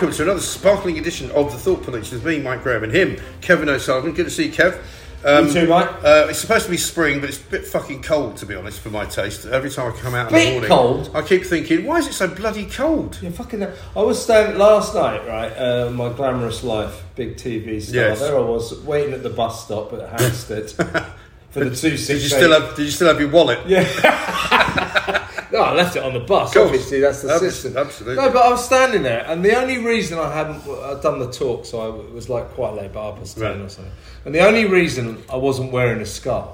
Welcome 0.00 0.16
to 0.16 0.22
another 0.22 0.40
sparkling 0.40 0.98
edition 0.98 1.30
of 1.32 1.52
the 1.52 1.58
Thought 1.58 1.82
Police 1.82 2.10
with 2.10 2.24
me, 2.24 2.38
Mike 2.38 2.62
Graham, 2.62 2.84
and 2.84 2.90
him, 2.90 3.20
Kevin 3.42 3.68
O'Sullivan. 3.68 4.14
Good 4.14 4.24
to 4.24 4.30
see 4.30 4.46
you, 4.46 4.50
Kev. 4.50 4.82
Um, 5.26 5.46
You 5.46 5.52
too, 5.52 5.66
Mike. 5.68 5.90
Uh, 6.02 6.28
it's 6.30 6.38
supposed 6.38 6.64
to 6.64 6.70
be 6.70 6.78
spring, 6.78 7.20
but 7.20 7.28
it's 7.28 7.38
a 7.38 7.50
bit 7.50 7.66
fucking 7.66 8.00
cold, 8.02 8.38
to 8.38 8.46
be 8.46 8.54
honest, 8.54 8.80
for 8.80 8.88
my 8.88 9.04
taste. 9.04 9.44
Every 9.44 9.68
time 9.68 9.92
I 9.92 9.96
come 9.98 10.14
out 10.14 10.28
in 10.28 10.32
Bit 10.32 10.44
the 10.46 10.50
morning, 10.52 10.70
cold? 10.70 11.10
I 11.14 11.20
keep 11.20 11.44
thinking, 11.44 11.84
why 11.84 11.98
is 11.98 12.06
it 12.06 12.14
so 12.14 12.28
bloody 12.28 12.64
cold? 12.64 13.18
Yeah, 13.20 13.28
fucking. 13.28 13.62
I 13.62 14.02
was 14.02 14.22
staying 14.22 14.56
last 14.56 14.94
night, 14.94 15.28
right? 15.28 15.50
Uh, 15.50 15.90
my 15.90 16.10
glamorous 16.10 16.64
life, 16.64 17.04
big 17.14 17.36
TV 17.36 17.82
star. 17.82 17.96
Yes. 17.96 18.20
There 18.20 18.38
I 18.38 18.40
was 18.40 18.80
waiting 18.84 19.12
at 19.12 19.22
the 19.22 19.28
bus 19.28 19.66
stop 19.66 19.92
at 19.92 20.18
Hampstead 20.18 20.70
for 21.50 21.62
the 21.62 21.76
two 21.76 21.98
six. 21.98 22.06
Did 22.06 22.22
you 22.22 22.28
still 22.30 22.58
have? 22.58 22.74
Did 22.74 22.86
you 22.86 22.90
still 22.90 23.08
have 23.08 23.20
your 23.20 23.28
wallet? 23.28 23.58
Yeah. 23.66 25.26
No, 25.52 25.60
I 25.62 25.72
left 25.74 25.96
it 25.96 26.02
on 26.02 26.12
the 26.14 26.20
bus. 26.20 26.52
course. 26.52 26.66
Obviously, 26.66 27.00
that's 27.00 27.22
the 27.22 27.30
Abs- 27.34 27.40
system. 27.40 27.76
absolutely. 27.76 28.22
No, 28.24 28.30
but 28.30 28.44
I 28.44 28.50
was 28.50 28.64
standing 28.64 29.02
there, 29.02 29.24
and 29.26 29.44
the 29.44 29.56
only 29.60 29.78
reason 29.78 30.18
I 30.18 30.32
hadn't 30.32 30.62
I'd 30.68 31.00
done 31.02 31.18
the 31.18 31.30
talk, 31.30 31.64
so 31.66 31.80
I 31.80 32.12
was 32.14 32.28
like 32.28 32.50
quite 32.50 32.74
late, 32.74 32.92
but 32.92 33.08
I 33.10 33.18
was 33.18 33.34
ten 33.34 33.42
Right. 33.42 33.60
or 33.60 33.68
something. 33.68 33.92
And 34.24 34.34
the 34.34 34.40
only 34.46 34.66
reason 34.66 35.22
I 35.32 35.36
wasn't 35.36 35.72
wearing 35.72 36.00
a 36.00 36.06
scarf 36.06 36.48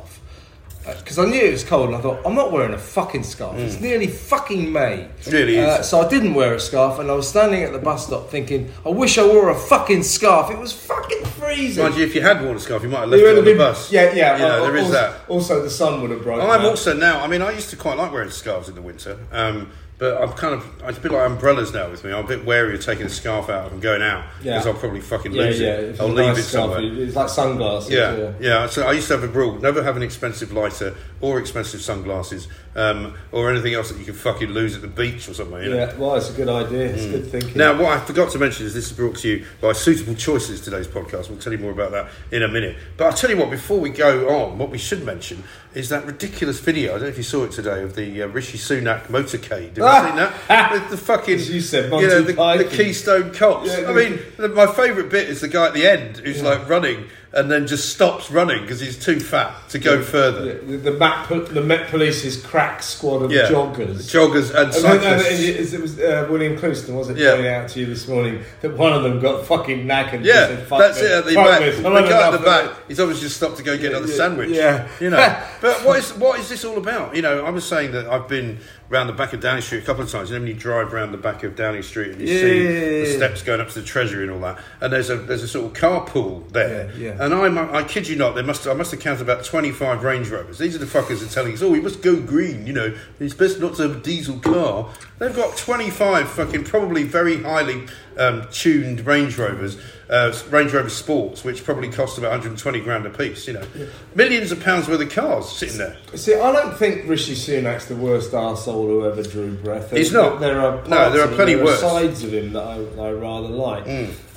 because 0.87 1.19
I 1.19 1.25
knew 1.25 1.41
it 1.41 1.51
was 1.51 1.65
cold, 1.65 1.89
and 1.89 1.97
I 1.97 2.01
thought 2.01 2.21
I'm 2.25 2.35
not 2.35 2.53
wearing 2.53 2.73
a 2.73 2.79
fucking 2.79 3.25
scarf. 3.25 3.59
It's 3.59 3.81
nearly 3.81 4.07
fucking 4.07 4.71
May. 4.73 5.09
It 5.19 5.27
really 5.27 5.57
is. 5.57 5.67
Uh, 5.67 5.83
so 5.83 6.01
I 6.01 6.09
didn't 6.09 6.35
wear 6.35 6.55
a 6.55 6.61
scarf, 6.61 6.99
and 6.99 7.11
I 7.11 7.15
was 7.15 7.29
standing 7.29 7.63
at 7.63 7.73
the 7.73 7.79
bus 7.79 8.07
stop 8.07 8.31
thinking, 8.31 8.73
I 8.85 8.91
wish 8.91 9.19
I 9.19 9.27
wore 9.27 9.51
a 9.51 9.59
fucking 9.59 10.05
scarf. 10.05 10.51
It 10.51 10.59
was 10.59 10.73
fucking 10.73 11.25
freezing. 11.25 11.83
Mind 11.83 11.97
you, 11.97 12.05
if 12.05 12.15
you 12.15 12.23
had 12.23 12.43
worn 12.43 12.57
a 12.57 12.61
scarf, 12.61 12.83
you 12.83 12.89
might 12.89 13.01
have 13.01 13.09
left 13.09 13.23
It 13.23 13.29
on 13.29 13.37
have 13.37 13.45
the 13.45 13.57
bus. 13.57 13.91
Yeah, 13.91 14.15
yeah. 14.15 14.37
You 14.37 14.43
know, 14.43 14.49
uh, 14.49 14.63
there 14.63 14.77
is 14.77 14.85
also, 14.85 14.93
that. 14.93 15.29
Also, 15.29 15.63
the 15.63 15.71
sun 15.71 16.03
would 16.03 16.11
have 16.11 16.23
broken. 16.23 16.49
I'm 16.49 16.61
out. 16.61 16.67
also 16.67 16.97
now. 16.97 17.23
I 17.23 17.27
mean, 17.27 17.43
I 17.43 17.51
used 17.51 17.71
to 17.71 17.77
quite 17.77 17.99
like 17.99 18.13
wearing 18.13 18.31
scarves 18.31 18.69
in 18.69 18.75
the 18.75 18.83
winter, 18.83 19.19
um, 19.33 19.71
but 19.99 20.21
I'm 20.23 20.33
kind 20.33 20.55
of. 20.55 20.83
It's 20.85 20.99
a 20.99 21.01
bit 21.01 21.11
like 21.13 21.27
umbrellas 21.27 21.73
now 21.73 21.91
with 21.91 22.05
me. 22.05 22.13
I'm 22.13 22.25
a 22.25 22.29
bit 22.29 22.45
wary 22.45 22.75
of 22.75 22.85
taking 22.85 23.07
a 23.07 23.09
scarf 23.09 23.49
out 23.49 23.73
and 23.73 23.81
going 23.81 24.03
out 24.03 24.25
Yeah. 24.43 24.53
because 24.55 24.67
I'll 24.67 24.75
probably 24.75 25.01
fucking 25.01 25.33
Yeah, 25.33 25.43
lose 25.45 25.61
yeah. 25.61 25.69
it. 25.69 25.85
If 25.95 26.01
I'll 26.01 26.09
leave 26.09 26.27
nice 26.27 26.39
it 26.39 26.43
scarf, 26.43 26.73
somewhere. 26.75 27.03
It's 27.03 27.17
like 27.17 27.29
sunglasses. 27.29 27.91
Yeah, 27.91 28.33
yeah. 28.41 28.67
So 28.67 28.87
I 28.87 28.93
used 28.93 29.09
to 29.09 29.15
have 29.19 29.25
a 29.25 29.29
rule: 29.29 29.59
never 29.59 29.83
have 29.83 29.97
an 29.97 30.03
expensive 30.03 30.53
lighter 30.53 30.95
or 31.21 31.39
expensive 31.39 31.81
sunglasses 31.81 32.49
um, 32.77 33.15
or 33.33 33.51
anything 33.51 33.75
else 33.75 33.91
that 33.91 33.99
you 33.99 34.05
can 34.05 34.15
fucking 34.15 34.51
lose 34.51 34.77
at 34.77 34.83
the 34.83 34.89
beach 34.89 35.29
or. 35.29 35.33
You 35.33 35.71
know? 35.71 35.77
Yeah, 35.77 35.97
well, 35.97 36.15
it's 36.15 36.31
a 36.31 36.35
good 36.35 36.49
idea. 36.49 36.87
It's 36.87 37.07
good 37.07 37.27
thinking. 37.27 37.55
Mm. 37.55 37.57
Now, 37.57 37.83
what 37.83 37.97
I 37.97 38.01
forgot 38.01 38.31
to 38.33 38.39
mention 38.39 38.67
is 38.67 38.75
this 38.75 38.91
is 38.91 38.93
brought 38.93 39.17
to 39.19 39.29
you 39.29 39.47
by 39.61 39.73
Suitable 39.73 40.15
Choices, 40.15 40.61
today's 40.61 40.87
podcast. 40.87 41.29
We'll 41.29 41.39
tell 41.39 41.53
you 41.53 41.59
more 41.59 41.71
about 41.73 41.93
that 41.93 42.09
in 42.31 42.43
a 42.43 42.49
minute. 42.49 42.77
But 42.97 43.07
I'll 43.07 43.13
tell 43.13 43.31
you 43.31 43.37
what, 43.37 43.51
before 43.51 43.81
we 43.81 43.91
go 43.91 44.29
on, 44.29 44.59
what 44.59 44.71
we 44.71 44.79
should 44.79 45.05
mention 45.05 45.43
is 45.75 45.89
that 45.89 46.07
ridiculous 46.07 46.61
video. 46.61 46.91
I 46.91 46.95
don't 46.95 47.03
know 47.03 47.09
if 47.09 47.17
you 47.17 47.23
saw 47.23 47.45
it 47.45 47.53
today 47.53 47.83
of 47.83 47.95
the 47.95 48.23
uh, 48.23 48.29
Rishi 48.29 48.59
Sunak 48.59 49.07
motorcade. 49.07 49.77
Have 49.77 49.79
you 49.79 50.09
seen 50.09 50.17
that? 50.17 50.73
With 50.73 50.91
the 50.91 50.97
fucking, 50.97 51.35
As 51.35 51.51
you 51.51 51.61
said, 51.61 51.85
you 51.85 51.91
Monty 51.91 52.07
know, 52.09 52.23
the, 52.23 52.65
the 52.65 52.71
Keystone 52.71 53.33
Cops. 53.33 53.69
Yeah, 53.69 53.89
I 53.89 53.93
mean, 53.93 54.19
the, 54.37 54.49
my 54.49 54.67
favourite 54.67 55.11
bit 55.11 55.29
is 55.29 55.41
the 55.41 55.49
guy 55.49 55.67
at 55.67 55.75
the 55.75 55.87
end 55.87 56.19
who's 56.19 56.43
like 56.43 56.69
running 56.69 57.07
and 57.37 57.51
then 57.51 57.67
just 57.67 57.91
stops 57.91 58.31
running 58.31 58.63
because 58.63 58.81
he's 58.81 58.99
too 58.99 59.21
fat 59.21 59.55
to 59.69 59.79
go 59.79 60.03
further. 60.03 60.59
the, 60.61 60.77
the, 60.79 60.93
Met, 60.93 61.29
the 61.55 61.61
Met 61.63 61.89
Police's 61.89 62.43
crack 62.43 62.83
squad 62.83 63.23
of 63.23 63.31
Yeah. 63.31 63.43
joggers. 63.49 64.11
Joggers 64.11 64.49
and 64.55 64.73
And 64.75 64.85
then- 64.85 65.13
and 65.15 65.21
cyclists. 65.23 65.73
it, 65.73 65.75
it 65.75 65.81
was 65.83 65.99
uh, 66.01 66.27
William 66.31 66.57
Clouston, 66.59 66.95
was 66.95 67.11
it, 67.11 67.19
Yeah. 67.19 67.33
pointing 67.35 67.53
out 67.53 67.69
to 67.69 67.81
you 67.81 67.87
this 67.87 68.09
morning 68.09 68.41
that 68.63 68.77
one 68.77 68.93
of 68.95 69.03
them 69.03 69.21
got 69.21 69.47
fucking 69.47 69.87
knackered. 69.87 70.25
Yeah, 70.25 70.47
they 70.47 70.57
that's 70.69 71.01
me. 71.01 71.07
it 71.07 71.13
at 71.13 71.25
the 71.27 71.35
back. 71.35 71.61
The 71.61 71.83
guy 71.83 72.27
at 72.27 72.31
the 72.33 72.39
back, 72.39 72.71
he's 72.89 72.99
obviously 72.99 73.25
just 73.27 73.37
stopped 73.37 73.59
to 73.59 73.63
go 73.63 73.77
get 73.77 73.93
another 73.93 74.07
yeah, 74.09 74.15
sandwich. 74.17 74.51
yeah. 74.51 74.89
You 74.99 75.11
know. 75.11 75.37
but 75.61 75.85
what 75.85 75.99
is 75.99 76.13
what 76.15 76.41
is 76.41 76.49
this 76.49 76.65
all 76.65 76.79
about? 76.79 77.15
You 77.15 77.23
know, 77.23 77.45
I 77.45 77.51
was 77.51 77.65
saying 77.67 77.93
that 77.93 78.07
I've 78.07 78.29
been 78.29 78.59
round 78.89 79.09
the 79.09 79.13
back 79.13 79.33
of 79.33 79.41
Downing 79.41 79.63
Street 79.63 79.83
a 79.83 79.87
couple 79.87 80.03
of 80.05 80.11
times. 80.11 80.31
And 80.31 80.43
then 80.43 80.47
you 80.47 80.55
drive 80.55 80.93
round 80.93 81.13
the 81.13 81.19
back 81.19 81.43
of 81.43 81.57
Downing 81.57 81.83
Street 81.83 82.13
and 82.13 82.21
you 82.21 82.27
see 82.29 82.67
the 82.67 83.11
Yeah. 83.11 83.17
steps 83.17 83.43
going 83.43 83.61
up 83.61 83.69
to 83.71 83.81
the 83.81 83.85
Treasury 83.87 84.23
and 84.23 84.31
all 84.33 84.41
that, 84.41 84.59
and 84.81 84.93
there's 84.93 85.11
a 85.11 85.17
there's 85.17 85.43
a 85.43 85.49
sort 85.49 85.67
of 85.67 85.73
carpool 85.81 86.51
there. 86.53 86.91
Yeah, 86.97 87.15
yeah. 87.17 87.25
And 87.25 87.35
I'm 87.35 87.59
I 87.59 87.83
kid 87.83 88.09
you 88.09 88.17
not, 88.17 88.35
there 88.35 88.45
must 88.45 88.67
I 88.67 88.75
must 88.75 88.91
have 88.93 89.01
counted 89.01 89.23
about 89.23 89.45
25 89.45 90.03
Range 90.05 90.29
Rovers. 90.29 90.59
These 90.59 90.75
are 90.77 90.79
the 90.79 90.87
fuckers 90.87 91.21
that 91.21 91.31
are 91.31 91.35
telling 91.35 91.53
us, 91.55 91.63
oh, 91.63 91.71
we 91.71 91.81
must 91.81 92.03
go 92.03 92.17
green. 92.21 92.67
You 92.67 92.73
know, 92.73 92.95
it's 93.21 93.35
best 93.35 93.61
not 93.61 93.75
to 93.77 93.83
have 93.83 93.97
a 93.97 94.01
diesel 94.01 94.39
car. 94.39 94.89
They've 95.19 95.35
got 95.35 95.57
25 95.57 96.29
fucking 96.29 96.65
probably 96.65 97.03
very 97.03 97.43
highly 97.43 97.87
um, 98.19 98.47
tuned 98.51 99.05
Range 99.07 99.37
Rovers, 99.39 99.79
uh, 100.09 100.33
Range 100.51 100.73
Rover 100.73 100.89
Sports, 100.89 101.45
which 101.45 101.65
probably 101.65 101.89
cost 101.91 102.19
about 102.19 102.31
120 102.31 102.81
grand 102.81 103.07
a 103.07 103.11
piece. 103.11 103.47
You 103.47 103.55
know, 103.55 103.67
millions 104.15 104.53
of 104.53 104.63
pounds 104.63 104.89
worth 104.89 105.01
of 105.01 105.11
cars 105.11 105.49
sitting 105.49 105.79
there. 105.79 105.97
See, 106.15 106.35
I 106.35 106.53
don't 106.53 106.77
think 106.77 107.09
Rishi 107.09 107.35
Sunak's 107.35 107.87
the 107.87 107.97
worst 107.97 108.33
arsehole 108.33 108.87
who 108.87 109.05
ever 109.07 109.23
drew 109.23 109.55
breath. 109.57 109.91
He's 109.91 110.13
not. 110.13 110.41
There 110.41 110.61
are 110.61 110.87
No, 110.87 111.11
there 111.11 111.23
are 111.25 111.29
him, 111.29 111.35
plenty 111.35 111.55
there 111.55 111.65
worse. 111.65 111.79
Mm. 111.83 111.91
sides 111.91 112.25
of 112.25 112.33
him 112.33 112.53
that 112.55 112.63
I, 112.65 112.77
I 113.09 113.13
rather 113.13 113.49
like. 113.49 113.87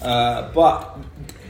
Uh, 0.02 0.52
but 0.54 0.98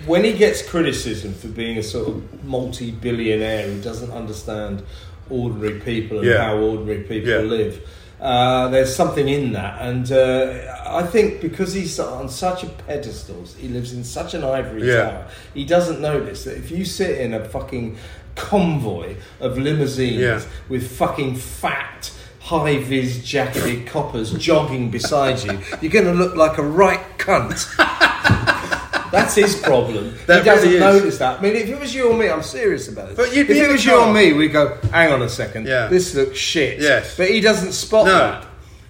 when 0.05 0.23
he 0.23 0.33
gets 0.33 0.61
criticism 0.67 1.33
for 1.33 1.47
being 1.47 1.77
a 1.77 1.83
sort 1.83 2.07
of 2.09 2.43
multi-billionaire 2.45 3.67
who 3.67 3.81
doesn't 3.81 4.11
understand 4.11 4.83
ordinary 5.29 5.79
people 5.81 6.19
and 6.19 6.27
Yeah. 6.27 6.43
how 6.45 6.57
ordinary 6.57 7.03
people 7.03 7.29
Yeah. 7.29 7.37
live. 7.39 7.87
Uh, 8.19 8.67
there's 8.67 8.93
something 8.93 9.29
in 9.29 9.53
that, 9.53 9.81
and 9.81 10.11
uh, 10.11 10.75
I 10.85 11.03
think 11.03 11.39
because 11.39 11.73
he's 11.73 11.97
on 12.01 12.27
such 12.27 12.63
a 12.63 12.67
pedestal, 12.67 13.45
he 13.57 13.69
lives 13.69 13.93
in 13.93 14.03
such 14.03 14.33
an 14.33 14.43
ivory 14.43 14.87
Yeah. 14.89 15.03
tower. 15.11 15.27
He 15.53 15.63
doesn't 15.63 16.01
notice 16.01 16.43
that 16.43 16.57
if 16.57 16.69
you 16.69 16.83
sit 16.83 17.17
in 17.21 17.33
a 17.33 17.45
fucking 17.45 17.97
convoy 18.35 19.15
of 19.39 19.57
limousines 19.57 20.19
Yeah. 20.19 20.41
with 20.67 20.91
fucking 20.97 21.35
fat, 21.35 22.11
high 22.41 22.79
vis 22.79 23.23
jacketed 23.23 23.87
coppers 23.87 24.33
jogging 24.33 24.89
beside 24.91 25.41
you, 25.43 25.59
you're 25.81 25.91
going 25.91 26.05
to 26.05 26.13
look 26.13 26.35
like 26.35 26.57
a 26.57 26.63
right 26.63 26.99
cunt. 27.17 27.67
That's 29.11 29.35
his 29.35 29.55
problem. 29.55 30.13
That 30.27 30.39
he 30.39 30.45
doesn't 30.45 30.69
really 30.69 30.75
is. 30.85 30.93
notice 31.01 31.17
that. 31.19 31.39
I 31.39 31.41
mean, 31.41 31.55
if 31.55 31.69
it 31.69 31.79
was 31.79 31.93
you 31.95 32.09
or 32.11 32.17
me, 32.17 32.29
I'm 32.29 32.43
serious 32.43 32.87
about 32.87 33.09
it. 33.11 33.17
But 33.17 33.35
you'd 33.35 33.41
if 33.41 33.47
be 33.49 33.57
in 33.59 33.65
it 33.65 33.67
the 33.67 33.73
was 33.73 33.85
you 33.85 33.91
car. 33.91 34.07
or 34.09 34.13
me, 34.13 34.33
we'd 34.33 34.49
go, 34.53 34.77
hang 34.91 35.11
on 35.11 35.21
a 35.21 35.29
second, 35.29 35.67
Yeah. 35.67 35.87
this 35.87 36.13
looks 36.15 36.37
shit. 36.37 36.79
Yes. 36.79 37.15
But 37.17 37.29
he 37.29 37.41
doesn't 37.41 37.71
spot 37.73 38.05
No. 38.05 38.11
that. 38.17 38.45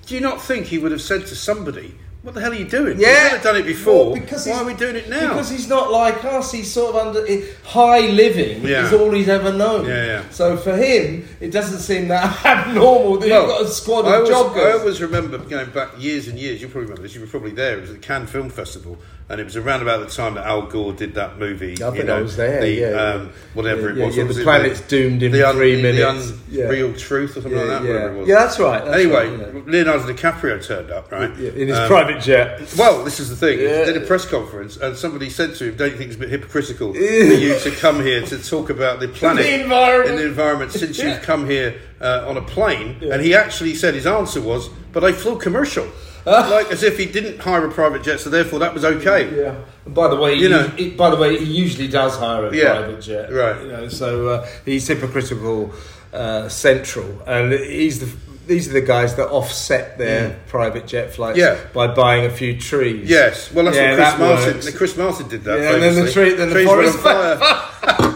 Do 0.06 0.16
you 0.16 0.22
not 0.22 0.42
think 0.42 0.66
he 0.66 0.78
would 0.80 0.92
have 0.92 1.02
said 1.02 1.28
to 1.28 1.36
somebody, 1.36 1.94
"What 2.24 2.34
the 2.34 2.42
hell 2.42 2.52
are 2.52 2.56
you 2.56 2.66
doing? 2.66 3.00
Yeah, 3.00 3.08
You've 3.24 3.32
never 3.34 3.44
done 3.44 3.56
it 3.58 3.66
before. 3.66 4.06
Well, 4.12 4.20
because 4.20 4.46
Why 4.48 4.54
he's- 4.54 4.62
are 4.64 4.66
we 4.66 4.74
doing 4.74 4.96
it 4.96 5.08
now?" 5.08 5.30
Because 5.30 5.50
he's 5.52 5.68
not 5.68 5.92
like 5.92 6.26
us. 6.26 6.52
He's 6.52 6.70
sort 6.72 6.96
of 6.96 7.08
under 7.08 7.26
i- 7.28 7.44
high 7.64 8.08
living 8.08 8.66
Yeah. 8.66 8.88
is 8.88 8.94
all 8.94 9.12
he's 9.12 9.30
ever 9.30 9.54
known. 9.54 9.86
Yeah, 9.88 10.06
yeah. 10.06 10.22
So 10.32 10.58
for 10.58 10.76
him, 10.76 11.28
it 11.40 11.52
doesn't 11.52 11.80
seem 11.80 12.08
that 12.08 12.44
abnormal 12.46 13.18
that 13.20 13.28
you've 13.28 13.48
got 13.48 13.62
a 13.62 13.68
squad 13.68 14.06
I 14.06 14.16
of 14.18 14.24
always, 14.24 14.30
joggers. 14.36 14.66
I 14.76 14.80
always 14.80 15.02
remember 15.02 15.38
going 15.38 15.70
back 15.70 15.90
years 16.00 16.28
and 16.28 16.38
years. 16.40 16.60
You 16.62 16.68
probably 16.68 16.86
remember 16.90 17.04
this. 17.04 17.14
You 17.16 17.22
were 17.22 17.28
probably 17.28 17.52
there. 17.52 17.78
It 17.78 17.82
was 17.82 17.90
at 17.92 18.02
the 18.02 18.08
Cannes 18.08 18.28
Film 18.28 18.50
Festival, 18.50 18.98
and 19.30 19.40
it 19.40 19.44
was 19.44 19.56
around 19.56 19.82
about 19.84 20.00
the 20.00 20.12
time 20.14 20.34
that 20.34 20.46
Al 20.46 20.64
Gore 20.64 20.92
did 20.94 21.14
that 21.14 21.38
movie. 21.38 21.82
I 21.84 21.88
you 21.90 21.94
think 21.94 22.06
know, 22.06 22.18
I 22.18 22.22
was 22.22 22.36
there, 22.36 22.62
The, 22.62 22.72
yeah, 22.72 22.88
um, 22.90 23.30
whatever 23.54 23.90
it 23.90 23.98
Yeah, 23.98 24.06
was. 24.08 24.16
yeah, 24.18 24.24
What 24.24 24.28
was 24.30 24.36
the 24.38 24.42
it? 24.42 24.46
planet's 24.46 24.82
doomed 24.82 25.22
in 25.22 25.32
the 25.32 25.52
three 25.54 25.76
the 25.76 25.82
minutes. 25.84 26.32
un- 26.32 26.40
Yeah. 26.50 26.66
real 26.66 26.94
truth 26.94 27.38
or 27.38 27.42
something 27.42 27.54
like 27.60 27.68
that. 27.68 27.84
yeah. 27.84 27.90
Whatever 27.94 28.14
it 28.16 28.20
was. 28.20 28.28
yeah, 28.28 28.36
that's 28.40 28.60
right. 28.60 28.84
that's 28.86 28.98
anyway, 28.98 29.30
right. 29.30 29.68
Leonardo 29.68 30.12
DiCaprio 30.12 30.66
turned 30.66 30.90
up, 30.92 31.12
right? 31.12 31.32
Yeah, 31.40 31.52
in 31.52 31.68
his 31.68 31.78
Um, 31.78 31.88
private 31.88 32.22
jet. 32.22 32.62
Well, 32.78 33.04
this 33.04 33.20
is 33.20 33.30
the 33.30 33.36
thing. 33.36 33.60
Yeah. 33.60 33.86
He 33.86 33.94
did 33.94 34.02
a 34.02 34.06
press 34.06 34.26
conference, 34.26 34.78
and 34.78 34.98
somebody 34.98 35.30
said 35.30 35.54
to 35.56 35.66
him, 35.66 35.76
"Don't 35.76 35.92
you 35.92 35.98
think 35.98 36.08
it's 36.10 36.18
a 36.18 36.20
bit 36.20 36.30
hypocritical 36.30 36.94
for 36.94 37.00
you 37.00 37.60
to 37.60 37.72
come 37.72 38.04
here 38.04 38.22
to 38.24 38.38
talk 38.50 38.70
about 38.72 39.00
the 39.00 39.08
planet, 39.20 39.44
The 39.46 39.62
environment." 39.62 40.10
and 40.10 40.18
the 40.20 40.26
environment 40.26 40.72
since 40.72 40.98
you've 41.04 41.22
come 41.22 41.48
here 41.48 41.76
uh, 42.02 42.26
on 42.28 42.36
a 42.38 42.42
plane?" 42.42 42.96
And 43.12 43.22
he 43.22 43.36
actually 43.36 43.76
said 43.76 43.94
his 43.94 44.08
answer 44.08 44.42
was, 44.42 44.70
"But 44.92 45.04
I 45.04 45.12
flew 45.12 45.38
commercial." 45.38 45.86
Like 46.26 46.72
as 46.72 46.84
if 46.84 46.98
he 46.98 47.06
didn't 47.06 47.40
hire 47.40 47.66
a 47.66 47.72
private 47.72 48.04
jet, 48.04 48.20
so 48.20 48.30
therefore 48.30 48.60
that 48.60 48.74
was 48.74 48.84
okay. 48.86 49.36
Yeah. 49.36 49.56
And 49.86 49.96
by 49.96 50.08
the 50.08 50.16
way, 50.16 50.34
You 50.36 50.44
he, 50.44 50.50
know- 50.50 50.68
he- 50.78 50.90
by 50.92 51.10
the 51.10 51.16
way, 51.18 51.38
he 51.38 51.46
usually 51.46 51.88
does 51.88 52.16
hire 52.18 52.46
a 52.48 52.56
Yeah. 52.56 52.78
private 52.78 53.02
jet. 53.02 53.32
Right. 53.32 53.62
You 53.62 53.68
know, 53.72 53.88
so 53.88 54.28
uh, 54.30 54.48
he's 54.66 54.88
hypocritical 54.88 55.74
uh, 56.14 56.50
central, 56.50 57.22
and 57.28 57.54
he's 57.54 58.00
the. 58.00 58.10
These 58.48 58.68
are 58.68 58.74
the 58.74 58.82
guys 58.82 59.14
that 59.18 59.28
offset 59.30 60.00
their 60.00 60.40
private 60.48 60.88
jet 60.88 61.14
flights 61.14 61.38
Mm. 61.38 61.42
Yeah. 61.42 61.58
by 61.72 61.86
buying 61.86 62.26
a 62.26 62.32
few 62.32 62.58
trees. 62.60 63.08
Yes, 63.08 63.52
well 63.54 63.66
that's 63.66 63.78
Yeah, 63.78 63.90
what 63.92 63.96
Chris 63.98 64.10
that 64.10 64.20
Martin. 64.20 64.54
works. 64.56 64.70
Chris 64.76 64.98
Martin 64.98 65.28
did 65.28 65.44
that. 65.44 65.60
Yeah, 65.60 65.74
and 65.76 65.84
then 65.84 65.96
the 66.04 66.12
tree- 66.12 66.34
then 66.34 66.48
the 66.50 66.56
Trees 66.56 66.68
on 66.68 66.74
forest 66.76 66.98
fire, 66.98 67.38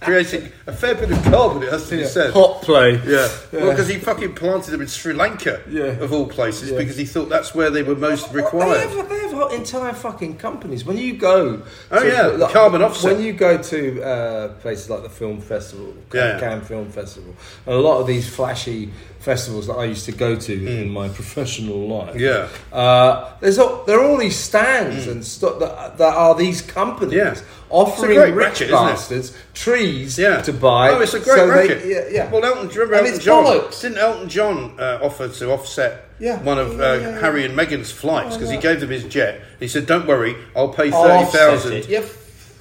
creating 0.00 0.50
a 0.66 0.72
fair 0.72 0.94
bit 0.94 1.10
of 1.10 1.22
carbon. 1.24 1.62
It 1.62 1.70
has 1.72 1.84
to 1.88 1.96
be 1.96 2.02
Yeah. 2.02 2.08
said. 2.08 2.30
Hot 2.32 2.62
play. 2.62 3.00
Yeah, 3.06 3.28
well, 3.52 3.70
because 3.70 3.88
he 3.88 3.96
fucking 3.96 4.34
planted 4.34 4.70
them 4.70 4.80
in 4.80 4.86
Sri 4.86 5.12
Lanka, 5.12 5.60
Yeah. 5.68 5.84
of 6.00 6.12
all 6.12 6.26
places, 6.26 6.70
because 6.72 6.96
he 6.96 7.04
thought 7.04 7.28
that's 7.28 7.54
where 7.54 7.70
they 7.70 7.82
were 7.82 7.94
most 7.94 8.32
They 8.32 8.36
required. 8.40 8.88
have, 8.88 9.08
they 9.08 9.18
have 9.18 9.30
entire 9.52 9.92
fucking 9.92 10.36
companies. 10.36 10.84
When 10.84 10.96
you 10.96 11.14
go, 11.14 11.62
Oh, 11.90 12.00
to- 12.00 12.06
yeah, 12.06 12.28
the 12.28 12.46
carbon 12.46 12.82
offset. 12.82 13.16
When 13.16 13.24
you 13.24 13.32
go 13.32 13.58
to 13.58 14.02
uh, 14.02 14.48
places 14.60 14.88
like 14.88 15.02
the 15.02 15.08
film 15.10 15.40
festival. 15.40 15.94
Cannes 16.10 16.62
Film 16.66 16.88
Festival, 16.90 17.34
and 17.66 17.74
a 17.74 17.78
lot 17.78 18.00
of 18.00 18.06
these 18.06 18.28
flashy 18.28 18.90
festivals 19.20 19.66
that 19.66 19.74
I 19.74 19.84
used 19.84 20.06
to 20.06 20.12
go 20.12 20.34
to 20.34 20.52
in 20.80 20.88
my 20.88 21.08
professional 21.08 21.86
life. 21.88 22.14
Hmm. 22.14 22.18
Yeah. 22.20 22.48
uh, 22.72 23.32
there's 23.40 23.58
all, 23.58 23.84
there 23.84 24.00
are 24.00 24.04
all 24.04 24.16
these 24.16 24.36
stands 24.36 25.06
and 25.06 25.24
stuff 25.24 25.58
that, 25.60 25.98
that 25.98 26.14
are 26.16 26.34
these 26.34 26.62
companies 26.62 27.12
Hmm. 27.12 27.18
Yeah. 27.38 27.42
offering 27.68 28.18
rich 28.34 28.60
racket, 28.60 28.70
bastards 28.70 29.36
trees 29.54 30.18
Yeah. 30.18 30.40
to 30.42 30.52
buy. 30.54 30.90
Oh, 30.90 31.00
it's 31.00 31.14
a 31.14 31.20
great 31.20 31.36
so 31.36 31.46
they- 31.50 31.90
yeah, 31.92 32.04
yeah. 32.10 32.30
Well, 32.30 32.44
Elton, 32.44 32.68
do 32.68 32.74
you 32.74 32.80
remember 32.82 33.08
Elton 33.08 33.20
John? 33.20 33.44
bollocks. 33.44 33.80
Didn't 33.82 33.98
Elton 33.98 34.28
John 34.28 34.74
uh, 34.78 34.98
offer 35.02 35.28
to 35.28 35.50
offset 35.52 36.04
Yeah. 36.18 36.38
one 36.42 36.58
of 36.58 36.80
uh. 36.80 36.98
Harry 37.20 37.44
and 37.44 37.54
Meghan's 37.56 37.92
flights 37.92 38.34
Oh, 38.34 38.38
because 38.38 38.50
yeah. 38.50 38.56
he 38.56 38.62
gave 38.62 38.80
them 38.80 38.90
his 38.90 39.04
jet? 39.04 39.40
He 39.60 39.68
said, 39.68 39.86
"Don't 39.86 40.06
worry, 40.06 40.34
I'll 40.56 40.68
pay 40.68 40.90
thirty 40.90 41.26
thousand. 41.30 41.86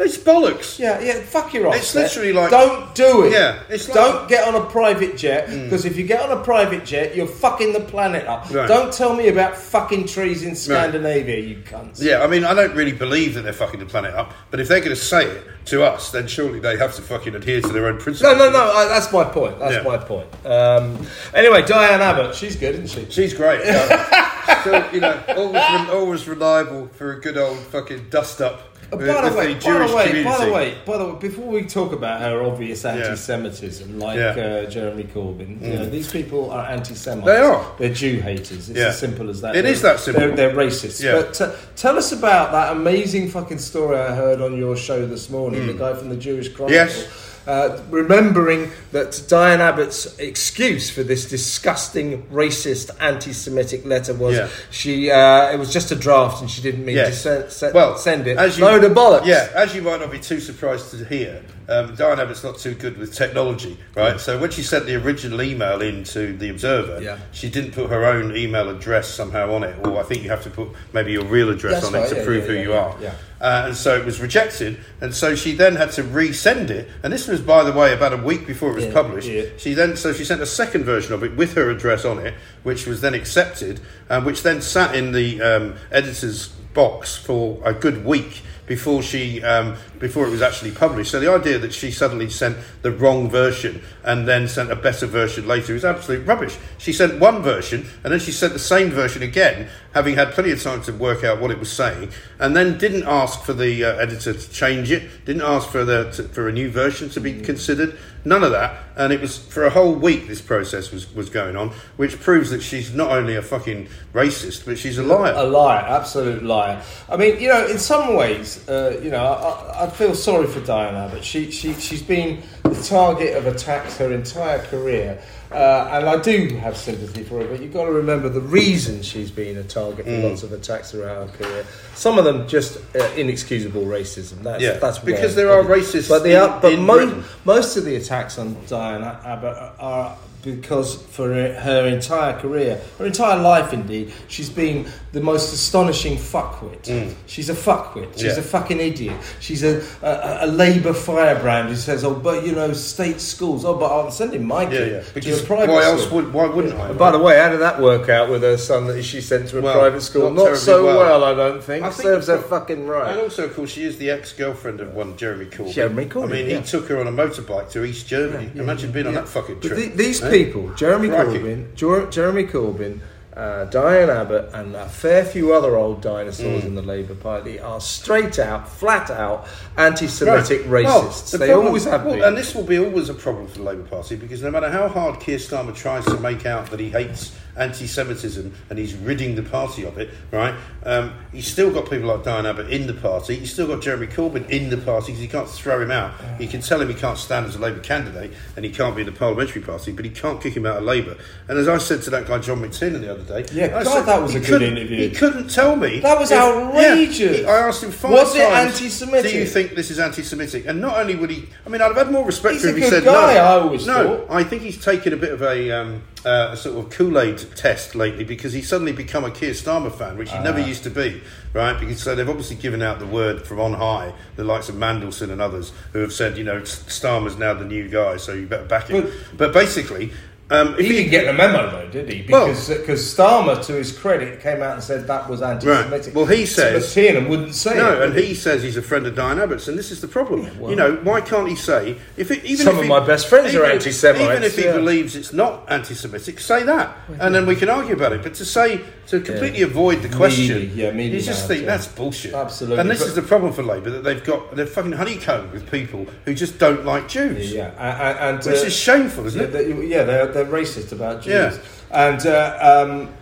It's 0.01 0.18
bollocks. 0.18 0.80
Yeah, 0.80 1.00
yeah, 1.01 1.19
fuck 1.19 1.54
your 1.54 1.68
offset. 1.68 1.81
It's 1.81 1.94
literally 1.96 2.31
like- 2.31 2.51
don't 2.51 2.96
do 2.96 3.25
it. 3.25 3.34
Yeah, 3.34 3.60
it's 3.69 3.90
like- 3.90 3.96
don't 3.96 4.30
get 4.30 4.48
on 4.48 4.56
a 4.56 4.63
private 4.66 5.18
jet 5.18 5.48
because 5.50 5.84
if 5.84 5.98
you 5.98 6.06
get 6.06 6.22
on 6.22 6.31
a 6.38 6.42
private 6.42 6.86
jet, 6.86 7.16
you're 7.18 7.28
fucking 7.28 7.74
the 7.74 7.81
planet 7.81 8.25
up. 8.25 8.50
Right. 8.50 8.66
Don't 8.68 8.94
tell 8.94 9.13
me 9.13 9.28
about 9.28 9.57
fucking 9.57 10.07
trees 10.07 10.44
in 10.44 10.56
Scandinavia, 10.56 11.40
you 11.42 11.57
cunts. 11.57 12.01
Yeah, 12.01 12.24
I 12.24 12.28
mean, 12.28 12.46
I 12.46 12.54
don't 12.54 12.74
really 12.75 12.94
believe 12.94 13.34
that 13.34 13.42
they're 13.42 13.51
fucking 13.51 13.81
the 13.81 13.86
planet 13.86 14.13
up, 14.16 14.31
but 14.51 14.62
if 14.62 14.69
they're 14.69 14.80
going 14.80 14.92
to 14.92 14.96
say 14.96 15.25
it 15.25 15.44
to 15.66 15.84
us, 15.84 16.12
then 16.12 16.28
surely 16.28 16.60
they 16.62 16.78
have 16.78 16.95
to 16.95 17.02
fucking 17.02 17.36
adhere 17.36 17.60
to 17.62 17.68
their 17.68 17.88
own 17.88 17.98
principles. 18.00 18.38
no, 18.38 18.50
no. 18.50 18.72
I, 18.72 18.86
that's 18.88 19.12
my 19.12 19.25
point. 19.25 19.60
That's 19.60 19.75
Yeah. 19.75 19.81
my 19.84 19.98
point. 19.98 20.28
Um, 20.45 21.06
anyway, 21.34 21.62
Diane 21.63 22.02
Abbott, 22.02 22.36
she's 22.36 22.56
good, 22.56 22.75
isn't 22.75 22.88
she? 22.88 23.12
She's 23.12 23.34
great. 23.34 23.62
Uh, 23.66 24.62
still, 24.62 24.84
you 24.94 25.02
know, 25.02 25.22
always, 25.36 25.54
re- 25.54 25.90
always 25.94 26.28
reliable 26.28 26.88
for 26.94 27.12
a 27.12 27.19
good 27.19 27.38
old 27.38 27.60
fucking 27.60 28.07
dust 28.10 28.42
up 28.42 28.69
by 28.91 28.97
the 28.97 29.36
way, 29.38 29.53
the 29.53 29.59
by 29.65 29.88
the 29.88 29.95
way, 29.95 30.24
by 30.24 30.45
the 30.45 30.51
way, 30.51 30.77
by 30.86 30.97
the 30.97 31.06
way, 31.06 31.19
before 31.19 31.45
we 31.47 31.63
talk 31.63 31.94
about 31.94 32.21
our 32.21 32.44
obvious 32.44 32.83
anti-Semitism, 32.86 34.00
like 34.00 34.18
Yeah. 34.18 34.33
Mm. 34.36 34.68
uh, 34.68 34.69
Jeremy 34.69 35.03
Corbyn, 35.03 35.62
you 35.62 35.74
know, 35.80 35.86
these 35.89 36.12
people 36.12 36.51
are 36.51 36.65
anti-Semites. 36.69 37.25
They 37.25 37.38
are. 37.38 37.65
They're 37.77 37.94
Jew 37.94 38.19
haters. 38.21 38.69
It's 38.69 38.80
Yeah. 38.80 38.88
as 38.88 39.00
simple 39.00 39.30
as 39.30 39.41
that. 39.41 39.56
It 39.56 39.63
They're- 39.63 39.71
is 39.71 39.81
that 39.83 40.00
simple. 40.00 40.21
They're, 40.27 40.36
they're 40.36 40.56
racist. 40.56 41.03
Yeah. 41.03 41.13
But 41.21 41.39
uh, 41.41 41.51
tell 41.75 41.97
us 41.97 42.12
about 42.12 42.51
that 42.51 42.71
amazing 42.71 43.30
fucking 43.30 43.59
story 43.59 43.97
I 43.97 44.15
heard 44.15 44.41
on 44.41 44.57
your 44.57 44.75
show 44.75 45.06
this 45.06 45.30
morning. 45.30 45.68
The 45.68 45.74
guy 45.74 45.94
from 45.94 46.09
the 46.09 46.15
Jewish 46.18 46.50
Chronicle. 46.50 46.80
Mm. 46.85 46.88
Yes. 46.88 47.07
Uh, 47.50 47.81
remembering 47.90 48.69
that 48.92 49.24
Diane 49.28 49.60
Abbott's 49.60 50.06
excuse 50.19 50.92
for 50.92 51.01
this 51.01 51.28
disgusting, 51.28 52.22
racist, 52.28 52.92
anti-Semitic 53.01 53.84
letter 53.86 54.13
was 54.13 54.36
Yeah. 54.36 54.50
she 54.69 55.10
uh, 55.10 55.51
it 55.51 55.57
was 55.57 55.74
just 55.74 55.90
a 55.92 55.96
draft 55.96 56.42
and 56.42 56.51
she 56.51 56.62
didn't 56.62 56.86
mean 56.86 56.98
to 56.98 57.01
Yes. 57.10 57.22
send, 57.24 57.51
send, 57.51 57.74
well, 57.74 57.98
send 57.98 58.28
it. 58.28 58.38
As 58.38 58.60
you, 58.60 58.66
Load 58.66 58.84
of 58.84 58.92
bollocks. 58.92 59.25
Yeah, 59.25 59.50
as 59.56 59.74
you 59.74 59.81
might 59.81 60.00
not 60.00 60.12
be 60.12 60.19
too 60.19 60.40
surprised 60.40 60.92
to 60.92 61.04
hear, 61.06 61.42
um, 61.68 61.96
Diane 61.96 62.19
Abbott's 62.19 62.44
not 62.44 62.60
too 62.60 62.75
good 62.75 63.00
with 63.00 63.16
technology, 63.16 63.80
right? 63.95 64.19
So 64.19 64.38
when 64.38 64.52
she 64.52 64.62
sent 64.62 64.86
the 64.86 64.95
original 65.04 65.42
email 65.42 65.81
into 65.81 66.38
the 66.38 66.50
Observer, 66.50 67.02
Yeah. 67.02 67.18
she 67.31 67.50
didn't 67.50 67.72
put 67.72 67.90
her 67.90 68.06
own 68.06 68.36
email 68.38 68.69
address 68.69 69.07
somehow 69.07 69.56
on 69.56 69.63
it, 69.63 69.75
or 69.84 70.00
I 70.00 70.04
think 70.04 70.22
you 70.22 70.30
have 70.30 70.44
to 70.44 70.52
put 70.52 70.68
maybe 70.94 71.13
your 71.13 71.25
real 71.25 71.50
address 71.50 71.81
That's 71.81 71.88
on 71.88 71.95
it 71.95 72.10
to 72.10 72.18
yeah, 72.18 72.25
prove 72.25 72.45
who 72.45 72.54
you 72.54 72.74
yeah, 72.74 72.78
are. 72.80 72.95
Uh, 73.41 73.63
and 73.68 73.75
so 73.75 73.95
it 73.97 74.03
was 74.06 74.19
rejected, 74.19 74.77
and 75.00 75.15
so 75.15 75.33
she 75.33 75.53
then 75.56 75.77
had 75.77 75.89
to 75.91 76.03
resend 76.03 76.69
it. 76.69 76.89
And 77.03 77.13
this 77.13 77.25
was, 77.25 77.39
by 77.39 77.63
the 77.63 77.71
way, 77.71 77.94
about 77.94 78.12
a 78.12 78.18
week 78.18 78.45
before 78.45 78.71
it 78.71 78.75
was 78.75 78.86
Yeah, 78.86 78.94
published. 78.94 79.30
yeah. 79.30 79.44
She 79.57 79.74
then, 79.74 79.95
so 79.95 80.12
she 80.12 80.25
sent 80.25 80.41
a 80.41 80.45
second 80.45 80.83
version 80.83 81.13
of 81.13 81.24
it 81.24 81.38
with 81.38 81.53
her 81.53 81.69
address 81.69 82.03
on 82.03 82.19
it, 82.19 82.33
which 82.63 82.86
was 82.86 83.00
then 83.00 83.13
accepted, 83.13 83.80
and 84.09 84.25
which 84.25 84.44
then 84.44 84.62
sat 84.62 84.94
in 84.94 85.13
the 85.13 85.41
um, 85.41 85.75
editor's 85.89 86.50
box 86.74 87.15
for 87.15 87.62
a 87.63 87.74
good 87.74 88.03
week 88.03 88.41
before 88.69 89.01
she 89.01 89.44
um, 89.44 89.75
before 89.98 90.25
it 90.27 90.30
was 90.30 90.44
actually 90.44 90.71
published. 90.71 91.12
So 91.12 91.19
the 91.19 91.31
idea 91.31 91.57
that 91.57 91.74
she 91.74 91.92
suddenly 91.92 92.30
sent 92.30 92.56
the 92.83 92.92
wrong 92.92 93.30
version 93.30 93.81
and 94.04 94.27
then 94.27 94.48
sent 94.48 94.71
a 94.71 94.75
better 94.75 95.07
version 95.07 95.48
later 95.48 95.75
is 95.75 95.83
absolute 95.83 96.25
rubbish. 96.25 96.57
She 96.77 96.94
sent 96.94 97.19
one 97.19 97.42
version 97.42 97.88
and 98.04 98.13
then 98.13 98.19
she 98.19 98.31
sent 98.31 98.54
the 98.54 98.60
same 98.60 98.92
version 98.92 99.24
again, 99.24 99.69
having 99.94 100.16
had 100.16 100.31
plenty 100.31 100.51
of 100.51 100.62
time 100.62 100.83
to 100.83 100.94
work 100.94 101.24
out 101.24 101.42
what 101.42 101.51
it 101.51 101.60
was 101.60 101.71
saying, 101.71 102.12
and 102.39 102.56
then 102.56 102.77
didn't 102.77 103.04
ask 103.07 103.42
for 103.42 103.54
the 103.54 103.83
uh, 103.83 103.95
editor 103.98 104.33
to 104.33 104.50
change 104.51 104.92
it, 104.92 105.25
didn't 105.25 105.42
ask 105.42 105.68
for 105.68 105.83
the 105.83 106.12
to, 106.12 106.24
for 106.24 106.48
a 106.48 106.51
new 106.51 106.69
version 106.69 107.10
to 107.10 107.19
be 107.19 107.42
considered. 107.42 107.98
None 108.25 108.44
of 108.44 108.51
that, 108.51 108.77
and 108.98 109.13
it 109.13 109.21
was 109.21 109.38
for 109.38 109.66
a 109.66 109.69
whole 109.69 109.94
week. 109.94 110.27
This 110.27 110.42
process 110.42 110.92
was, 110.92 111.12
was 111.16 111.30
going 111.30 111.56
on, 111.56 111.69
which 111.95 112.19
proves 112.19 112.50
that 112.50 112.62
she's 112.62 112.94
not 112.94 113.12
only 113.12 113.36
a 113.38 113.42
fucking 113.42 113.88
racist, 114.13 114.66
but 114.66 114.77
she's 114.77 114.98
a 114.98 115.04
liar. 115.04 115.33
A 115.38 115.44
liar, 115.44 115.86
absolute 115.88 116.44
liar. 116.44 116.83
I 117.07 117.16
mean, 117.16 117.39
you 117.39 117.48
know, 117.48 117.66
in 117.66 117.80
some 117.80 118.16
ways, 118.16 118.58
uh, 118.67 118.97
you 119.01 119.09
know, 119.11 119.23
I, 119.23 119.85
I 119.85 119.89
feel 119.89 120.13
sorry 120.15 120.47
for 120.47 120.59
Diana, 120.61 121.09
but 121.13 121.23
she, 121.23 121.51
she, 121.51 121.73
she's 121.73 122.01
been 122.01 122.41
the 122.63 122.75
target 122.83 123.35
of 123.38 123.45
attacks 123.47 123.97
her 123.97 124.11
entire 124.11 124.59
career. 124.65 125.21
Uh, 125.51 125.89
and 125.94 126.07
I 126.07 126.21
do 126.21 126.56
have 126.57 126.77
sympathy 126.77 127.23
for 127.23 127.39
her, 127.41 127.47
but 127.47 127.59
you've 127.61 127.73
got 127.73 127.85
to 127.85 127.91
remember 127.91 128.29
the 128.29 128.41
reason 128.41 129.01
she's 129.01 129.31
been 129.31 129.57
a 129.57 129.63
target 129.63 130.06
for 130.06 130.17
lots 130.29 130.44
of 130.44 130.51
attacks 130.53 130.91
throughout 130.91 131.27
her 131.29 131.38
career. 131.38 131.65
Some 131.95 132.19
of 132.19 132.25
them 132.25 132.47
just 132.47 132.77
uh, 132.95 133.03
inexcusable 133.17 133.83
racism. 133.85 134.44
That's, 134.44 134.61
Yeah, 134.61 134.73
that's 134.73 135.00
because 135.00 135.33
there 135.35 135.51
are 135.51 135.63
racists 135.63 136.07
But, 136.09 136.21
the, 136.23 136.44
in- 136.44 136.61
but 136.61 136.79
mo- 136.79 137.23
most 137.45 137.77
of 137.77 137.85
the 137.85 137.95
attacks 137.95 138.38
on 138.38 138.57
Diane 138.67 139.03
Abbott 139.03 139.57
are 139.79 140.15
because 140.44 141.01
for 141.01 141.27
her 141.33 141.86
entire 141.88 142.39
career, 142.39 142.80
her 142.97 143.06
entire 143.06 143.39
life 143.39 143.74
indeed, 143.74 144.13
she's 144.27 144.50
been 144.50 144.88
the 145.12 145.21
most 145.21 145.53
astonishing 145.53 146.18
fuckwit. 146.18 147.13
She's 147.25 147.50
a 147.50 147.53
fuckwit. 147.53 148.13
She's 148.13 148.33
Mm. 148.33 148.36
Yeah. 148.36 148.39
a 148.39 148.41
fucking 148.44 148.80
idiot. 148.80 149.16
She's 149.40 149.64
a, 149.64 149.81
a, 150.02 150.40
a 150.42 150.47
Labour 150.47 150.94
firebrand 150.94 151.69
who 151.69 151.75
says, 151.75 152.04
"Oh, 152.04 152.14
but 152.14 152.45
you 152.45 152.54
know, 152.54 152.73
state 152.73 153.19
schools. 153.19 153.66
Oh, 153.66 153.73
but 153.75 153.92
I'm 154.06 154.11
sending 154.11 154.45
my 154.45 154.64
yeah, 154.64 154.69
kid 154.69 154.92
yeah. 154.92 155.02
to 155.02 155.14
Because 155.14 155.44
a 155.44 155.45
private 155.45 155.73
why 155.73 155.81
school." 155.81 155.99
else 155.99 156.11
would 156.11 156.33
why 156.33 156.45
wouldn't 156.47 156.75
I? 156.75 156.94
By 156.94 157.11
the 157.11 157.19
way, 157.19 157.37
how 157.40 157.49
did 157.49 157.59
that 157.61 157.81
work 157.81 158.07
out 158.09 158.30
with 158.30 158.44
her 158.44 158.57
son 158.57 158.87
that 158.87 159.04
she 159.04 159.21
sent 159.21 159.49
to 159.49 159.59
a 159.59 159.61
Well, 159.61 159.73
private 159.80 160.02
school? 160.02 160.30
not 160.31 160.45
Not, 160.49 160.57
so 160.57 160.85
well. 160.85 160.97
well. 160.99 161.23
I 161.23 161.33
don't 161.33 161.64
think. 161.64 161.83
I 161.83 161.90
think 161.90 162.04
Serves 162.04 162.30
it's 162.30 162.42
her 162.42 162.47
fucking 162.47 162.87
right. 162.87 163.11
And 163.11 163.19
also, 163.21 163.45
of 163.45 163.56
course, 163.56 163.71
she 163.71 163.83
is 163.83 163.97
the 163.97 164.09
ex-girlfriend 164.11 164.80
of 164.80 164.94
one 164.94 165.18
Jeremy 165.18 165.45
Corbyn. 165.47 165.73
Jeremy 165.73 166.06
Corbyn, 166.06 166.23
I 166.23 166.28
mean, 166.28 166.49
yeah. 166.49 166.59
he 166.59 166.66
took 166.66 166.87
her 166.87 166.99
on 166.99 167.07
a 167.07 167.11
motorbike 167.11 167.69
to 167.71 167.83
East 167.83 168.07
Germany. 168.07 168.52
Yeah, 168.54 168.61
Imagine 168.61 168.92
being 168.92 169.07
on 169.07 169.14
that 169.16 169.28
fucking 169.28 169.56
But 169.59 169.68
trip. 169.69 169.78
the- 169.80 169.87
these? 170.04 170.21
People, 170.30 170.69
Jeremy. 170.76 171.09
Corbyn, 171.09 171.74
Jer- 171.76 172.07
Jeremy 172.09 172.44
Corbyn, 172.45 173.00
uh, 173.36 173.66
Diane 173.66 174.09
Abbott, 174.09 174.50
and 174.54 174.76
a 174.76 174.88
fair 174.90 175.24
few 175.24 175.54
other 175.54 175.76
old 175.78 176.02
dinosaurs 176.02 176.64
Mm. 176.64 176.68
in 176.68 176.76
the 176.76 176.81
Labour 176.81 177.16
Party 177.16 177.59
are 177.59 177.80
straight 177.80 178.38
out, 178.40 178.68
flat 178.68 179.09
out 179.09 179.48
anti-Semitic 179.78 180.64
Right. 180.68 180.86
Well, 180.86 181.04
racists. 181.04 181.31
the 181.31 181.38
they 181.38 181.48
problem- 181.48 181.68
always 181.68 181.86
have 181.86 182.06
well, 182.06 182.16
been. 182.16 182.24
And 182.24 182.38
this 182.38 182.54
will 182.54 182.64
be 182.64 182.78
always 182.80 183.09
a 183.09 183.14
problem 183.14 183.48
for 183.48 183.59
the 183.59 183.64
Labour 183.64 183.83
Party 183.83 184.16
because 184.16 184.42
no 184.42 184.52
matter 184.52 184.69
how 184.69 184.88
hard 184.88 185.19
Keir 185.19 185.38
Starmer 185.38 185.74
tries 185.76 186.06
to 186.06 186.18
make 186.19 186.45
out 186.45 186.69
that 186.71 186.80
he 186.80 186.90
hates 186.90 187.31
anti-Semitism 187.59 188.54
and 188.69 188.80
he's 188.80 188.94
ridding 188.95 189.35
the 189.35 189.44
party 189.44 189.83
of 189.85 189.97
it, 189.97 190.09
right? 190.31 190.56
Um, 190.83 191.13
he's 191.31 191.47
still 191.47 191.71
got 191.71 191.89
people 191.89 192.07
like 192.07 192.23
Diane 192.23 192.45
Abbott 192.45 192.69
in 192.69 192.87
the 192.87 192.94
party. 192.94 193.35
He's 193.35 193.51
still 193.51 193.68
got 193.68 193.81
Jeremy 193.81 194.07
Corbyn 194.07 194.49
in 194.49 194.69
the 194.69 194.78
party 194.78 195.07
because 195.07 195.21
he 195.21 195.28
can't 195.28 195.49
throw 195.49 195.81
him 195.81 195.92
out. 195.92 196.13
He 196.39 196.47
can 196.47 196.61
tell 196.61 196.81
him 196.81 196.87
he 196.87 196.94
can't 196.94 197.18
stand 197.18 197.45
as 197.45 197.56
a 197.56 197.59
Labour 197.59 197.80
candidate 197.80 198.31
and 198.56 198.66
he 198.66 198.71
can't 198.71 198.95
be 198.95 199.01
in 199.01 199.06
the 199.07 199.11
parliamentary 199.11 199.61
party, 199.61 199.92
but 199.92 200.06
he 200.06 200.11
can't 200.11 200.42
kick 200.42 200.56
him 200.56 200.66
out 200.66 200.78
of 200.78 200.83
Labour. 200.83 201.18
And 201.47 201.57
as 201.57 201.68
I 201.68 201.78
said 201.78 202.01
to 202.04 202.09
that 202.11 202.28
guy 202.28 202.39
John 202.39 202.59
McTernan 202.61 203.01
the 203.01 203.11
other 203.11 203.23
day, 203.42 203.45
Yeah, 203.54 203.78
I 203.78 203.83
God, 203.83 203.94
said, 203.94 204.06
that 204.06 204.21
was 204.21 204.35
a 204.35 204.39
good 204.39 204.61
interview. 204.61 205.09
He 205.09 205.16
couldn't 205.16 205.49
tell 205.49 205.75
me 205.75 205.99
That 205.99 206.18
was 206.19 206.31
if- 206.31 206.37
outrageous. 206.37 207.42
Yeah, 207.42 207.49
I 207.49 207.68
asked 207.68 207.83
him 207.83 207.92
five 207.92 208.11
Was 208.11 208.35
it 208.35 208.42
anti-Semitic? 208.42 209.31
Do 209.31 209.37
you 209.37 209.45
think 209.45 209.75
this 209.75 209.92
is 209.92 209.99
anti-Semitic? 209.99 210.66
And 210.66 210.81
not 210.81 210.97
only 210.97 211.16
would 211.16 211.30
he, 211.30 211.47
I 211.66 211.69
mean, 211.69 211.81
I'd 211.81 211.87
have 211.87 211.97
had 211.97 212.11
more 212.11 212.25
respect 212.25 212.54
He's 212.54 212.61
for 212.63 212.69
him 212.69 212.78
if 212.78 212.83
he 212.83 212.89
said 212.89 213.04
guy, 213.04 213.33
no. 213.35 213.39
I 213.39 213.59
always 213.59 213.85
no, 213.85 214.25
thought. 214.25 214.31
I 214.31 214.44
think 214.44 214.61
he's 214.61 214.83
taken 214.83 215.13
a 215.13 215.18
bit 215.18 215.31
of 215.33 215.42
a, 215.42 215.71
um, 215.71 216.01
uh, 216.26 216.49
a 216.52 216.57
sort 216.57 216.78
of 216.78 216.90
Kool-Aid 216.92 217.38
test 217.56 217.95
lately 217.95 218.23
because 218.26 218.52
he's 218.54 218.68
suddenly 218.68 218.92
become 218.92 219.23
a 219.23 219.31
Keir 219.31 219.52
Starmer 219.52 219.92
fan, 219.94 220.18
which 220.18 220.30
he 220.31 220.38
Ah. 220.38 220.44
never 220.44 220.59
used 220.59 220.83
to 220.83 220.90
be, 220.90 221.21
right? 221.54 221.80
Because 221.80 222.02
so 222.02 222.14
they've 222.14 222.28
obviously 222.30 222.57
given 222.57 222.81
out 222.81 222.99
the 222.99 223.06
word 223.06 223.45
from 223.47 223.59
on 223.59 223.73
high, 223.73 224.14
the 224.35 224.44
likes 224.44 224.68
of 224.69 224.76
Mandelson 224.76 225.31
and 225.31 225.40
others 225.42 225.71
who 225.94 225.99
have 225.99 226.11
said, 226.11 226.38
you 226.38 226.44
know, 226.44 226.61
Starmer's 226.61 227.38
now 227.38 227.54
the 227.54 227.64
new 227.66 227.88
guy, 227.88 228.18
so 228.18 228.33
you 228.33 228.45
better 228.47 228.66
back 228.66 228.88
him. 228.90 229.04
But- 229.04 229.38
But, 229.38 229.54
basically. 229.54 230.11
Um, 230.51 230.73
if 230.79 230.79
He 230.79 230.89
didn't 230.94 231.11
get 231.11 231.25
the 231.27 231.33
memo 231.33 231.69
though, 231.69 231.87
did 231.89 232.09
he? 232.09 232.25
Well- 232.27 232.47
Because 232.47 232.69
because 232.69 233.01
Starmer, 233.13 233.63
to 233.68 233.73
his 233.73 233.91
credit, 233.91 234.41
came 234.41 234.63
out 234.63 234.73
and 234.73 234.83
said 234.83 235.06
that 235.06 235.29
was 235.29 235.44
anti-Semitic. 235.44 236.15
Well, 236.15 236.25
he 236.25 236.45
says- 236.47 236.87
but 236.87 236.91
Tiernan 236.91 237.29
wouldn't 237.29 237.53
say 237.53 237.75
No, 237.77 237.94
it. 238.01 238.01
and 238.09 238.15
he 238.18 238.33
says 238.33 238.63
he's 238.63 238.75
a 238.77 238.81
friend 238.81 239.06
of 239.06 239.13
Diane 239.15 239.39
Abbott's, 239.39 239.68
and 239.68 239.77
this 239.77 239.91
is 239.91 240.01
the 240.01 240.07
problem. 240.07 240.47
you 240.68 240.75
know, 240.75 240.97
why 241.03 241.21
can't 241.21 241.47
he 241.47 241.56
say 241.56 241.97
if 242.18 242.31
it, 242.31 242.44
even 242.45 242.65
Some 242.65 242.73
if 242.75 242.79
of 242.79 242.83
he- 242.85 242.89
my 242.89 242.99
best 242.99 243.27
friends 243.27 243.53
are 243.53 243.63
anti-Semitic, 243.65 244.27
Even 244.27 244.44
if 244.44 244.56
he 244.56 244.63
yeah. 244.65 244.73
believes 244.73 245.15
it's 245.15 245.33
not 245.33 245.65
anti-Semitic, 245.69 246.39
say 246.39 246.63
that, 246.63 246.97
and 247.19 247.35
then 247.35 247.45
we 247.45 247.56
can 247.56 247.69
argue 247.69 247.94
about 247.95 248.13
it. 248.13 248.23
But 248.23 248.33
to 248.35 248.45
say 248.45 248.81
to 249.09 249.19
completely 249.19 249.63
avoid 249.63 250.01
the 250.01 250.09
question, 250.09 250.71
yeah, 250.75 250.92
mealy 250.92 251.18
you 251.18 251.21
just 251.21 251.47
think 251.47 251.61
yeah. 251.61 251.68
that's 251.68 251.87
bullshit. 251.87 252.33
Absolutely, 252.33 252.80
and 252.80 252.89
this 252.89 252.99
but- 252.99 253.07
is 253.07 253.16
the 253.16 253.21
problem 253.23 253.51
for 253.54 253.63
Labour 253.63 253.89
that 253.89 254.04
they've 254.04 254.23
got 254.23 254.56
they're 254.56 254.68
fucking 254.68 254.92
honeycombed 254.92 255.51
with 255.51 255.69
people 255.71 256.06
who 256.25 256.33
just 256.33 256.59
don't 256.59 256.85
like 256.85 257.07
Jews. 257.07 257.51
Yeah, 257.51 257.71
and, 257.78 258.19
and 258.19 258.37
Which 258.37 258.63
uh, 258.63 258.68
is 258.68 258.75
shameful, 258.75 259.25
isn't 259.25 259.42
yeah, 259.42 259.47
it? 259.47 259.51
they- 259.51 259.87
yeah, 259.87 260.04
they're, 260.04 260.28
they're 260.28 260.45
racist 260.45 260.92
about 260.92 261.23
Jews. 261.23 261.57
Yeah. 261.57 261.61
And 261.92 262.25
uh, 262.28 262.85
um, 262.87 263.13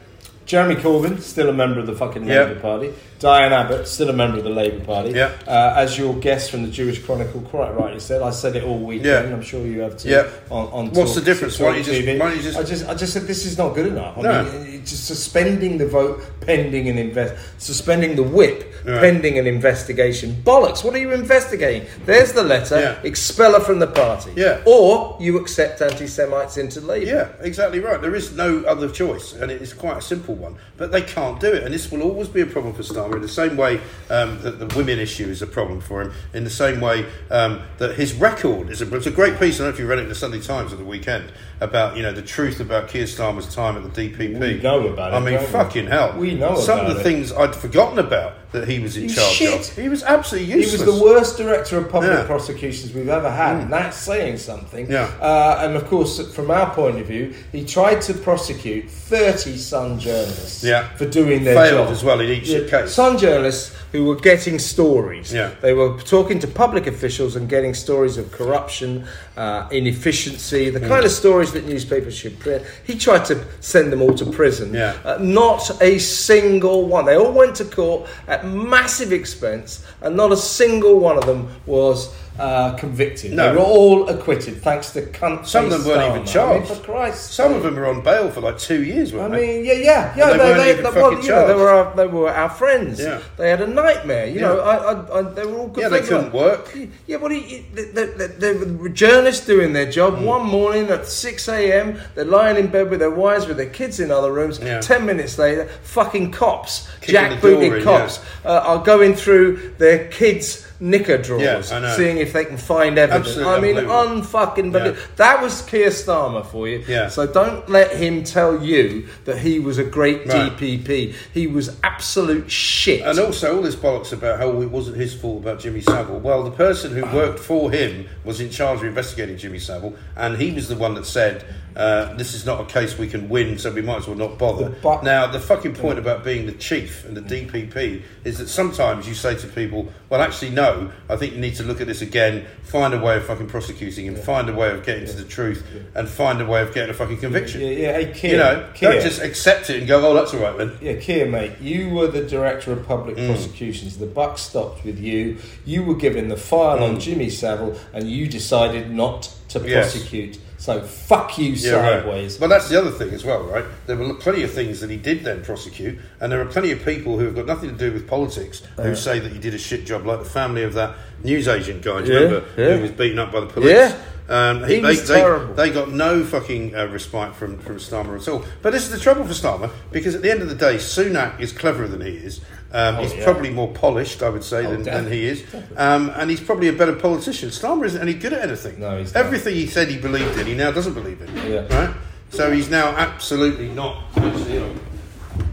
Jeremy 0.48 0.76
Corbyn, 0.76 1.20
still 1.22 1.50
a 1.50 1.54
member 1.54 1.80
of 1.82 1.88
the 1.88 1.94
fucking 1.94 2.26
Yeah. 2.26 2.44
Labour 2.46 2.60
Party. 2.62 2.94
Diane 3.20 3.52
Abbott, 3.52 3.88
still 3.88 4.10
a 4.10 4.14
member 4.14 4.38
of 4.38 4.44
the 4.44 4.50
Labour 4.50 4.80
Party. 4.86 5.10
Yeah. 5.12 5.32
Uh, 5.48 5.74
as 5.76 5.98
your 5.98 6.14
guest 6.16 6.52
from 6.52 6.62
the 6.64 6.70
Jewish 6.70 7.00
Chronicle 7.04 7.42
quite 7.42 7.72
rightly 7.76 8.00
said, 8.00 8.22
I 8.22 8.30
said 8.30 8.56
it 8.56 8.64
all 8.64 8.78
weekend. 8.80 9.28
Yeah. 9.30 9.34
I'm 9.36 9.42
sure 9.42 9.66
you 9.66 9.80
have 9.82 9.98
too. 9.98 10.10
Yeah. 10.10 10.28
On, 10.50 10.68
on 10.68 10.86
What's 10.92 11.16
Talk- 11.16 11.24
the 11.24 11.26
difference? 11.26 11.60
Why 11.60 11.70
don't 11.70 11.78
you 11.80 11.84
just- 11.84 12.08
why 12.20 12.28
don't 12.30 12.38
you 12.38 12.44
just- 12.44 12.58
I 12.60 12.64
just, 12.64 12.88
I 12.90 12.94
just 12.94 13.14
said 13.14 13.24
this 13.24 13.46
is 13.46 13.58
not 13.58 13.74
good 13.76 13.88
enough. 13.88 14.18
I 14.20 14.22
No. 14.22 14.44
mean, 14.44 14.84
just 14.86 15.06
suspending 15.08 15.80
the 15.80 15.88
vote 15.88 16.22
pending 16.42 16.88
an 16.88 16.98
invest, 16.98 17.34
suspending 17.58 18.16
the 18.16 18.24
whip 18.24 18.72
Right. 18.86 19.02
pending 19.02 19.38
an 19.40 19.48
investigation. 19.48 20.38
Bollocks! 20.46 20.82
What 20.84 20.94
are 20.94 21.00
you 21.00 21.12
investigating? 21.12 21.88
There's 22.06 22.32
the 22.34 22.44
letter. 22.44 22.80
Yeah. 22.80 22.96
Expel 23.04 23.54
her 23.54 23.60
from 23.60 23.80
the 23.80 23.88
party. 23.88 24.32
Yeah. 24.38 24.60
Or 24.64 25.18
you 25.20 25.38
accept 25.40 25.82
anti-Semites 25.82 26.56
into 26.58 26.80
Labour. 26.82 27.06
Yeah, 27.06 27.28
exactly 27.42 27.80
right. 27.80 28.00
There 28.02 28.16
is 28.16 28.32
no 28.34 28.64
other 28.68 28.88
choice, 28.88 29.34
and 29.34 29.52
it 29.52 29.62
is 29.62 29.74
quite 29.74 30.04
simple 30.04 30.36
one. 30.38 30.56
But 30.78 30.92
they 30.92 31.02
can't 31.02 31.40
do 31.40 31.52
it, 31.52 31.64
and 31.64 31.74
this 31.74 31.92
will 31.92 32.02
always 32.02 32.28
be 32.28 32.42
a 32.42 32.46
problem 32.46 32.74
for 32.74 32.84
Starmer. 32.84 33.16
In 33.16 33.22
the 33.22 33.28
same 33.28 33.58
way 33.58 33.80
um, 34.10 34.42
that 34.42 34.60
the 34.60 34.68
women 34.78 35.00
issue 35.00 35.28
is 35.28 35.42
a 35.42 35.48
problem 35.48 35.82
for 35.82 36.02
him, 36.02 36.14
in 36.34 36.44
the 36.44 36.50
same 36.50 36.80
way 36.80 37.06
um, 37.30 37.62
that 37.78 37.96
his 37.96 38.14
record 38.14 38.70
is 38.70 38.82
a. 38.82 38.96
It's 38.96 39.08
a 39.08 39.12
great 39.12 39.40
piece. 39.40 39.56
I 39.56 39.58
don't 39.60 39.68
know 39.68 39.74
if 39.74 39.80
you 39.80 39.88
read 39.88 40.00
it 40.00 40.04
in 40.04 40.10
the 40.10 40.16
Sunday 40.16 40.42
Times 40.42 40.72
at 40.72 40.80
the 40.80 40.86
weekend 40.86 41.32
about 41.60 41.98
you 41.98 42.04
know 42.04 42.12
the 42.12 42.22
truth 42.22 42.60
about 42.60 42.88
Keir 42.90 43.06
Starmer's 43.06 43.54
time 43.54 43.76
at 43.78 43.94
the 43.94 44.10
DPP. 44.10 44.40
We 44.40 44.62
know 44.62 44.88
about 44.88 45.14
it. 45.14 45.16
I 45.16 45.20
mean, 45.20 45.34
don't 45.36 45.44
we? 45.46 45.48
fucking 45.52 45.88
hell. 45.88 46.18
We 46.18 46.36
know 46.36 46.56
some 46.60 46.80
of 46.86 46.94
the 46.94 47.00
it. 47.00 47.04
things 47.04 47.32
I'd 47.32 47.56
forgotten 47.56 48.00
about 48.00 48.34
that 48.52 48.68
he 48.68 48.80
was 48.80 48.96
in 48.96 49.10
charge 49.10 49.34
shit. 49.34 49.54
of. 49.72 49.76
He 49.76 49.90
was 49.90 50.04
absolutely 50.04 50.54
useless. 50.54 50.82
He 50.82 50.86
was 50.88 50.98
the 51.00 51.04
worst 51.04 51.38
director 51.38 51.78
of 51.78 51.90
public 51.90 52.12
Yeah. 52.12 52.24
Mm. 52.24 52.28
prosecutions 52.28 52.94
we've 52.94 53.10
ever 53.10 53.30
had, 53.30 53.58
and 53.58 53.74
that's 53.74 53.98
saying 53.98 54.38
something. 54.38 54.90
Yeah. 54.90 55.12
Uh, 55.20 55.62
and 55.66 55.76
of 55.76 55.86
course, 55.88 56.34
from 56.34 56.50
our 56.52 56.70
point 56.74 57.00
of 57.00 57.08
view, 57.08 57.34
he 57.52 57.66
tried 57.66 58.02
to 58.04 58.14
prosecute 58.14 58.90
30 58.90 59.58
Sun 59.58 60.00
journalists 60.00 60.64
Yeah. 60.64 60.88
for 60.96 61.06
doing 61.06 61.44
their 61.44 61.56
Failed 61.56 61.88
job. 61.88 61.92
as 61.94 62.04
well 62.04 62.20
in 62.22 62.30
each 62.30 62.46
case. 62.70 62.92
Sun 62.94 63.18
journalists 63.18 63.76
who 63.92 64.04
were 64.06 64.16
getting 64.16 64.60
stories. 64.60 65.34
Yeah. 65.34 65.52
They 65.62 65.74
were 65.74 65.98
talking 66.00 66.40
to 66.40 66.48
public 66.48 66.88
officials 66.88 67.36
and 67.36 67.48
getting 67.50 67.74
stories 67.74 68.18
of 68.18 68.32
corruption, 68.32 69.06
uh, 69.38 69.68
inefficiency, 69.72 70.70
Mm. 70.70 70.74
the 70.74 70.88
kind 70.88 71.06
of 71.06 71.12
stories 71.12 71.52
that 71.54 71.66
newspapers 71.68 72.14
should 72.16 72.38
print. 72.40 72.64
He 72.84 72.96
tried 72.96 73.26
to 73.26 73.40
send 73.62 73.92
them 73.92 74.02
all 74.02 74.14
to 74.16 74.26
prison. 74.26 74.74
Yeah. 74.74 74.94
Uh, 75.06 75.18
not 75.22 75.72
a 75.82 76.00
single 76.00 76.86
one. 76.88 77.06
They 77.06 77.16
all 77.16 77.32
went 77.32 77.56
to 77.56 77.66
court 77.66 78.08
at 78.28 78.46
massive 78.46 79.12
expense, 79.14 79.82
and 80.02 80.16
not 80.18 80.32
a 80.32 80.38
single 80.38 81.00
one 81.00 81.18
of 81.18 81.26
them 81.26 81.48
was 81.66 82.10
uh, 82.40 82.76
convicted. 82.76 83.34
No. 83.34 83.50
They 83.50 83.58
were 83.58 83.64
all 83.64 84.10
acquitted, 84.10 84.62
thanks 84.62 84.92
to 84.94 85.02
cunt. 85.04 85.46
Some 85.46 85.66
of 85.66 85.72
them 85.72 85.84
weren't 85.86 86.16
even 86.16 86.26
charged. 86.28 86.66
I 86.72 86.74
mean, 86.74 86.80
for 86.82 86.84
Christ's 86.86 87.34
Some 87.34 87.50
sake. 87.50 87.58
of 87.58 87.64
them 87.64 87.76
were 87.76 87.88
on 87.88 88.04
bail 88.04 88.30
for 88.30 88.42
like 88.42 88.58
two 88.60 88.84
years, 88.84 89.14
I 89.14 89.18
weren't 89.18 89.34
they? 89.34 89.48
mean, 89.58 89.66
yeah, 89.66 89.74
yeah, 89.74 90.14
yeah. 90.18 90.32
they 90.32 90.38
weren't 90.38 90.68
even 90.68 90.84
well, 90.84 90.94
fucking 90.94 91.24
you 91.24 91.30
know, 91.30 91.48
they 91.48 91.54
charged. 91.54 91.60
were 91.60 91.70
our, 91.70 91.96
they 91.96 92.08
were 92.08 92.30
our 92.30 92.50
friends. 92.50 93.00
Yeah. 93.00 93.22
They 93.38 93.50
had 93.50 93.62
a 93.62 93.68
nightmare. 93.68 94.28
You 94.28 94.36
Yeah. 94.36 94.42
know, 94.42 94.60
I, 94.60 94.76
I, 94.76 95.20
I, 95.20 95.22
they 95.34 95.46
were 95.46 95.58
all 95.58 95.68
good. 95.68 95.82
Yeah, 95.82 95.90
they 95.90 96.02
couldn't 96.02 96.34
work. 96.34 96.78
Yeah, 97.08 97.18
but 97.18 97.32
he, 97.32 97.66
they, 97.74 97.86
they, 97.86 98.06
they, 98.06 98.28
they 98.28 98.54
were 98.54 98.90
journalists 98.90 99.46
doing 99.46 99.74
their 99.74 99.90
job. 99.92 100.16
Mm. 100.16 100.26
One 100.26 100.46
morning 100.46 100.90
at 100.90 101.08
six 101.08 101.48
a.m., 101.48 102.00
they're 102.16 102.26
lying 102.26 102.58
in 102.58 102.68
bed 102.68 102.90
with 102.90 103.00
their 103.00 103.12
wives, 103.12 103.48
with 103.48 103.58
their 103.58 103.70
kids 103.70 104.00
in 104.00 104.12
other 104.12 104.32
rooms. 104.32 104.60
Yeah. 104.60 104.80
Ten 104.82 105.06
minutes 105.06 105.38
later, 105.38 105.68
fucking 105.84 106.32
cops, 106.32 106.88
Kicking 107.02 107.16
the 107.16 107.36
door 107.42 107.62
jackbooted 107.62 107.84
cops, 107.84 108.20
uh, 108.46 108.62
are 108.66 108.84
going 108.84 109.14
through 109.16 109.74
their 109.78 110.08
kids' 110.10 110.67
knicker 110.80 111.18
drawers, 111.18 111.72
Yeah, 111.72 111.96
seeing 111.96 112.18
if 112.18 112.34
they 112.34 112.46
can 112.46 112.58
find 112.58 112.98
evidence. 112.98 113.28
Absolutely 113.30 113.54
I 113.54 113.60
mean, 113.60 113.84
unfucking 113.86 114.74
Yeah. 114.74 114.96
That 115.16 115.42
was 115.42 115.62
Keir 115.64 115.90
Starmer 115.90 116.46
for 116.46 116.68
you. 116.68 116.84
Yeah. 116.88 117.08
So 117.10 117.26
don't 117.28 117.68
let 117.70 117.96
him 117.96 118.24
tell 118.24 118.64
you 118.64 119.08
that 119.26 119.40
he 119.40 119.60
was 119.60 119.78
a 119.78 119.84
great 119.84 120.28
Right. 120.28 120.52
DPP. 120.58 121.16
He 121.34 121.48
was 121.48 121.76
absolute 121.84 122.52
shit. 122.52 123.02
And 123.02 123.20
also, 123.20 123.56
all 123.56 123.62
this 123.62 123.76
bollocks 123.76 124.14
about 124.14 124.40
how 124.40 124.62
it 124.62 124.70
wasn't 124.70 124.98
his 124.98 125.14
fault 125.14 125.42
about 125.42 125.60
Jimmy 125.60 125.82
Savile. 125.82 126.20
Well, 126.20 126.44
the 126.44 126.52
person 126.52 126.94
who 126.96 127.06
worked 127.16 127.40
for 127.40 127.72
him 127.72 128.08
was 128.24 128.40
in 128.40 128.50
charge 128.50 128.80
of 128.80 128.86
investigating 128.86 129.38
Jimmy 129.38 129.60
Savile, 129.60 129.96
and 130.16 130.38
he 130.38 130.52
was 130.52 130.68
the 130.68 130.76
one 130.76 130.94
that 130.96 131.06
said, 131.06 131.44
uh, 131.78 132.14
"This 132.16 132.34
is 132.34 132.46
not 132.46 132.60
a 132.60 132.66
case 132.66 132.98
we 132.98 133.08
can 133.08 133.30
win, 133.30 133.58
so 133.58 133.72
we 133.72 133.82
might 133.82 134.00
as 134.00 134.08
well 134.08 134.18
not 134.18 134.38
bother." 134.38 134.70
But- 134.82 135.04
now, 135.04 135.28
the 135.28 135.40
fucking 135.40 135.76
point 135.76 136.00
about 136.00 136.24
being 136.26 136.46
the 136.48 136.52
chief 136.54 137.06
and 137.06 137.16
the 137.16 137.22
DPP 137.22 138.02
is 138.26 138.40
that 138.40 138.50
sometimes 138.50 139.08
you 139.08 139.14
say 139.14 139.36
to 139.36 139.48
people, 139.48 139.88
"Well, 140.10 140.22
actually, 140.22 140.50
no. 140.52 140.92
I 141.10 141.16
think 141.16 141.34
you 141.36 141.40
need 141.40 141.56
to 141.56 141.64
look 141.64 141.80
at 141.80 141.88
this 141.88 142.02
again, 142.02 142.46
find 142.64 142.94
a 142.94 143.00
way 143.00 143.16
of 143.18 143.26
fucking 143.26 143.48
prosecuting 143.48 144.06
him, 144.08 144.16
find 144.16 144.50
a 144.50 144.54
way 144.54 144.72
of 144.72 144.84
getting 144.86 145.06
to 145.06 145.14
the 145.16 145.24
truth, 145.24 145.64
and 145.96 146.10
find 146.10 146.42
a 146.42 146.46
way 146.46 146.62
of 146.62 146.74
getting 146.74 146.90
a 146.90 146.94
fucking 146.94 147.18
conviction." 147.18 147.62
yeah, 147.62 147.68
yeah, 147.70 147.92
hey, 147.94 148.12
Keir, 148.14 148.32
You 148.32 148.38
know, 148.38 148.66
Keir. 148.74 148.92
don't 148.94 149.02
just 149.04 149.22
accept 149.22 149.70
it 149.70 149.78
and 149.78 149.88
go, 149.88 150.06
"Oh, 150.06 150.14
that's 150.16 150.34
all 150.34 150.40
right 150.42 150.58
then." 150.58 150.72
Yeah, 150.82 150.94
Keir, 150.96 151.28
mate, 151.28 151.52
you 151.62 151.90
were 151.90 152.08
the 152.08 152.24
director 152.24 152.72
of 152.72 152.88
public 152.88 153.16
Mm. 153.18 153.28
prosecutions. 153.28 153.98
The 153.98 154.06
buck 154.08 154.38
stopped 154.40 154.84
with 154.84 155.00
you. 155.00 155.38
You 155.66 155.84
were 155.84 155.96
given 155.96 156.28
the 156.30 156.38
file 156.38 156.84
on 156.84 157.00
Jimmy 157.00 157.30
Savile, 157.30 157.76
and 157.94 158.10
you 158.10 158.28
decided 158.28 158.90
not 158.92 159.30
to 159.50 159.60
prosecute. 159.60 160.36
Yes. 160.36 160.42
So 160.60 160.82
fuck 160.82 161.38
you 161.38 161.52
Yeah, 161.52 161.74
right. 161.74 162.02
sideways. 162.02 162.38
But 162.38 162.48
that's 162.48 162.68
the 162.68 162.80
other 162.80 162.90
thing 162.92 163.10
as 163.12 163.24
well, 163.24 163.44
right? 163.44 163.64
There 163.86 163.96
were 163.96 164.14
plenty 164.16 164.42
of 164.44 164.52
things 164.52 164.80
that 164.82 164.90
he 164.90 164.98
did 164.98 165.24
then 165.24 165.44
prosecute, 165.44 166.00
and 166.20 166.32
there 166.32 166.42
are 166.42 166.46
plenty 166.46 166.72
of 166.72 166.84
people 166.84 167.18
who 167.20 167.26
have 167.26 167.36
got 167.36 167.46
nothing 167.46 167.70
to 167.70 167.76
do 167.76 167.92
with 167.94 168.08
politics 168.08 168.64
who 168.76 168.96
say 168.96 169.20
that 169.20 169.32
he 169.32 169.38
did 169.38 169.54
a 169.54 169.58
shit 169.60 169.86
job, 169.86 170.06
like 170.06 170.20
the 170.20 170.26
family 170.30 170.64
of 170.64 170.74
that 170.74 170.96
newsagent 171.24 171.84
guy, 171.84 172.02
do 172.02 172.08
you 172.08 172.14
Yeah, 172.14 172.20
remember, 172.26 172.48
yeah. 172.58 172.76
who 172.76 172.82
was 172.82 172.92
beaten 172.92 173.20
up 173.20 173.32
by 173.32 173.42
the 173.42 173.46
police. 173.48 173.94
Um, 174.30 174.64
He 174.66 174.80
they, 174.82 174.96
terrible. 174.98 175.54
they 175.54 175.70
got 175.70 175.92
no 175.92 176.24
fucking 176.24 176.76
uh, 176.76 176.88
respite 176.88 177.34
from, 177.36 177.60
from 177.60 177.78
Starmer 177.78 178.20
at 178.20 178.28
all. 178.28 178.44
But 178.62 178.72
this 178.74 178.84
is 178.84 178.92
the 178.92 179.00
trouble 179.00 179.24
for 179.26 179.34
Starmer, 179.34 179.72
because 179.92 180.16
at 180.16 180.22
the 180.22 180.30
end 180.30 180.42
of 180.42 180.50
the 180.50 180.56
day, 180.56 180.76
Sunak 180.76 181.40
is 181.40 181.54
cleverer 181.54 181.88
than 181.88 182.02
he 182.02 182.12
is. 182.18 182.42
Um, 182.74 182.98
he's 182.98 183.14
Oh, 183.14 183.16
yeah. 183.16 183.24
probably 183.24 183.50
more 183.52 183.72
polished, 183.74 184.22
I 184.22 184.28
would 184.30 184.44
say, 184.44 184.66
Oh, 184.66 184.72
than, 184.72 184.84
than 184.84 185.10
he 185.10 185.26
is. 185.28 185.46
Um, 185.78 186.12
and 186.16 186.30
he's 186.30 186.42
probably 186.42 186.68
a 186.68 186.74
better 186.74 186.94
politician. 186.94 187.50
Starmer 187.50 187.86
isn't 187.86 188.02
any 188.02 188.14
good 188.14 188.34
at 188.34 188.44
anything. 188.44 188.80
No, 188.82 188.98
he's 189.00 189.14
not. 189.14 189.24
Everything 189.26 189.56
he 189.56 189.68
said 189.68 189.88
he 189.88 189.98
believed 189.98 190.38
in, 190.38 190.46
he 190.46 190.56
now 190.56 190.72
doesn't 190.72 190.94
believe 190.94 191.22
in. 191.22 191.34
Yeah. 191.50 191.66
Right? 191.74 191.96
So 192.30 192.52
he's 192.52 192.70
now 192.70 192.90
absolutely 192.98 193.70
not. 193.70 194.04
You 194.18 194.60
know, 194.60 194.76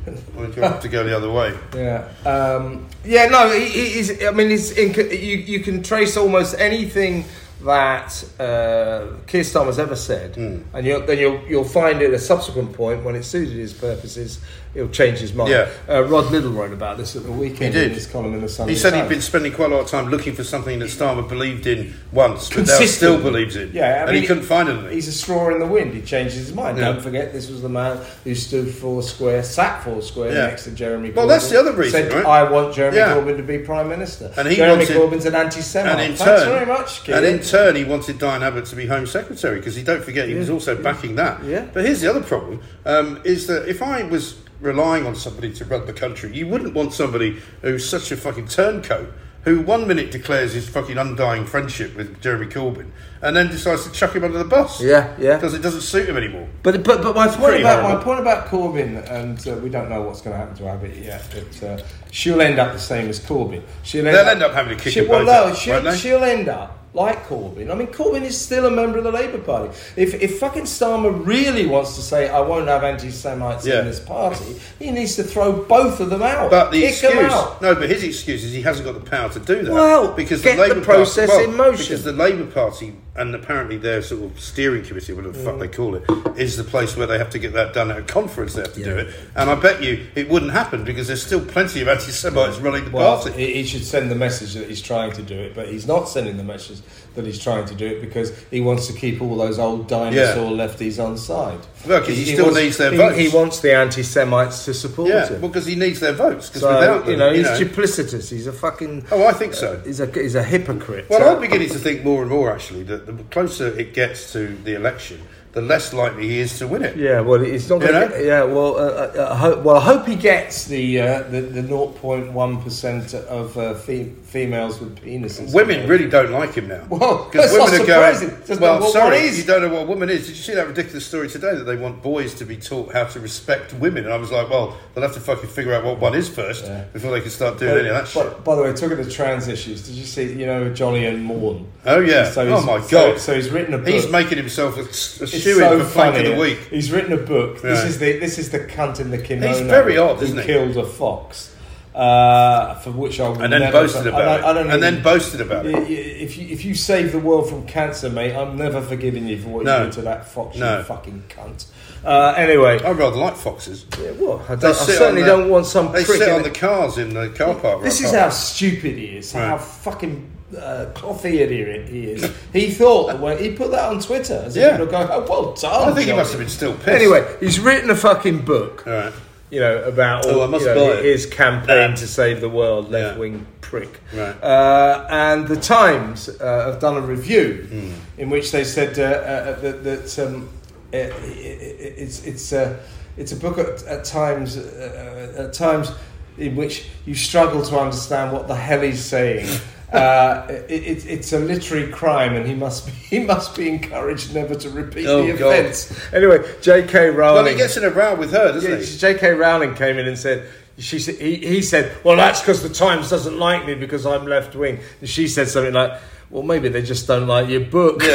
I'm 0.06 0.16
going 0.34 0.52
to 0.54 0.60
have 0.62 0.80
to 0.80 0.88
go 0.88 1.04
the 1.04 1.16
other 1.16 1.30
way. 1.30 1.56
Yeah, 1.74 2.08
um, 2.26 2.86
yeah. 3.04 3.26
No, 3.26 3.48
he, 3.50 3.66
he- 3.68 3.88
he's. 3.90 4.24
I 4.24 4.32
mean, 4.32 4.50
he's. 4.50 4.72
In, 4.72 4.92
you 4.94 5.36
you 5.36 5.60
can 5.60 5.82
trace 5.84 6.16
almost 6.16 6.56
anything 6.58 7.24
that 7.64 8.24
uh, 8.38 9.16
Keir 9.26 9.42
Starmer's 9.42 9.78
ever 9.78 9.96
said, 9.96 10.34
Hmm. 10.36 10.58
and 10.72 10.86
you'll, 10.86 11.00
then 11.06 11.18
you'll 11.18 11.40
you'll 11.48 11.64
find 11.64 12.00
at 12.02 12.12
a 12.12 12.18
subsequent 12.18 12.72
point 12.74 13.04
when 13.04 13.14
it 13.16 13.24
suited 13.24 13.54
his 13.56 13.72
purposes, 13.72 14.38
he'll 14.74 14.88
change 14.88 15.18
his 15.18 15.32
mind. 15.32 15.50
Yeah. 15.50 15.68
Uh, 15.88 16.02
Rod 16.04 16.30
Liddle 16.30 16.50
wrote 16.50 16.72
about 16.72 16.98
this 16.98 17.16
at 17.16 17.22
the 17.22 17.32
weekend 17.32 17.74
He 17.74 17.80
did. 17.80 17.88
in 17.90 17.94
his 17.94 18.06
column 18.06 18.34
in 18.34 18.40
the 18.40 18.48
Sunday 18.48 18.72
He 18.74 18.78
said 18.78 18.92
he'd 18.94 19.08
been 19.08 19.22
spending 19.22 19.52
quite 19.52 19.70
a 19.70 19.74
lot 19.74 19.82
of 19.82 19.88
time 19.88 20.10
looking 20.10 20.34
for 20.34 20.44
something 20.44 20.78
that 20.80 20.86
Starmer 20.90 21.26
believed 21.28 21.66
in 21.66 21.94
once, 22.12 22.48
but 22.50 22.66
now 22.66 22.78
still 22.84 23.20
believes 23.20 23.56
in. 23.56 23.70
Yeah, 23.72 23.84
I 23.84 23.88
and 24.02 24.10
mean, 24.12 24.20
he 24.22 24.26
couldn't 24.26 24.42
find 24.42 24.68
anything. 24.68 24.90
He's 24.92 25.08
a 25.08 25.12
straw 25.12 25.48
in 25.50 25.58
the 25.60 25.66
wind. 25.66 25.94
He 25.94 26.02
changes 26.02 26.34
his 26.34 26.52
mind. 26.54 26.76
Yeah. 26.78 26.92
Don't 26.92 27.00
forget, 27.02 27.32
this 27.32 27.48
was 27.48 27.62
the 27.62 27.68
man 27.68 28.00
who 28.24 28.34
stood 28.34 28.68
four 28.72 29.02
square, 29.02 29.42
sat 29.42 29.82
four 29.84 30.02
square 30.02 30.32
Yeah. 30.32 30.46
next 30.48 30.64
to 30.64 30.70
Jeremy. 30.72 31.10
Well, 31.12 31.26
that's 31.26 31.48
the 31.50 31.58
other 31.58 31.72
reason, 31.72 32.02
Said, 32.08 32.12
right? 32.12 32.26
I 32.26 32.50
want 32.50 32.74
Jeremy 32.74 32.96
Yeah. 32.98 33.14
Corbyn 33.14 33.36
to 33.36 33.42
be 33.42 33.58
prime 33.58 33.88
minister. 33.88 34.32
And 34.36 34.48
he 34.48 34.56
Jeremy 34.56 34.84
wanted- 34.84 34.96
Corbyn's 34.96 35.24
an 35.26 35.34
anti-Semite. 35.34 35.92
and 35.92 36.00
in 36.00 36.16
Thanks 36.16 36.42
turn, 36.42 36.48
very 36.48 36.66
much, 36.66 37.04
Keir. 37.04 37.16
and 37.16 37.26
in 37.26 37.38
turn, 37.40 37.76
he 37.76 37.84
wanted 37.84 38.18
Diane 38.18 38.42
Abbott 38.42 38.64
to 38.66 38.76
be 38.76 38.86
Home 38.86 39.06
Secretary 39.06 39.58
because 39.58 39.74
he 39.76 39.82
don't 39.82 40.02
forget 40.04 40.28
he 40.28 40.34
was 40.34 40.50
also 40.50 40.74
backing 40.74 41.14
that. 41.16 41.40
Yeah. 41.44 41.64
But 41.72 41.84
here's 41.84 42.00
the 42.00 42.10
other 42.10 42.22
problem: 42.22 42.60
um, 42.86 43.20
is 43.24 43.46
that 43.46 43.68
if 43.68 43.82
I 43.82 44.02
was 44.04 44.34
relying 44.64 45.06
on 45.06 45.14
somebody 45.14 45.52
to 45.54 45.64
run 45.64 45.86
the 45.86 45.92
country, 45.92 46.34
you 46.34 46.48
wouldn't 46.48 46.74
want 46.74 46.92
somebody 46.92 47.40
who's 47.62 47.88
such 47.88 48.10
a 48.10 48.16
fucking 48.16 48.48
turncoat. 48.48 49.12
Who 49.44 49.60
one 49.60 49.86
minute 49.86 50.10
declares 50.10 50.54
his 50.54 50.66
fucking 50.66 50.96
undying 50.96 51.44
friendship 51.44 51.94
with 51.96 52.18
Jeremy 52.22 52.46
Corbyn, 52.46 52.90
and 53.20 53.36
then 53.36 53.48
decides 53.48 53.84
to 53.84 53.92
chuck 53.92 54.14
him 54.16 54.24
under 54.24 54.38
the 54.38 54.44
bus. 54.46 54.80
Yeah, 54.80 55.14
yeah. 55.18 55.36
because 55.36 55.52
it 55.52 55.60
doesn't 55.60 55.82
suit 55.82 56.08
him 56.08 56.16
anymore. 56.16 56.48
But 56.62 56.82
but 56.82 57.02
but 57.02 57.14
my 57.14 57.28
point 57.28 57.60
about 57.60 57.82
horrible. 57.82 57.98
my 57.98 58.02
point 58.02 58.20
about 58.20 58.46
Corbyn, 58.46 59.06
and 59.10 59.46
uh, 59.46 59.56
we 59.56 59.68
don't 59.68 59.90
know 59.90 60.00
what's 60.00 60.22
going 60.22 60.32
to 60.32 60.38
happen 60.38 60.56
to 60.56 60.66
Abbott 60.66 60.96
yet. 60.96 61.22
But 61.30 61.62
uh, 61.62 61.84
she'll 62.10 62.40
end 62.40 62.58
up 62.58 62.72
the 62.72 62.78
same 62.78 63.10
as 63.10 63.20
Corbyn. 63.20 63.62
She'll 63.82 64.04
They'll 64.04 64.16
end 64.16 64.42
up 64.42 64.52
having 64.54 64.78
to 64.78 64.82
kick 64.82 64.94
she, 64.94 65.02
Well, 65.02 65.26
no, 65.26 65.32
out, 65.32 65.58
she'll, 65.58 65.74
won't 65.74 65.84
they? 65.84 65.96
she'll 65.98 66.24
end 66.24 66.48
up 66.48 66.83
like 66.94 67.26
Corbyn. 67.26 67.70
I 67.70 67.74
mean, 67.74 67.88
Corbyn 67.88 68.22
is 68.22 68.40
still 68.40 68.66
a 68.66 68.70
member 68.70 68.98
of 68.98 69.04
the 69.04 69.10
Labour 69.12 69.38
Party. 69.38 69.76
If, 69.96 70.14
if 70.14 70.38
fucking 70.38 70.62
Starmer 70.62 71.26
really 71.26 71.66
wants 71.66 71.96
to 71.96 72.02
say, 72.02 72.28
I 72.28 72.40
won't 72.40 72.68
have 72.68 72.84
anti 72.84 73.10
Semites 73.10 73.66
Yeah. 73.66 73.80
in 73.80 73.86
this 73.86 74.00
party, 74.00 74.60
he 74.78 74.90
needs 74.92 75.16
to 75.16 75.24
throw 75.24 75.64
both 75.64 76.00
of 76.00 76.10
them 76.10 76.22
out. 76.22 76.50
But 76.50 76.70
the 76.70 76.80
Kick 76.80 76.90
excuse, 76.90 77.32
no, 77.60 77.74
but 77.74 77.90
his 77.90 78.04
excuse 78.04 78.44
is 78.44 78.52
he 78.52 78.62
hasn't 78.62 78.86
got 78.86 78.94
the 78.94 79.10
power 79.10 79.28
to 79.28 79.40
do 79.40 79.62
that. 79.64 79.72
Well, 79.72 80.14
because 80.14 80.42
the 80.42 80.54
Labour 80.54 80.80
process 80.82 81.28
Party, 81.28 81.46
well, 81.46 81.50
in 81.50 81.56
motion. 81.56 81.84
Because 81.84 82.04
the 82.04 82.12
Labour 82.12 82.46
Party 82.46 82.94
and 83.16 83.34
apparently 83.34 83.76
their 83.76 84.02
sort 84.02 84.22
of 84.22 84.40
steering 84.40 84.82
committee, 84.84 85.12
whatever 85.12 85.32
the 85.32 85.38
Mm. 85.40 85.44
fuck 85.44 85.58
they 85.60 85.68
call 85.68 85.94
it, 85.94 86.02
is 86.36 86.56
the 86.56 86.64
place 86.64 86.96
where 86.96 87.06
they 87.06 87.16
have 87.18 87.30
to 87.30 87.38
get 87.38 87.52
that 87.52 87.72
done 87.72 87.90
at 87.90 87.98
a 87.98 88.02
conference. 88.02 88.54
They 88.54 88.62
have 88.62 88.74
to 88.74 88.82
do 88.82 88.96
it, 88.96 89.08
and 89.36 89.48
I 89.48 89.54
bet 89.54 89.82
you 89.82 90.00
it 90.16 90.28
wouldn't 90.28 90.50
happen 90.52 90.82
because 90.84 91.06
there's 91.06 91.22
still 91.24 91.40
plenty 91.40 91.80
of 91.80 91.88
anti-Semites 91.88 92.58
running 92.58 92.84
the 92.86 92.90
Well, 92.90 93.16
party. 93.18 93.30
he, 93.32 93.54
he 93.62 93.64
should 93.64 93.84
send 93.84 94.10
the 94.10 94.14
message 94.16 94.54
that 94.54 94.68
he's 94.68 94.82
trying 94.82 95.12
to 95.12 95.22
do 95.22 95.34
it, 95.38 95.54
but 95.54 95.68
he's 95.68 95.86
not 95.86 96.08
sending 96.08 96.36
the 96.36 96.42
message 96.44 96.78
that 97.14 97.24
he's 97.24 97.38
trying 97.38 97.64
to 97.66 97.74
do 97.74 97.86
it 97.86 98.00
because 98.00 98.32
he 98.50 98.60
wants 98.60 98.88
to 98.88 98.92
keep 98.92 99.22
all 99.22 99.36
those 99.36 99.58
old 99.60 99.86
dinosaur 99.86 100.50
lefties 100.50 100.98
on 101.02 101.16
side. 101.16 101.60
Well, 101.86 102.00
'cause 102.00 102.08
he 102.16 102.24
still 102.32 102.52
needs 102.52 102.76
their 102.78 102.90
he, 102.90 102.96
votes. 102.96 103.16
He 103.18 103.28
wants 103.28 103.60
the 103.60 103.72
anti-Semites 103.76 104.64
to 104.64 104.74
support 104.74 105.08
yeah, 105.10 105.28
him. 105.28 105.40
well, 105.40 105.50
because 105.50 105.66
he 105.66 105.76
needs 105.76 106.00
their 106.00 106.12
votes. 106.14 106.48
Because 106.48 106.62
so 106.62 106.74
without 106.74 107.02
them, 107.04 107.10
you 107.12 107.16
know, 107.16 107.32
he's 107.32 107.46
duplicitous. 107.46 108.30
He's 108.30 108.48
a 108.48 108.52
fucking. 108.52 109.04
oh, 109.12 109.26
I 109.26 109.32
think 109.32 109.54
so. 109.54 109.80
He's 109.84 110.00
a 110.00 110.06
he's 110.06 110.34
a 110.34 110.42
hypocrite. 110.42 111.06
Well, 111.08 111.20
So- 111.20 111.34
I'm 111.36 111.40
beginning 111.40 111.68
to 111.70 111.78
think 111.78 112.02
more 112.04 112.22
and 112.22 112.30
more 112.30 112.50
actually 112.52 112.82
that 112.84 113.03
the 113.06 113.24
closer 113.24 113.68
it 113.78 113.94
gets 113.94 114.32
to 114.32 114.56
the 114.64 114.74
election, 114.74 115.20
the 115.54 115.60
less 115.62 115.92
likely 115.92 116.26
he 116.28 116.40
is 116.40 116.58
to 116.58 116.66
win 116.66 116.82
it. 116.82 116.96
Yeah, 116.96 117.20
well, 117.20 117.40
he's 117.40 117.68
not 117.70 117.80
You 117.80 117.88
going 117.88 118.10
know? 118.10 118.16
to. 118.18 118.24
Yeah, 118.26 118.42
well, 118.44 118.76
uh, 118.76 118.80
uh, 118.80 119.28
I 119.32 119.36
hope, 119.36 119.62
well, 119.62 119.76
I 119.76 119.80
hope 119.84 120.06
he 120.06 120.16
gets 120.16 120.64
the 120.64 121.00
uh, 121.00 121.22
the 121.30 121.40
the 121.42 121.62
0.1 121.62 122.62
percent 122.62 123.14
of 123.14 123.56
uh, 123.56 123.74
fe- 123.74 124.10
females 124.24 124.80
with 124.80 124.96
penises. 125.00 125.54
Women 125.54 125.88
really 125.88 126.08
don't 126.08 126.32
like 126.32 126.54
him 126.54 126.68
now. 126.68 126.84
Well, 126.88 127.24
because 127.32 127.52
women 127.52 127.80
are 127.82 127.86
going. 127.86 128.44
Just 128.46 128.60
well, 128.60 128.82
sorry, 128.88 129.28
you 129.28 129.44
don't 129.44 129.62
know 129.62 129.68
what 129.68 129.82
a 129.82 129.86
woman 129.86 130.10
is. 130.10 130.26
Did 130.26 130.36
you 130.36 130.42
see 130.42 130.54
that 130.54 130.66
ridiculous 130.66 131.06
story 131.06 131.28
today 131.28 131.54
that 131.54 131.64
they 131.64 131.76
want 131.76 132.02
boys 132.02 132.34
to 132.34 132.44
be 132.44 132.56
taught 132.56 132.92
how 132.92 133.04
to 133.04 133.20
respect 133.20 133.72
women? 133.74 134.04
And 134.04 134.12
I 134.12 134.16
was 134.16 134.30
like, 134.32 134.50
well, 134.50 134.76
they'll 134.94 135.02
have 135.04 135.14
to 135.14 135.20
fucking 135.20 135.48
figure 135.50 135.72
out 135.74 135.84
what 135.84 136.00
one 136.00 136.14
is 136.14 136.28
first 136.28 136.64
Yeah. 136.64 136.84
before 136.92 137.10
they 137.12 137.20
can 137.20 137.30
start 137.30 137.58
doing 137.58 137.78
any 137.78 137.88
of 137.88 137.94
that 137.94 138.12
By- 138.14 138.28
shit. 138.30 138.44
By 138.44 138.54
the 138.56 138.62
way, 138.62 138.72
talking 138.72 138.98
of 138.98 139.10
trans 139.12 139.48
issues, 139.48 139.86
did 139.86 139.94
you 139.94 140.04
see? 140.04 140.32
You 140.32 140.46
know, 140.46 140.70
Jolyon 140.70 141.22
Maugham. 141.22 141.66
Oh 141.86 142.00
yeah. 142.00 142.28
So 142.30 142.42
oh 142.42 142.46
he's- 142.46 142.66
my 142.66 142.80
so- 142.80 142.90
god. 143.12 143.20
So, 143.20 143.34
he's 143.34 143.50
written 143.50 143.74
a 143.74 143.78
book. 143.78 143.88
He's 143.88 144.10
making 144.10 144.38
himself 144.38 144.76
a, 144.76 144.80
a 144.82 145.26
It's 145.46 145.58
in 145.58 145.78
for 145.80 145.84
flank 145.84 146.16
of 146.16 146.24
the 146.34 146.40
week. 146.40 146.58
He's 146.70 146.90
written 146.92 147.12
a 147.12 147.16
book. 147.18 147.60
This 147.62 147.84
is 147.84 147.98
the 147.98 148.18
this 148.18 148.38
is 148.38 148.50
the 148.50 148.60
cunt 148.60 149.00
in 149.00 149.10
the 149.10 149.18
kimono. 149.18 149.48
He's 149.48 149.60
very 149.60 149.96
odd, 149.98 150.22
isn't 150.22 150.38
he? 150.38 150.44
Killed 150.44 150.76
a 150.76 150.84
fox. 150.86 151.50
Uh, 151.94 152.74
for 152.80 152.90
which 152.90 153.20
I 153.20 153.26
And 153.28 153.52
then 153.52 153.60
never- 153.60 153.72
boasted 153.82 154.06
I 154.08 154.10
about 154.10 154.40
it. 154.40 154.44
I 154.46 154.52
don't 154.52 154.68
and 154.70 154.82
then 154.82 155.00
boasted 155.00 155.40
about 155.40 155.64
it. 155.64 155.74
If 155.88 156.36
you 156.36 156.48
if 156.48 156.64
you 156.64 156.74
save 156.74 157.12
the 157.12 157.20
world 157.20 157.48
from 157.48 157.66
cancer, 157.66 158.10
mate, 158.10 158.34
I'm 158.34 158.56
never 158.56 158.80
forgiving 158.80 159.28
you 159.28 159.38
for 159.40 159.48
what 159.50 159.64
No. 159.64 159.78
you 159.78 159.84
did 159.84 159.92
to 159.92 160.02
that 160.02 160.28
fox. 160.28 160.56
No. 160.56 160.78
You 160.78 160.82
fucking 160.84 161.22
cunt. 161.28 161.66
Uh, 162.04 162.34
anyway, 162.36 162.82
I 162.82 162.90
rather 162.90 163.16
like 163.16 163.36
foxes. 163.36 163.86
yeah, 164.02 164.10
well, 164.18 164.44
I, 164.48 164.56
don't, 164.56 164.64
I 164.70 164.72
certainly 164.72 165.22
the- 165.22 165.28
don't 165.28 165.48
want 165.48 165.66
some 165.66 165.92
They 165.92 166.04
prick 166.04 166.18
sit 166.18 166.28
on 166.28 166.40
it. 166.40 166.42
the 166.42 166.50
cars 166.50 166.98
in 166.98 167.14
the 167.14 167.28
car 167.28 167.54
park. 167.54 167.82
This 167.84 168.00
right 168.02 168.08
is 168.12 168.14
how 168.18 168.28
stupid 168.30 168.96
he 168.98 169.16
is. 169.18 169.30
How 169.32 169.56
fucking 169.56 170.28
uh, 170.58 170.86
cloth-eared 170.94 171.50
he 171.88 172.04
is. 172.12 172.30
He 172.52 172.70
thought 172.70 173.08
that 173.08 173.20
when 173.20 173.38
he 173.38 173.52
put 173.52 173.70
that 173.72 173.88
on 173.90 174.00
Twitter, 174.00 174.42
as 174.46 174.56
Yeah. 174.56 174.66
yeah. 174.66 174.70
people 174.72 174.86
go, 174.86 175.08
"Oh, 175.10 175.26
well 175.28 175.52
done." 175.54 175.88
I 175.90 175.94
think 175.94 176.08
he 176.08 176.12
must 176.14 176.32
have 176.32 176.40
been 176.40 176.48
still 176.48 176.74
pissed. 176.74 176.88
Anyway, 176.88 177.24
he's 177.40 177.58
written 177.58 177.90
a 177.90 177.96
fucking 177.96 178.40
book. 178.44 178.86
All 178.86 178.92
right. 178.92 179.12
You 179.50 179.60
know 179.60 179.82
about 179.84 180.26
Oh, 180.26 180.40
all, 180.40 180.42
I 180.42 180.46
must 180.46 180.64
you 180.64 180.74
know, 180.74 180.96
his 181.02 181.26
campaign 181.26 181.94
to 181.94 182.06
save 182.08 182.40
the 182.40 182.48
world, 182.48 182.90
left-wing 182.90 183.46
prick. 183.60 184.00
Right. 184.12 184.34
Uh, 184.42 185.06
and 185.10 185.46
the 185.46 185.56
Times 185.56 186.28
uh, 186.28 186.70
have 186.72 186.80
done 186.80 186.96
a 186.96 187.00
review 187.00 187.66
Hmm. 187.70 188.20
in 188.20 188.30
which 188.30 188.50
they 188.50 188.64
said 188.64 188.98
uh, 188.98 189.02
uh, 189.02 189.60
that, 189.60 189.84
that 189.84 190.18
um, 190.26 190.48
it, 190.92 191.12
it, 191.22 191.94
it's 191.98 192.24
it's 192.26 192.52
uh, 192.52 192.76
it's 193.16 193.32
a 193.32 193.36
book 193.36 193.58
at, 193.58 193.82
at 193.84 194.04
times 194.04 194.56
uh, 194.56 195.34
at 195.38 195.52
times 195.52 195.92
in 196.36 196.56
which 196.56 196.88
you 197.06 197.14
struggle 197.14 197.62
to 197.62 197.78
understand 197.78 198.32
what 198.32 198.48
the 198.48 198.54
hell 198.56 198.80
he's 198.80 199.04
saying. 199.04 199.46
Uh, 199.94 200.46
it, 200.48 200.82
it, 200.82 201.06
it's 201.06 201.32
a 201.32 201.38
literary 201.38 201.90
crime, 201.92 202.34
and 202.34 202.46
he 202.46 202.54
must 202.54 202.86
be 202.86 202.92
he 203.16 203.20
must 203.20 203.54
be 203.56 203.68
encouraged 203.68 204.34
never 204.34 204.54
to 204.56 204.68
repeat 204.70 205.06
Oh, 205.06 205.24
the 205.24 205.32
God. 205.34 205.52
offence. 205.58 205.96
Anyway, 206.12 206.38
J.K. 206.62 207.10
Rowling. 207.10 207.44
Well, 207.44 207.52
he 207.52 207.56
gets 207.56 207.76
in 207.76 207.84
a 207.84 207.90
row 207.90 208.14
with 208.16 208.32
her, 208.32 208.52
doesn't 208.52 208.70
Yeah, 208.70 208.78
he? 208.78 208.98
J.K. 208.98 209.32
Rowling 209.32 209.74
came 209.74 209.98
in 209.98 210.08
and 210.08 210.18
said, 210.18 210.48
she 210.78 210.98
said, 210.98 211.14
he, 211.16 211.36
he 211.36 211.62
said, 211.62 211.96
well, 212.02 212.16
that's 212.16 212.40
because 212.40 212.62
the 212.62 212.68
Times 212.68 213.08
doesn't 213.08 213.38
like 213.38 213.64
me 213.66 213.74
because 213.76 214.04
I'm 214.04 214.26
left 214.26 214.56
wing. 214.56 214.80
And 215.00 215.08
she 215.08 215.28
said 215.28 215.46
something 215.48 215.72
like, 215.72 216.00
well, 216.30 216.42
maybe 216.42 216.68
they 216.68 216.82
just 216.82 217.06
don't 217.06 217.28
like 217.28 217.48
your 217.48 217.60
book. 217.60 218.02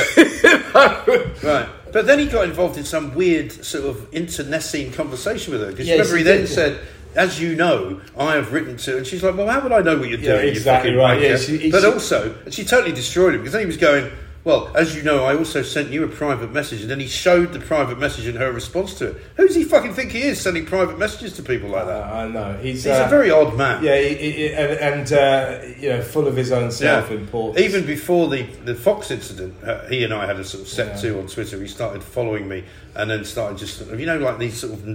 Right. 0.73 1.67
But 1.91 2.05
then 2.05 2.19
he 2.19 2.27
got 2.27 2.45
involved 2.45 2.77
in 2.77 2.83
some 2.83 3.15
weird 3.15 3.51
sort 3.51 3.85
of 3.85 4.13
internecine 4.13 4.91
conversation 4.91 5.51
with 5.53 5.61
her. 5.61 5.71
Because 5.71 5.87
Yes, 5.87 6.11
remember, 6.11 6.17
he 6.17 6.23
he 6.23 6.23
then 6.23 6.37
did. 6.41 6.47
said, 6.49 6.79
as 7.15 7.39
you 7.41 7.55
know, 7.55 8.01
I 8.17 8.35
have 8.35 8.53
written 8.53 8.77
to... 8.77 8.97
And 8.97 9.05
she's 9.07 9.23
like, 9.23 9.35
well, 9.35 9.47
how 9.47 9.61
would 9.61 9.71
I 9.71 9.81
know 9.81 9.97
what 9.97 10.09
you're 10.09 10.19
Yeah, 10.19 10.37
doing, 10.41 10.49
exactly 10.49 10.91
you 10.91 10.99
right. 10.99 11.21
Yeah, 11.21 11.37
she- 11.37 11.71
But 11.71 11.81
she- 11.81 11.87
also, 11.87 12.35
and 12.45 12.53
she 12.53 12.63
totally 12.65 12.93
destroyed 12.93 13.33
him. 13.33 13.41
Because 13.41 13.53
then 13.53 13.61
he 13.61 13.65
was 13.65 13.77
going, 13.77 14.11
well, 14.45 14.71
as 14.73 14.95
you 14.95 15.03
know, 15.03 15.25
I 15.25 15.35
also 15.35 15.61
sent 15.61 15.89
you 15.89 16.03
a 16.05 16.07
private 16.07 16.53
message. 16.53 16.81
And 16.81 16.89
then 16.89 16.99
he 16.99 17.07
showed 17.07 17.51
the 17.51 17.59
private 17.59 17.99
message 17.99 18.25
and 18.25 18.37
her 18.37 18.51
response 18.53 18.93
to 18.95 19.07
it. 19.07 19.17
Who 19.35 19.45
does 19.47 19.55
he 19.55 19.63
fucking 19.65 19.93
think 19.93 20.11
he 20.11 20.21
is, 20.21 20.39
sending 20.39 20.65
private 20.65 20.97
messages 20.97 21.33
to 21.33 21.43
people 21.43 21.69
like 21.69 21.85
that? 21.87 22.03
I 22.03 22.27
know. 22.27 22.53
He's, 22.61 22.85
He's 22.85 22.93
uh, 22.93 23.03
a 23.05 23.09
very 23.09 23.31
odd 23.31 23.57
man. 23.57 23.83
Yeah, 23.83 23.99
he, 23.99 24.15
he, 24.31 24.53
and, 24.53 24.71
and 25.11 25.13
uh, 25.13 25.59
you 25.77 25.89
know, 25.89 26.01
full 26.01 26.25
of 26.27 26.37
his 26.37 26.51
own 26.53 26.65
Yeah. 26.65 26.69
self-importance. 26.69 27.59
Even 27.59 27.85
before 27.85 28.29
the, 28.29 28.43
the 28.63 28.75
Fox 28.75 29.11
incident, 29.11 29.55
uh, 29.63 29.85
he 29.87 30.03
and 30.05 30.13
I 30.13 30.25
had 30.25 30.39
a 30.39 30.43
sort 30.45 30.63
of 30.63 30.69
set 30.69 30.95
Yeah. 30.95 31.01
to 31.01 31.19
on 31.19 31.27
Twitter. 31.27 31.59
He 31.59 31.67
started 31.67 32.01
following 32.01 32.47
me 32.47 32.63
and 32.95 33.09
then 33.09 33.25
started 33.25 33.57
just, 33.57 33.85
you 33.91 34.05
know, 34.05 34.17
like 34.19 34.39
these 34.39 34.57
sort 34.59 34.73
of 34.73 34.87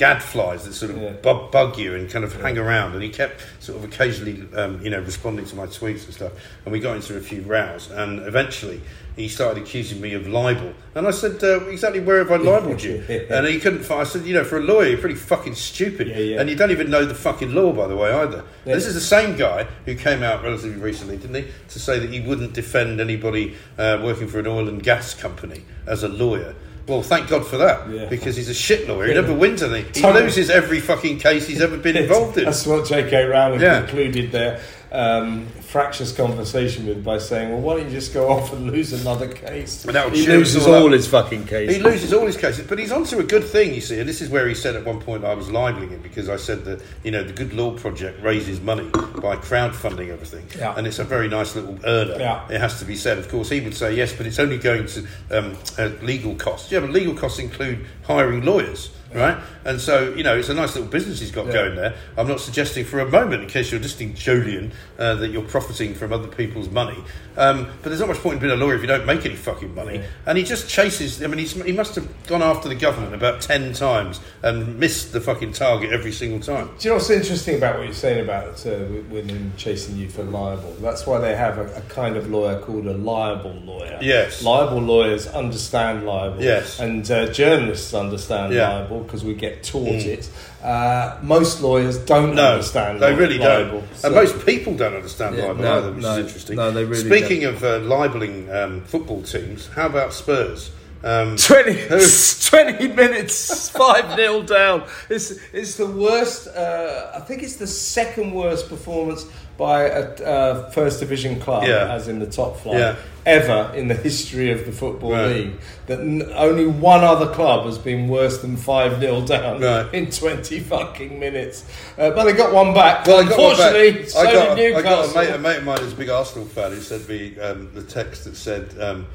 gadflies 0.00 0.64
that 0.64 0.72
sort 0.72 0.90
of 0.90 0.96
Yeah. 0.96 1.10
bug, 1.10 1.52
bug 1.52 1.76
you 1.76 1.94
and 1.94 2.08
kind 2.10 2.24
of 2.24 2.32
hang 2.40 2.56
around. 2.56 2.94
And 2.94 3.02
he 3.02 3.10
kept 3.10 3.42
sort 3.60 3.76
of 3.76 3.84
occasionally, 3.84 4.44
um, 4.56 4.80
you 4.82 4.88
know, 4.88 4.98
responding 5.00 5.44
to 5.44 5.54
my 5.54 5.66
tweets 5.66 6.06
and 6.06 6.14
stuff. 6.14 6.32
And 6.64 6.72
we 6.72 6.80
got 6.80 6.96
into 6.96 7.18
a 7.18 7.20
few 7.20 7.42
rows. 7.42 7.90
And 7.90 8.20
eventually 8.26 8.80
he 9.14 9.28
started 9.28 9.62
accusing 9.62 10.00
me 10.00 10.14
of 10.14 10.26
libel. 10.26 10.72
And 10.94 11.06
I 11.06 11.10
said, 11.10 11.44
uh, 11.44 11.66
exactly 11.66 12.00
where 12.00 12.16
have 12.24 12.30
I 12.32 12.36
libelled 12.36 12.82
you? 12.82 13.04
and 13.30 13.46
he 13.46 13.60
couldn't 13.60 13.82
find, 13.82 14.00
I 14.00 14.04
said, 14.04 14.24
you 14.24 14.32
know, 14.32 14.42
for 14.44 14.56
a 14.56 14.62
lawyer, 14.62 14.88
you're 14.88 14.98
pretty 14.98 15.16
fucking 15.16 15.54
stupid. 15.54 16.08
Yeah, 16.08 16.16
yeah. 16.16 16.40
And 16.40 16.48
you 16.48 16.56
don't 16.56 16.70
even 16.70 16.88
know 16.88 17.04
the 17.04 17.14
fucking 17.14 17.54
law, 17.54 17.70
by 17.74 17.86
the 17.86 17.96
way, 17.96 18.10
either. 18.10 18.42
Yeah. 18.64 18.76
This 18.76 18.86
is 18.86 18.94
the 18.94 19.02
same 19.02 19.36
guy 19.36 19.64
who 19.84 19.94
came 19.94 20.22
out 20.22 20.42
relatively 20.42 20.80
recently, 20.80 21.18
didn't 21.18 21.36
he, 21.36 21.44
to 21.68 21.78
say 21.78 21.98
that 21.98 22.08
he 22.08 22.20
wouldn't 22.20 22.54
defend 22.54 23.02
anybody 23.02 23.54
uh, 23.76 24.00
working 24.02 24.28
for 24.28 24.38
an 24.38 24.46
oil 24.46 24.66
and 24.66 24.82
gas 24.82 25.12
company 25.12 25.64
as 25.86 26.02
a 26.02 26.08
lawyer. 26.08 26.54
Well, 26.90 27.02
thank 27.04 27.28
God 27.28 27.46
for 27.46 27.56
that, 27.58 27.88
Yeah. 27.88 28.06
because 28.06 28.34
he's 28.34 28.48
a 28.48 28.54
shit 28.54 28.88
lawyer. 28.88 29.06
He 29.06 29.14
never 29.14 29.32
wins 29.32 29.62
anything. 29.62 29.84
He 29.94 30.00
Totally. 30.00 30.24
loses 30.24 30.50
every 30.50 30.80
fucking 30.80 31.20
case 31.20 31.46
he's 31.46 31.60
ever 31.62 31.76
been 31.76 31.96
involved 32.04 32.36
in. 32.36 32.46
That's 32.46 32.66
what 32.66 32.84
J.K. 32.88 33.26
Rowling 33.26 33.60
Yeah. 33.60 33.82
concluded 33.82 34.32
their 34.32 34.60
um, 34.90 35.46
fractious 35.70 36.10
conversation 36.12 36.84
with 36.86 37.04
by 37.04 37.18
saying, 37.18 37.50
"Well, 37.50 37.60
why 37.60 37.76
don't 37.76 37.86
you 37.86 37.92
just 37.92 38.12
go 38.12 38.28
off 38.28 38.52
and 38.52 38.70
lose 38.70 38.92
another 38.92 39.28
case?" 39.28 39.84
And 39.84 39.94
that'll 39.94 40.10
he 40.10 40.26
loses 40.26 40.66
all 40.66 40.74
all 40.74 40.90
his 40.90 41.06
fucking 41.06 41.46
cases. 41.46 41.76
He 41.76 41.82
loses 41.82 42.12
all 42.12 42.26
his 42.26 42.36
cases, 42.36 42.66
but 42.66 42.78
he's 42.78 42.90
onto 42.90 43.18
a 43.18 43.22
good 43.22 43.44
thing, 43.44 43.72
you 43.74 43.80
see. 43.80 44.00
And 44.00 44.08
this 44.08 44.20
is 44.20 44.28
where 44.28 44.48
he 44.48 44.54
said 44.54 44.74
at 44.74 44.84
one 44.84 45.00
point 45.00 45.24
I 45.24 45.34
was 45.34 45.48
libeling 45.48 45.90
him 45.90 46.00
because 46.02 46.28
I 46.28 46.36
said 46.36 46.64
that 46.64 46.82
you 47.04 47.10
know 47.12 47.22
the 47.22 47.32
Good 47.32 47.52
Law 47.54 47.76
Project 47.76 48.22
raises 48.22 48.60
money 48.60 48.88
by 48.88 49.36
crowdfunding 49.36 50.10
everything, 50.10 50.46
Yeah. 50.58 50.74
and 50.76 50.86
it's 50.86 50.98
a 50.98 51.04
very 51.04 51.28
nice 51.28 51.54
little 51.54 51.78
earner. 51.84 52.16
Yeah. 52.18 52.48
It 52.50 52.60
has 52.60 52.78
to 52.80 52.84
be 52.84 52.96
said. 52.96 53.18
Of 53.18 53.28
course, 53.28 53.48
he 53.50 53.60
would 53.60 53.74
say 53.74 53.94
yes, 53.94 54.12
but 54.12 54.26
it's 54.26 54.38
only 54.38 54.58
going 54.58 54.86
to 54.86 55.06
um, 55.30 55.56
uh, 55.78 55.90
legal 56.02 56.34
costs. 56.34 56.72
Yeah, 56.72 56.80
but 56.80 56.90
legal 56.90 57.14
costs 57.14 57.38
include 57.38 57.86
hiring 58.02 58.44
lawyers. 58.44 58.90
Right, 59.14 59.36
and 59.64 59.80
so 59.80 60.14
you 60.14 60.22
know 60.22 60.36
it's 60.38 60.48
a 60.50 60.54
nice 60.54 60.74
little 60.76 60.88
business 60.90 61.18
he's 61.20 61.32
got 61.32 61.46
Yeah. 61.46 61.52
going 61.52 61.74
there. 61.76 61.94
I'm 62.16 62.28
not 62.28 62.40
suggesting 62.40 62.84
for 62.84 63.00
a 63.00 63.08
moment, 63.10 63.42
in 63.42 63.48
case 63.48 63.72
you're 63.72 63.80
listening, 63.80 64.14
Jolyon, 64.14 64.70
uh, 64.98 65.14
that 65.16 65.28
you're 65.30 65.42
profiting 65.42 65.94
from 65.94 66.12
other 66.12 66.28
people's 66.28 66.68
money. 66.70 66.98
Um, 67.36 67.66
but 67.82 67.88
there's 67.88 68.00
not 68.00 68.08
much 68.08 68.18
point 68.18 68.34
in 68.34 68.40
being 68.40 68.52
a 68.52 68.56
lawyer 68.56 68.74
if 68.74 68.82
you 68.82 68.86
don't 68.86 69.06
make 69.06 69.24
any 69.24 69.34
fucking 69.36 69.74
money. 69.74 69.96
Yeah. 69.98 70.04
And 70.26 70.36
he 70.38 70.44
just 70.44 70.68
chases. 70.68 71.22
I 71.22 71.26
mean, 71.26 71.38
he's, 71.38 71.52
he 71.52 71.72
must 71.72 71.94
have 71.94 72.06
gone 72.26 72.42
after 72.42 72.68
the 72.68 72.74
government 72.74 73.14
about 73.14 73.40
ten 73.40 73.72
times 73.72 74.20
and 74.42 74.78
missed 74.78 75.12
the 75.12 75.20
fucking 75.20 75.52
target 75.54 75.90
every 75.92 76.12
single 76.12 76.40
time. 76.40 76.68
Do 76.78 76.84
you 76.84 76.90
know 76.90 76.96
what's 76.96 77.10
interesting 77.10 77.56
about 77.56 77.76
what 77.78 77.84
you're 77.84 77.94
saying 77.94 78.20
about 78.22 78.64
uh, 78.66 78.70
women 79.10 79.52
chasing 79.56 79.96
you 79.96 80.08
for 80.08 80.22
libel? 80.22 80.74
That's 80.80 81.06
why 81.06 81.18
they 81.18 81.34
have 81.34 81.58
a, 81.58 81.66
a 81.76 81.80
kind 81.82 82.16
of 82.16 82.30
lawyer 82.30 82.60
called 82.60 82.86
a 82.86 82.94
liable 82.94 83.54
lawyer. 83.64 83.98
Yes. 84.00 84.42
Liable 84.42 84.78
lawyers 84.82 85.26
understand 85.26 86.04
libel. 86.06 86.42
Yes. 86.42 86.78
And 86.78 87.08
uh, 87.10 87.32
journalists 87.32 87.92
understand 87.94 88.52
Yeah. 88.54 88.70
Because 89.00 89.24
we 89.24 89.34
get 89.34 89.62
taught 89.62 89.88
it. 89.88 90.28
Uh, 90.62 91.18
most 91.22 91.62
lawyers 91.62 91.98
don't 91.98 92.34
No, 92.34 92.52
understand 92.52 93.00
they 93.00 93.14
really 93.14 93.38
libel. 93.38 93.80
don't. 93.80 93.96
So- 93.96 94.06
And 94.08 94.14
most 94.14 94.46
people 94.46 94.74
don't 94.74 94.94
understand 94.94 95.36
Yeah, 95.36 95.46
libel 95.46 95.62
no, 95.62 95.78
either, 95.78 95.92
which 95.92 96.02
no, 96.02 96.12
is 96.12 96.26
interesting. 96.26 96.56
no, 96.56 96.70
they 96.70 96.84
really 96.84 97.04
Speaking 97.08 97.44
of 97.44 97.62
uh, 97.64 97.78
libelling 97.80 98.50
um, 98.50 98.82
football 98.82 99.22
teams, 99.22 99.68
how 99.68 99.86
about 99.86 100.12
Spurs? 100.12 100.70
Um, 101.02 101.36
20, 101.38 101.88
20 101.88 102.88
minutes, 102.88 103.70
5 103.70 104.16
0 104.16 104.42
down. 104.42 104.84
It's, 105.08 105.30
it's 105.52 105.76
the 105.76 105.86
worst, 105.86 106.46
uh, 106.48 107.12
I 107.14 107.20
think 107.20 107.42
it's 107.42 107.56
the 107.56 107.66
second 107.66 108.32
worst 108.34 108.68
performance 108.68 109.24
by 109.60 109.82
a 109.82 110.04
uh, 110.24 110.70
First 110.70 111.00
Division 111.00 111.38
club, 111.38 111.64
Yeah. 111.64 111.92
as 111.94 112.08
in 112.08 112.18
the 112.18 112.24
top 112.26 112.58
flight, 112.60 112.78
Yeah. 112.78 112.94
ever 113.26 113.70
in 113.74 113.88
the 113.88 113.94
history 113.94 114.50
of 114.52 114.64
the 114.64 114.72
Football 114.72 115.12
Right. 115.12 115.26
League. 115.36 115.52
That 115.86 116.00
n- 116.00 116.32
only 116.34 116.66
one 116.66 117.04
other 117.04 117.26
club 117.26 117.66
has 117.66 117.76
been 117.76 118.08
worse 118.08 118.38
than 118.38 118.56
5 118.56 118.98
0 119.00 119.20
down 119.20 119.60
Right. 119.60 119.86
in 119.92 120.10
20 120.10 120.60
fucking 120.60 121.20
minutes. 121.20 121.66
Uh, 121.98 122.08
but 122.12 122.24
they 122.24 122.32
got 122.32 122.54
one 122.54 122.72
back. 122.72 123.06
Well, 123.06 123.18
I 123.20 123.28
got 123.28 123.38
one 123.38 123.50
back. 123.58 123.74
Unfortunately, 123.74 124.06
so 124.08 124.18
I 124.20 124.32
got, 124.32 124.56
did 124.56 124.74
I 124.76 124.80
got 124.82 125.10
a 125.10 125.14
mate, 125.14 125.30
a 125.34 125.38
mate 125.38 125.56
of 125.58 125.64
mine 125.64 125.78
who's 125.80 125.92
a 125.92 125.96
big 125.96 126.08
Arsenal 126.08 126.48
fan 126.48 126.70
who 126.72 126.80
sent 126.80 127.06
me 127.06 127.38
um, 127.38 127.68
the 127.74 127.82
text 127.82 128.24
that 128.24 128.36
said, 128.36 128.74
um, 128.80 129.06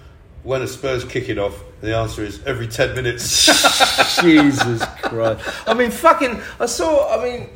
"When 0.44 0.62
a 0.62 0.68
Spurs 0.68 1.04
kicking 1.06 1.40
off?" 1.40 1.56
The 1.82 1.96
answer 1.96 2.24
is 2.24 2.40
every 2.46 2.68
ten 2.68 2.94
minutes. 2.94 3.26
Jesus 4.22 4.86
Christ. 5.02 5.42
I 5.68 5.74
mean, 5.74 5.90
fucking. 5.90 6.40
I 6.60 6.68
saw. 6.68 7.18
I 7.20 7.24
mean, 7.24 7.50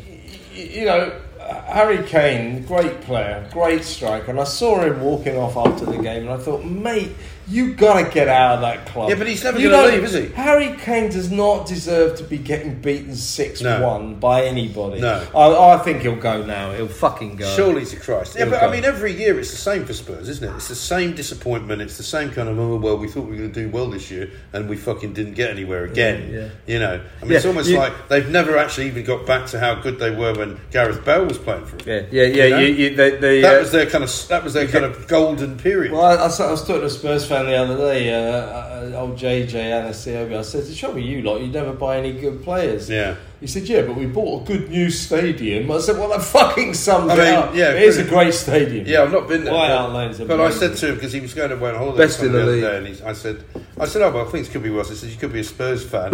y- 0.55 0.69
you 0.79 0.85
know, 0.85 1.11
Harry 1.49 2.03
Kane, 2.07 2.63
great 2.65 3.01
player, 3.01 3.47
great 3.51 3.83
striker, 3.83 4.31
and 4.31 4.39
I 4.39 4.43
saw 4.43 4.81
him 4.81 5.01
walking 5.01 5.37
off 5.37 5.57
after 5.57 5.85
the 5.85 5.97
game, 5.97 6.23
and 6.23 6.29
I 6.29 6.37
thought, 6.37 6.63
mate, 6.63 7.15
you 7.49 7.73
got 7.73 8.03
to 8.05 8.09
get 8.13 8.27
out 8.27 8.55
of 8.55 8.61
that 8.61 8.85
club. 8.85 9.09
Yeah, 9.09 9.15
but 9.15 9.27
he's 9.27 9.43
never 9.43 9.59
You 9.59 9.69
gonna 9.71 9.83
don't- 9.87 9.93
leave, 9.95 10.03
is 10.03 10.13
he? 10.13 10.27
Harry 10.33 10.75
Kane 10.77 11.09
does 11.09 11.31
not 11.31 11.65
deserve 11.67 12.17
to 12.17 12.23
be 12.23 12.37
getting 12.37 12.79
beaten 12.81 13.15
six 13.15 13.63
one 13.63 14.15
by 14.15 14.43
anybody. 14.45 15.01
No. 15.01 15.25
I, 15.35 15.73
I 15.75 15.77
think 15.79 16.01
he'll 16.01 16.15
go 16.15 16.45
now. 16.45 16.71
He'll 16.73 16.87
fucking 16.87 17.37
go. 17.37 17.47
Surely 17.55 17.85
to 17.85 17.95
Christ. 17.97 18.35
Yeah, 18.37 18.45
but. 18.45 18.61
I 18.63 18.71
mean, 18.71 18.85
every 18.85 19.13
year 19.13 19.39
it's 19.39 19.51
the 19.51 19.57
same 19.57 19.85
for 19.85 19.93
Spurs, 19.93 20.29
isn't 20.29 20.47
it? 20.47 20.55
It's 20.55 20.67
the 20.67 20.75
same 20.75 21.15
disappointment. 21.15 21.81
It's 21.81 21.97
the 21.97 22.03
same 22.03 22.29
kind 22.31 22.49
of, 22.49 22.59
oh, 22.59 22.75
well, 22.77 22.97
we 22.97 23.07
thought 23.07 23.25
we 23.25 23.31
were 23.31 23.37
going 23.37 23.51
to 23.53 23.63
do 23.65 23.69
well 23.69 23.89
this 23.89 24.11
year 24.11 24.29
and 24.53 24.69
we 24.69 24.75
fucking 24.77 25.13
didn't 25.13 25.33
get 25.33 25.49
anywhere 25.49 25.85
again. 25.85 26.29
Yeah, 26.31 26.39
yeah. 26.39 26.49
You 26.67 26.79
know, 26.79 26.93
I 26.93 27.21
mean, 27.23 27.31
Yeah, 27.31 27.37
it's 27.37 27.45
almost 27.45 27.69
you- 27.69 27.77
like 27.77 28.09
they've 28.09 28.29
never 28.29 28.57
actually 28.57 28.87
even 28.87 29.03
got 29.03 29.25
back 29.25 29.47
to 29.47 29.59
how 29.59 29.75
good 29.75 29.97
they 29.99 30.11
were 30.11 30.33
when 30.33 30.59
Gareth 30.71 31.03
Bale 31.03 31.25
was 31.25 31.37
playing 31.37 31.65
for 31.65 31.77
them. 31.77 31.87
Yeah, 32.11 32.23
yeah, 32.23 32.23
yeah. 32.27 32.43
You 32.45 32.49
know? 32.51 32.59
You, 32.59 32.67
you, 32.73 32.95
they, 32.95 33.09
they, 33.17 33.41
That 33.41 33.55
uh, 33.55 33.59
was 33.59 33.71
their 33.71 33.85
kind 33.87 34.03
of 34.03 34.27
that 34.27 34.43
was 34.43 34.53
their 34.53 34.67
kind 34.67 34.85
of 34.85 35.07
golden 35.07 35.57
period. 35.57 35.91
Well, 35.91 36.03
I, 36.03 36.15
I, 36.15 36.23
was- 36.25 36.39
I 36.39 36.51
was 36.51 36.61
talking 36.61 36.81
to 36.81 36.85
a 36.87 36.89
Spurs 36.89 37.25
fan 37.25 37.38
the 37.43 37.55
other 37.55 37.77
day, 37.77 38.13
uh, 38.13 38.19
uh, 38.21 38.91
old 39.01 39.17
JJ 39.17 39.51
Anisiobi. 39.53 40.37
I 40.37 40.41
said, 40.41 40.67
"Show 40.73 40.93
me 40.93 41.01
you 41.01 41.21
lot. 41.21 41.41
You 41.41 41.47
never 41.47 41.73
buy 41.73 41.97
any 41.97 42.13
good 42.13 42.43
players." 42.43 42.89
Yeah. 42.89 43.15
He 43.39 43.47
said, 43.47 43.63
"Yeah, 43.69 43.83
but 43.83 43.95
we 43.95 44.05
bought 44.05 44.43
a 44.43 44.45
good 44.45 44.69
new 44.69 44.89
stadium." 44.89 45.71
I 45.71 45.79
said, 45.79 45.97
"Well, 45.97 46.09
that 46.09 46.21
fucking 46.23 46.73
sums 46.73 47.09
I 47.11 47.13
it 47.13 47.17
mean, 47.17 47.33
up. 47.35 47.55
yeah, 47.55 47.71
it 47.73 47.83
is 47.83 47.97
a 47.97 48.03
great 48.03 48.33
stadium." 48.33 48.85
Yeah, 48.85 49.03
I've 49.03 49.11
not 49.13 49.27
been 49.27 49.43
there. 49.45 49.53
White 49.53 49.69
but- 49.69 49.77
Hart 49.77 49.93
Lane's 49.93 50.19
But 50.19 50.39
I 50.41 50.49
said 50.51 50.75
to 50.77 50.87
him 50.89 50.95
because 50.95 51.13
he 51.13 51.21
was 51.21 51.33
going 51.33 51.51
away 51.51 51.69
on 51.71 51.75
holiday 51.77 51.97
Best 51.97 52.21
in 52.21 52.31
the 52.33 52.39
the 52.39 52.45
league. 52.45 52.63
other 52.63 52.81
day, 52.81 52.87
and 52.89 52.95
he, 52.95 53.03
I 53.03 53.13
said, 53.13 53.43
I 53.79 53.85
said, 53.85 54.01
oh, 54.01 54.11
well, 54.11 54.25
things 54.25 54.49
could 54.49 54.61
be 54.63 54.69
worse. 54.69 54.89
He 54.89 54.95
said, 54.95 55.09
you 55.09 55.15
could 55.17 55.31
be 55.31 55.39
a 55.39 55.43
Spurs 55.43 55.85
fan. 55.85 56.13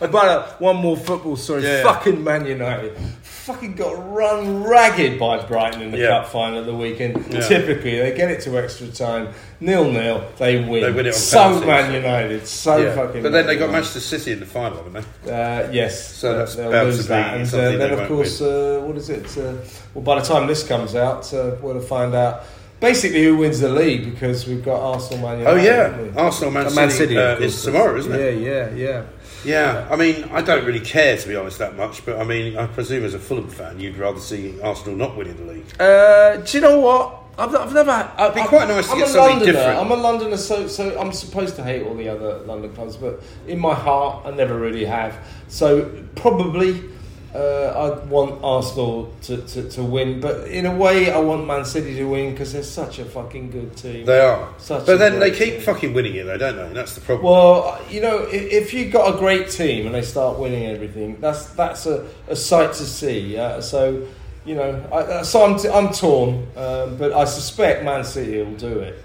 About 0.00 0.28
uh, 0.28 0.46
one 0.58 0.76
more 0.76 0.96
football 0.96 1.36
story. 1.36 1.62
Yeah. 1.62 1.82
Fucking 1.84 2.22
Man 2.22 2.44
United. 2.46 2.96
Fucking 3.44 3.74
got 3.74 3.92
run 4.14 4.64
ragged 4.64 5.18
by 5.18 5.36
Brighton 5.44 5.82
in 5.82 5.90
the 5.90 5.98
Yeah. 5.98 6.08
cup 6.20 6.28
final 6.28 6.60
at 6.60 6.64
the 6.64 6.74
weekend. 6.74 7.26
Yeah. 7.28 7.40
Typically, 7.40 7.98
they 7.98 8.12
get 8.16 8.30
it 8.30 8.40
to 8.42 8.56
extra 8.58 8.86
time, 8.86 9.28
nil 9.60 9.84
nil. 9.84 10.24
They 10.38 10.56
win. 10.56 10.82
They 10.82 10.90
win 10.90 11.04
it 11.04 11.08
on 11.08 11.12
so 11.12 11.38
penalties. 11.60 11.66
Man 11.66 11.92
United. 11.92 12.46
So 12.46 12.78
Yeah. 12.78 12.94
fucking. 12.94 13.22
But 13.22 13.32
then 13.32 13.46
they 13.46 13.56
got 13.56 13.70
Manchester 13.70 14.00
City 14.00 14.32
in 14.32 14.40
the 14.40 14.46
final, 14.46 14.78
haven't 14.78 15.04
they? 15.26 15.30
Uh, 15.30 15.68
yes, 15.70 16.14
So 16.14 16.38
that's 16.38 16.54
they'll 16.54 16.70
bound 16.70 16.86
lose 16.86 16.96
to 16.96 17.02
be 17.02 17.08
that, 17.08 17.34
and 17.34 17.46
uh, 17.46 17.56
then 17.56 17.78
they 17.80 17.90
of 17.90 17.98
won't 17.98 18.08
course, 18.08 18.40
uh, 18.40 18.80
what 18.82 18.96
is 18.96 19.10
it? 19.10 19.26
Uh, 19.36 19.52
well, 19.92 20.02
by 20.04 20.18
the 20.20 20.24
time 20.26 20.46
this 20.46 20.62
comes 20.66 20.94
out, 20.96 21.30
uh, 21.34 21.50
we'll 21.60 21.80
find 21.80 22.14
out 22.14 22.44
basically 22.80 23.24
who 23.24 23.36
wins 23.36 23.60
the 23.60 23.68
league 23.68 24.10
because 24.10 24.46
we've 24.46 24.64
got 24.64 24.80
Arsenal, 24.80 25.28
Man 25.28 25.40
United. 25.40 25.60
Oh 25.60 25.62
yeah. 25.62 26.22
Arsenal, 26.22 26.50
Man 26.50 26.70
City, 26.70 26.80
Man 26.80 26.90
City 26.90 27.18
uh, 27.18 27.36
is 27.36 27.62
tomorrow, 27.62 27.94
isn't 27.98 28.10
it? 28.14 28.38
Yeah, 28.38 28.68
yeah, 28.74 28.74
yeah. 28.74 29.02
Yeah, 29.44 29.86
I 29.90 29.96
mean, 29.96 30.24
I 30.32 30.42
don't 30.42 30.64
really 30.64 30.80
care 30.80 31.16
to 31.16 31.28
be 31.28 31.36
honest 31.36 31.58
that 31.58 31.76
much, 31.76 32.04
but 32.04 32.18
I 32.18 32.24
mean, 32.24 32.56
I 32.56 32.66
presume 32.66 33.04
as 33.04 33.14
a 33.14 33.18
Fulham 33.18 33.48
fan, 33.48 33.80
you'd 33.80 33.96
rather 33.96 34.20
see 34.20 34.60
Arsenal 34.60 34.96
not 34.96 35.16
winning 35.16 35.36
the 35.36 35.52
league. 35.52 35.80
Uh, 35.80 36.36
do 36.36 36.56
you 36.58 36.62
know 36.62 36.80
what? 36.80 37.20
I've, 37.36 37.54
I've 37.54 37.74
never. 37.74 38.12
It'd 38.20 38.34
be 38.34 38.42
quite 38.42 38.68
nice 38.68 38.86
to 38.86 38.92
I'm 38.92 38.98
get 38.98 39.08
a 39.08 39.10
something 39.10 39.38
Londoner. 39.38 39.52
different. 39.52 39.78
I'm 39.80 39.90
a 39.90 39.96
Londoner, 39.96 40.36
so 40.36 40.68
so 40.68 40.98
I'm 41.00 41.12
supposed 41.12 41.56
to 41.56 41.64
hate 41.64 41.82
all 41.84 41.94
the 41.94 42.08
other 42.08 42.38
London 42.40 42.72
clubs, 42.74 42.96
but 42.96 43.22
in 43.48 43.58
my 43.58 43.74
heart, 43.74 44.24
I 44.24 44.30
never 44.30 44.58
really 44.58 44.84
have. 44.84 45.16
So 45.48 45.90
probably. 46.14 46.90
Uh, 47.34 47.98
I'd 48.00 48.08
want 48.08 48.44
Arsenal 48.44 49.12
to, 49.22 49.38
to, 49.38 49.68
to 49.70 49.82
win, 49.82 50.20
but 50.20 50.46
in 50.46 50.66
a 50.66 50.74
way, 50.76 51.10
I 51.10 51.18
want 51.18 51.48
Man 51.48 51.64
City 51.64 51.96
to 51.96 52.04
win 52.04 52.30
because 52.30 52.52
they're 52.52 52.62
such 52.62 53.00
a 53.00 53.04
fucking 53.04 53.50
good 53.50 53.76
team. 53.76 54.06
They 54.06 54.20
are, 54.20 54.48
Such 54.58 54.86
but 54.86 55.00
then 55.00 55.18
they 55.18 55.32
keep 55.32 55.54
team. 55.54 55.62
fucking 55.62 55.94
winning 55.94 56.14
it, 56.14 56.26
though, 56.26 56.38
don't 56.38 56.54
they? 56.56 56.72
That's 56.72 56.94
the 56.94 57.00
problem. 57.00 57.32
Well, 57.32 57.80
you 57.90 58.00
know, 58.00 58.18
if, 58.18 58.52
if 58.52 58.72
you've 58.72 58.92
got 58.92 59.12
a 59.16 59.18
great 59.18 59.50
team 59.50 59.86
and 59.86 59.94
they 59.96 60.02
start 60.02 60.38
winning 60.38 60.66
everything, 60.66 61.20
that's 61.20 61.46
that's 61.54 61.86
a, 61.86 62.06
a 62.28 62.36
sight 62.36 62.72
to 62.74 62.84
see. 62.84 63.36
Uh, 63.36 63.60
so, 63.60 64.06
you 64.44 64.54
know, 64.54 64.80
I, 64.92 64.96
uh, 64.98 65.24
so 65.24 65.44
I'm, 65.44 65.58
t- 65.58 65.68
I'm 65.68 65.92
torn, 65.92 66.46
um, 66.56 66.96
but 66.98 67.12
I 67.12 67.24
suspect 67.24 67.82
Man 67.82 68.04
City 68.04 68.38
will 68.42 68.54
do 68.54 68.78
it. 68.78 69.02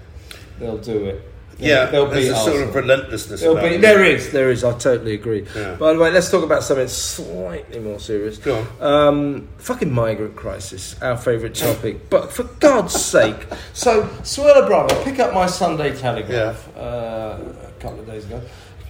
They'll 0.60 0.78
do 0.78 1.06
it. 1.06 1.29
Yeah, 1.60 1.86
there's 1.86 2.12
beat 2.12 2.28
a 2.32 2.36
sort 2.36 2.62
of 2.62 2.74
relentlessness 2.74 3.40
They'll 3.40 3.52
about 3.56 3.68
be, 3.68 3.74
it. 3.76 3.80
there 3.80 4.04
is, 4.04 4.32
there 4.32 4.50
is. 4.50 4.64
I 4.64 4.76
totally 4.78 5.14
agree. 5.14 5.46
Yeah. 5.54 5.74
By 5.74 5.92
the 5.92 5.98
way, 5.98 6.10
let's 6.10 6.30
talk 6.30 6.44
about 6.44 6.62
something 6.62 6.88
slightly 6.88 7.78
more 7.80 7.98
serious. 8.00 8.38
Go 8.38 8.66
on. 8.80 8.92
Um, 9.08 9.48
fucking 9.58 9.92
migrant 9.92 10.36
crisis, 10.36 11.00
our 11.02 11.16
favourite 11.16 11.54
topic. 11.54 11.96
But 12.10 12.32
for 12.32 12.44
God's 12.44 12.94
sake, 12.94 13.46
so 13.72 14.04
Suella 14.22 14.66
Bravo, 14.66 15.02
pick 15.04 15.18
up 15.18 15.32
my 15.34 15.46
Sunday 15.46 15.96
Telegraph 15.96 16.68
uh, 16.76 17.38
a 17.40 17.72
couple 17.80 18.00
of 18.00 18.06
days 18.06 18.24
ago. 18.24 18.40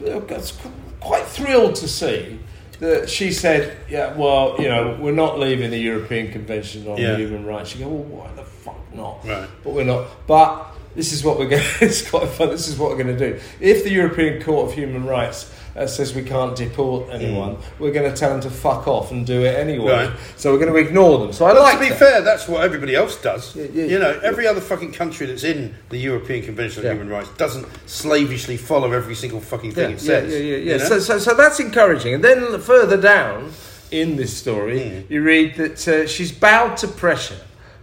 I 0.06 0.16
was 0.34 0.58
quite 1.00 1.24
thrilled 1.26 1.74
to 1.76 1.88
see 1.88 2.38
that 2.78 3.10
she 3.10 3.30
said, 3.32 3.76
"Yeah, 3.90 4.16
well, 4.16 4.56
you 4.58 4.68
know, 4.68 4.96
we're 4.98 5.12
not 5.12 5.38
leaving 5.38 5.70
the 5.70 5.78
European 5.78 6.32
Convention 6.32 6.88
on 6.88 6.96
Yeah. 6.96 7.16
Human 7.16 7.44
Rights." 7.44 7.70
She 7.70 7.78
go, 7.80 7.88
"Well, 7.88 8.04
why 8.04 8.30
the 8.34 8.42
fuck 8.44 8.78
not?" 8.94 9.22
Right. 9.26 9.46
But 9.62 9.74
we're 9.74 9.84
not. 9.84 10.06
But 10.26 10.66
this 10.94 11.12
is 11.12 11.22
what 11.24 11.38
we're 11.38 11.48
going. 11.48 11.62
It's 11.80 12.08
quite 12.08 12.28
fun. 12.28 12.50
This 12.50 12.68
is 12.68 12.76
what 12.78 12.90
we're 12.90 13.02
going 13.02 13.16
to 13.16 13.32
do. 13.32 13.40
If 13.60 13.84
the 13.84 13.90
European 13.90 14.42
Court 14.42 14.68
of 14.70 14.74
Human 14.74 15.04
Rights 15.06 15.52
uh, 15.76 15.86
says 15.86 16.14
we 16.14 16.22
can't 16.24 16.56
deport 16.56 17.10
anyone, 17.10 17.56
we're 17.78 17.92
going 17.92 18.10
to 18.10 18.16
tell 18.16 18.30
them 18.30 18.40
to 18.40 18.50
fuck 18.50 18.88
off 18.88 19.12
and 19.12 19.24
do 19.24 19.42
it 19.44 19.54
anyway. 19.56 19.92
Mm. 19.92 20.10
Right. 20.10 20.18
So 20.36 20.52
we're 20.52 20.58
going 20.58 20.72
to 20.72 20.78
ignore 20.78 21.18
them. 21.20 21.32
So 21.32 21.46
I 21.46 21.52
But 21.52 21.62
like 21.62 21.74
to 21.74 21.80
be 21.80 21.88
that. 21.90 21.98
fair, 21.98 22.22
that's 22.22 22.48
what 22.48 22.64
everybody 22.64 22.94
else 22.96 23.20
does. 23.22 23.54
Yeah, 23.54 23.66
yeah, 23.72 23.84
you 23.84 23.98
know, 24.00 24.18
every 24.24 24.46
other 24.48 24.60
fucking 24.60 24.92
country 24.92 25.26
that's 25.26 25.44
in 25.44 25.74
the 25.90 25.98
European 25.98 26.44
Convention 26.44 26.80
on 26.80 26.86
Yeah. 26.86 26.92
Human 26.94 27.08
Rights 27.08 27.28
doesn't 27.36 27.66
slavishly 27.88 28.56
follow 28.56 28.90
every 28.92 29.14
single 29.14 29.40
fucking 29.40 29.72
thing 29.72 29.90
yeah, 29.90 29.96
it 29.96 30.00
says. 30.00 30.32
yeah, 30.32 30.38
yeah, 30.38 30.56
yeah. 30.56 30.72
you 30.72 30.78
know? 30.78 30.84
So, 30.88 30.98
so, 30.98 31.18
so 31.20 31.34
that's 31.34 31.60
encouraging. 31.60 32.14
And 32.14 32.24
then 32.24 32.60
further 32.60 33.00
down 33.00 33.52
in 33.92 34.16
this 34.16 34.36
story, 34.36 34.88
Hmm. 35.02 35.12
you 35.12 35.22
read 35.22 35.54
that 35.56 35.86
uh, 35.88 36.06
she's 36.08 36.32
bowed 36.32 36.76
to 36.78 36.88
pressure 36.88 37.36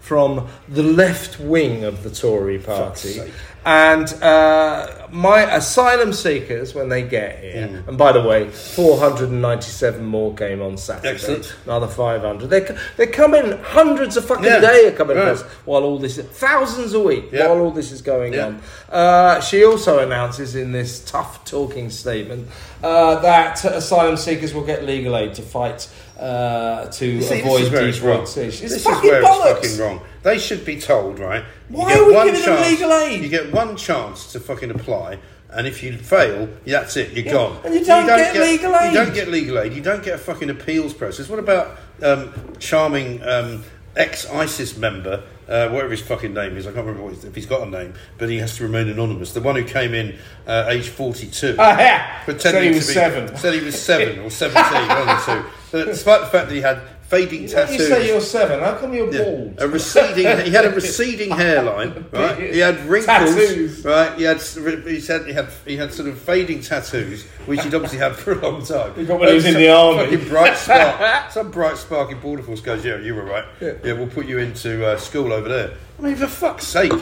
from 0.07 0.47
the 0.69 0.83
left 0.83 1.37
wing 1.39 1.83
of 1.83 2.01
the 2.03 2.09
Tory 2.09 2.59
party. 2.59 3.19
And 3.67 4.07
uh, 4.23 5.07
my 5.11 5.41
asylum 5.53 6.13
seekers, 6.13 6.73
when 6.73 6.87
they 6.87 7.01
get 7.01 7.39
here, 7.39 7.67
Hmm. 7.67 7.89
and 7.89 7.97
by 7.97 8.13
the 8.13 8.21
way, 8.21 8.47
497 8.49 10.05
more 10.05 10.33
came 10.35 10.61
on 10.61 10.77
Saturday. 10.77 11.09
Excellent. 11.09 11.53
Another 11.65 11.87
500. 11.87 12.49
They're, 12.49 12.77
they 12.95 13.07
come 13.07 13.33
in, 13.33 13.57
hundreds 13.59 14.15
of 14.15 14.23
fucking 14.25 14.45
Yeah. 14.45 14.61
day 14.61 14.87
are 14.87 14.91
coming 14.91 15.17
Right. 15.17 15.37
while 15.65 15.83
all 15.83 15.99
this, 15.99 16.17
thousands 16.17 16.93
a 16.93 16.99
week 17.01 17.25
Yeah. 17.33 17.49
while 17.49 17.59
all 17.59 17.71
this 17.71 17.91
is 17.91 18.01
going 18.01 18.33
Yeah. 18.35 18.45
on. 18.45 18.61
Uh, 18.89 19.41
she 19.41 19.65
also 19.65 19.99
announces 19.99 20.55
in 20.55 20.71
this 20.71 20.99
tough 20.99 21.43
talking 21.43 21.89
statement 21.89 22.47
uh, 22.81 23.15
that 23.15 23.65
asylum 23.65 24.15
seekers 24.15 24.53
will 24.53 24.63
get 24.63 24.85
legal 24.85 25.17
aid 25.17 25.33
to 25.33 25.41
fight 25.41 25.87
uh, 26.19 26.85
to 26.85 27.21
see, 27.21 27.41
avoid 27.41 27.59
this 27.59 27.67
is 27.67 27.71
where 27.73 27.87
it's 27.87 27.99
wrong. 27.99 28.13
deportation. 28.25 28.65
It's 28.65 28.73
this 28.75 28.83
fucking 28.83 29.05
is 29.09 29.11
where 29.11 29.23
bollocks. 29.23 29.57
it's 29.63 29.77
fucking 29.77 29.85
wrong. 29.85 30.01
They 30.27 30.39
should 30.39 30.65
be 30.65 30.77
told, 30.77 31.19
right? 31.19 31.41
You 31.69 31.77
Why 31.77 31.87
get 31.93 31.99
are 32.01 32.05
we 32.05 32.13
one 32.13 32.25
giving 32.27 32.41
them 32.41 32.57
chance, 32.57 32.69
legal 32.69 32.91
aid? 32.93 33.23
You 33.23 33.29
get 33.29 33.53
one 33.53 33.77
chance 33.77 34.29
to 34.33 34.41
fucking 34.41 34.71
apply, 34.71 35.19
and 35.51 35.65
if 35.65 35.81
you 35.81 35.97
fail, 35.97 36.49
that's 36.65 36.97
it. 36.97 37.11
You're 37.13 37.27
Yeah, 37.27 37.31
gone. 37.31 37.61
and 37.63 37.73
you 37.73 37.85
don't 37.85 38.05
get 38.05 38.35
legal 38.35 38.75
aid. 38.75 38.91
You 38.91 38.99
don't 39.05 39.13
get 39.13 39.27
legal 39.29 39.57
aid. 39.59 39.71
You 39.71 39.81
don't 39.81 40.03
get 40.03 40.15
a 40.15 40.17
fucking 40.17 40.49
appeals 40.49 40.93
process. 40.93 41.29
What 41.29 41.39
about 41.39 41.77
um, 42.03 42.33
charming 42.59 43.23
um, 43.23 43.63
ex-ISIS 43.95 44.75
member? 44.77 45.23
Uh, 45.47 45.69
whatever 45.69 45.91
his 45.91 46.01
fucking 46.01 46.33
name 46.33 46.57
is, 46.57 46.67
I 46.67 46.73
can't 46.73 46.85
remember 46.85 47.09
if 47.25 47.33
he's 47.33 47.45
got 47.45 47.65
a 47.65 47.71
name, 47.71 47.93
but 48.17 48.27
he 48.27 48.35
has 48.39 48.57
to 48.57 48.63
remain 48.63 48.89
anonymous. 48.89 49.31
The 49.31 49.39
one 49.39 49.55
who 49.55 49.63
came 49.63 49.93
in 49.93 50.17
uh, 50.45 50.65
age 50.67 50.89
forty-two, 50.89 51.55
Ah, 51.57 51.79
yeah. 51.79 52.23
pretending 52.25 52.63
Said 52.63 52.63
he 52.63 52.69
was 52.75 52.81
to 52.87 52.89
be, 52.89 52.93
seven. 52.93 53.37
Said 53.37 53.53
he 53.53 53.61
was 53.61 53.81
seven 53.81 54.19
or 54.19 54.29
seventeen, 54.29 54.87
one 54.89 55.07
of 55.07 55.25
the 55.25 55.31
two. 55.41 55.45
But 55.71 55.85
despite 55.85 56.19
the 56.21 56.27
fact 56.27 56.47
that 56.49 56.55
he 56.55 56.61
had 56.61 56.81
fading 57.07 57.43
You, 57.43 57.47
know, 57.47 57.53
tattoos, 57.53 57.79
you 57.79 57.85
say 57.85 58.07
you're 58.07 58.21
seven. 58.21 58.59
How 58.59 58.75
come 58.75 58.93
you're 58.93 59.11
yeah. 59.13 59.23
bald? 59.23 59.55
A 59.59 59.67
receding. 59.67 60.45
He 60.45 60.51
had 60.51 60.65
a 60.65 60.71
receding 60.71 61.31
hairline, 61.31 62.05
right? 62.11 62.37
He 62.37 62.59
had 62.59 62.79
wrinkles, 62.85 63.35
Tattoos. 63.35 63.85
right? 63.85 64.17
He 64.17 64.23
had. 64.23 64.41
He 64.41 64.99
said 64.99 65.25
he 65.25 65.33
had. 65.33 65.49
He 65.65 65.77
had 65.77 65.93
sort 65.93 66.09
of 66.09 66.19
fading 66.19 66.61
tattoos, 66.61 67.23
which 67.45 67.63
he'd 67.63 67.73
obviously 67.73 67.99
had 67.99 68.15
for 68.15 68.33
a 68.33 68.41
long 68.41 68.63
time. 68.63 68.93
He 68.95 69.05
got 69.05 69.19
when 69.19 69.29
he 69.29 69.35
was 69.35 69.45
in 69.45 69.53
Some 69.53 69.61
the 69.61 69.69
army. 69.69 70.03
Fucking 70.05 70.29
bright 70.29 70.57
spark. 70.57 71.31
Some 71.31 71.51
bright 71.51 71.77
spark 71.77 72.11
in 72.11 72.19
Border 72.19 72.43
Force 72.43 72.61
goes. 72.61 72.83
Yeah, 72.83 72.97
you 72.97 73.15
were 73.15 73.23
right. 73.23 73.45
Yeah, 73.61 73.93
we'll 73.93 74.07
put 74.07 74.25
you 74.27 74.39
into 74.39 74.85
uh, 74.85 74.97
school 74.97 75.31
over 75.31 75.47
there. 75.47 75.73
I 75.99 76.01
mean, 76.01 76.15
for 76.15 76.27
fuck's 76.27 76.67
sake. 76.67 76.93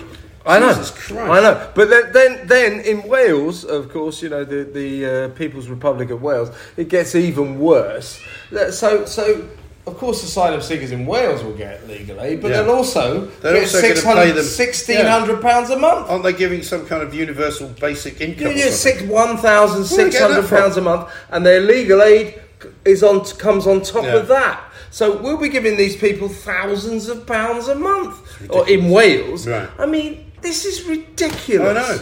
I 0.48 0.60
know, 0.60 0.70
Jesus 0.70 0.92
Christ. 0.92 1.32
I 1.32 1.42
know. 1.42 1.72
But 1.74 1.90
then, 1.90 2.12
then, 2.12 2.48
then 2.48 2.80
in 2.82 3.08
Wales, 3.08 3.64
of 3.66 3.92
course, 3.92 4.22
you 4.22 4.30
know 4.30 4.46
the 4.46 4.64
the 4.64 5.06
uh, 5.06 5.30
People's 5.30 5.68
Republic 5.70 6.12
of 6.12 6.22
Wales, 6.22 6.56
it 6.78 6.88
gets 6.88 7.16
even 7.16 7.58
worse. 7.60 8.22
So, 8.70 9.06
so 9.06 9.50
of 9.88 9.98
course, 9.98 10.24
asylum 10.24 10.62
seekers 10.62 10.92
in 10.92 11.06
Wales 11.06 11.44
will 11.44 11.54
get 11.54 11.88
legal 11.88 12.20
aid, 12.22 12.42
but 12.42 12.50
Yeah. 12.52 12.64
they'll 12.64 12.72
also 12.76 13.28
They're 13.42 13.54
get 13.54 13.62
also 13.64 13.82
gonna 13.82 13.94
pay 13.94 13.96
600 13.96 14.34
them- 14.36 14.46
1600 14.46 15.42
pounds 15.42 15.70
a 15.70 15.78
month. 15.78 16.10
Aren't 16.10 16.24
they 16.24 16.34
giving 16.34 16.64
some 16.64 16.86
kind 16.88 17.04
of 17.04 17.14
universal 17.14 17.68
basic 17.80 18.20
income? 18.20 18.48
You 18.48 18.50
or 18.50 18.54
get 18.54 18.74
something? 18.74 19.00
six 19.00 19.12
one 19.12 19.38
thousand 19.38 19.82
Where 19.82 19.98
do 20.00 20.06
you 20.06 20.12
get 20.12 20.20
that 20.20 20.32
hundred 20.34 20.48
from? 20.48 20.58
pounds 20.58 20.78
a 20.78 20.82
month, 20.82 21.08
and 21.32 21.46
their 21.46 21.60
legal 21.62 22.02
aid 22.02 22.36
is 22.84 23.04
on 23.04 23.24
comes 23.38 23.68
on 23.68 23.82
top 23.82 24.04
Yeah. 24.06 24.16
of 24.16 24.28
that. 24.28 24.60
So 24.92 25.18
we'll 25.18 25.38
be 25.38 25.50
giving 25.50 25.76
these 25.78 25.96
people 25.96 26.30
thousands 26.30 27.10
of 27.10 27.28
pounds 27.28 27.68
a 27.68 27.76
month, 27.76 28.16
or 28.50 28.68
in 28.68 28.90
Wales. 28.90 29.46
Right. 29.46 29.68
I 29.78 29.86
mean, 29.86 30.32
this 30.42 30.66
is 30.66 30.84
ridiculous. 30.86 31.78
I 31.78 31.82
know. 31.96 32.00